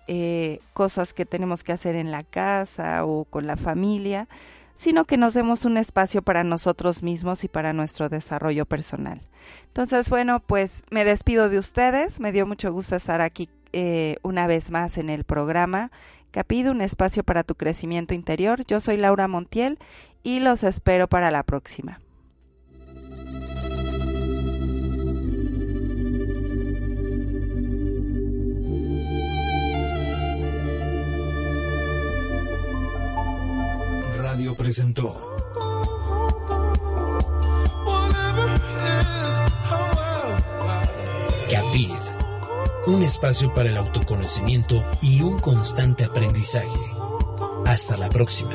eh, 0.08 0.60
cosas 0.72 1.12
que 1.12 1.26
tenemos 1.26 1.62
que 1.62 1.72
hacer 1.72 1.94
en 1.94 2.10
la 2.10 2.22
casa 2.22 3.04
o 3.04 3.26
con 3.26 3.46
la 3.46 3.58
familia, 3.58 4.28
sino 4.74 5.04
que 5.04 5.18
nos 5.18 5.34
demos 5.34 5.66
un 5.66 5.76
espacio 5.76 6.22
para 6.22 6.42
nosotros 6.42 7.02
mismos 7.02 7.44
y 7.44 7.48
para 7.48 7.74
nuestro 7.74 8.08
desarrollo 8.08 8.64
personal. 8.64 9.20
Entonces, 9.66 10.08
bueno, 10.08 10.40
pues 10.40 10.84
me 10.90 11.04
despido 11.04 11.50
de 11.50 11.58
ustedes, 11.58 12.18
me 12.18 12.32
dio 12.32 12.46
mucho 12.46 12.72
gusto 12.72 12.96
estar 12.96 13.20
aquí 13.20 13.50
eh, 13.74 14.16
una 14.22 14.46
vez 14.46 14.70
más 14.70 14.96
en 14.96 15.10
el 15.10 15.24
programa 15.24 15.90
Capide, 16.32 16.70
un 16.70 16.80
espacio 16.80 17.22
para 17.24 17.44
tu 17.44 17.54
crecimiento 17.56 18.14
interior. 18.14 18.64
Yo 18.66 18.80
soy 18.80 18.96
Laura 18.96 19.28
Montiel 19.28 19.78
y 20.22 20.40
los 20.40 20.62
espero 20.62 21.08
para 21.08 21.30
la 21.30 21.42
próxima. 21.42 22.00
Radio 34.18 34.56
presentó 34.56 35.32
Capid, 41.50 41.90
un 42.86 43.02
espacio 43.02 43.52
para 43.52 43.68
el 43.68 43.76
autoconocimiento 43.76 44.82
y 45.02 45.20
un 45.20 45.38
constante 45.38 46.04
aprendizaje. 46.04 46.66
Hasta 47.66 47.96
la 47.98 48.08
próxima. 48.08 48.54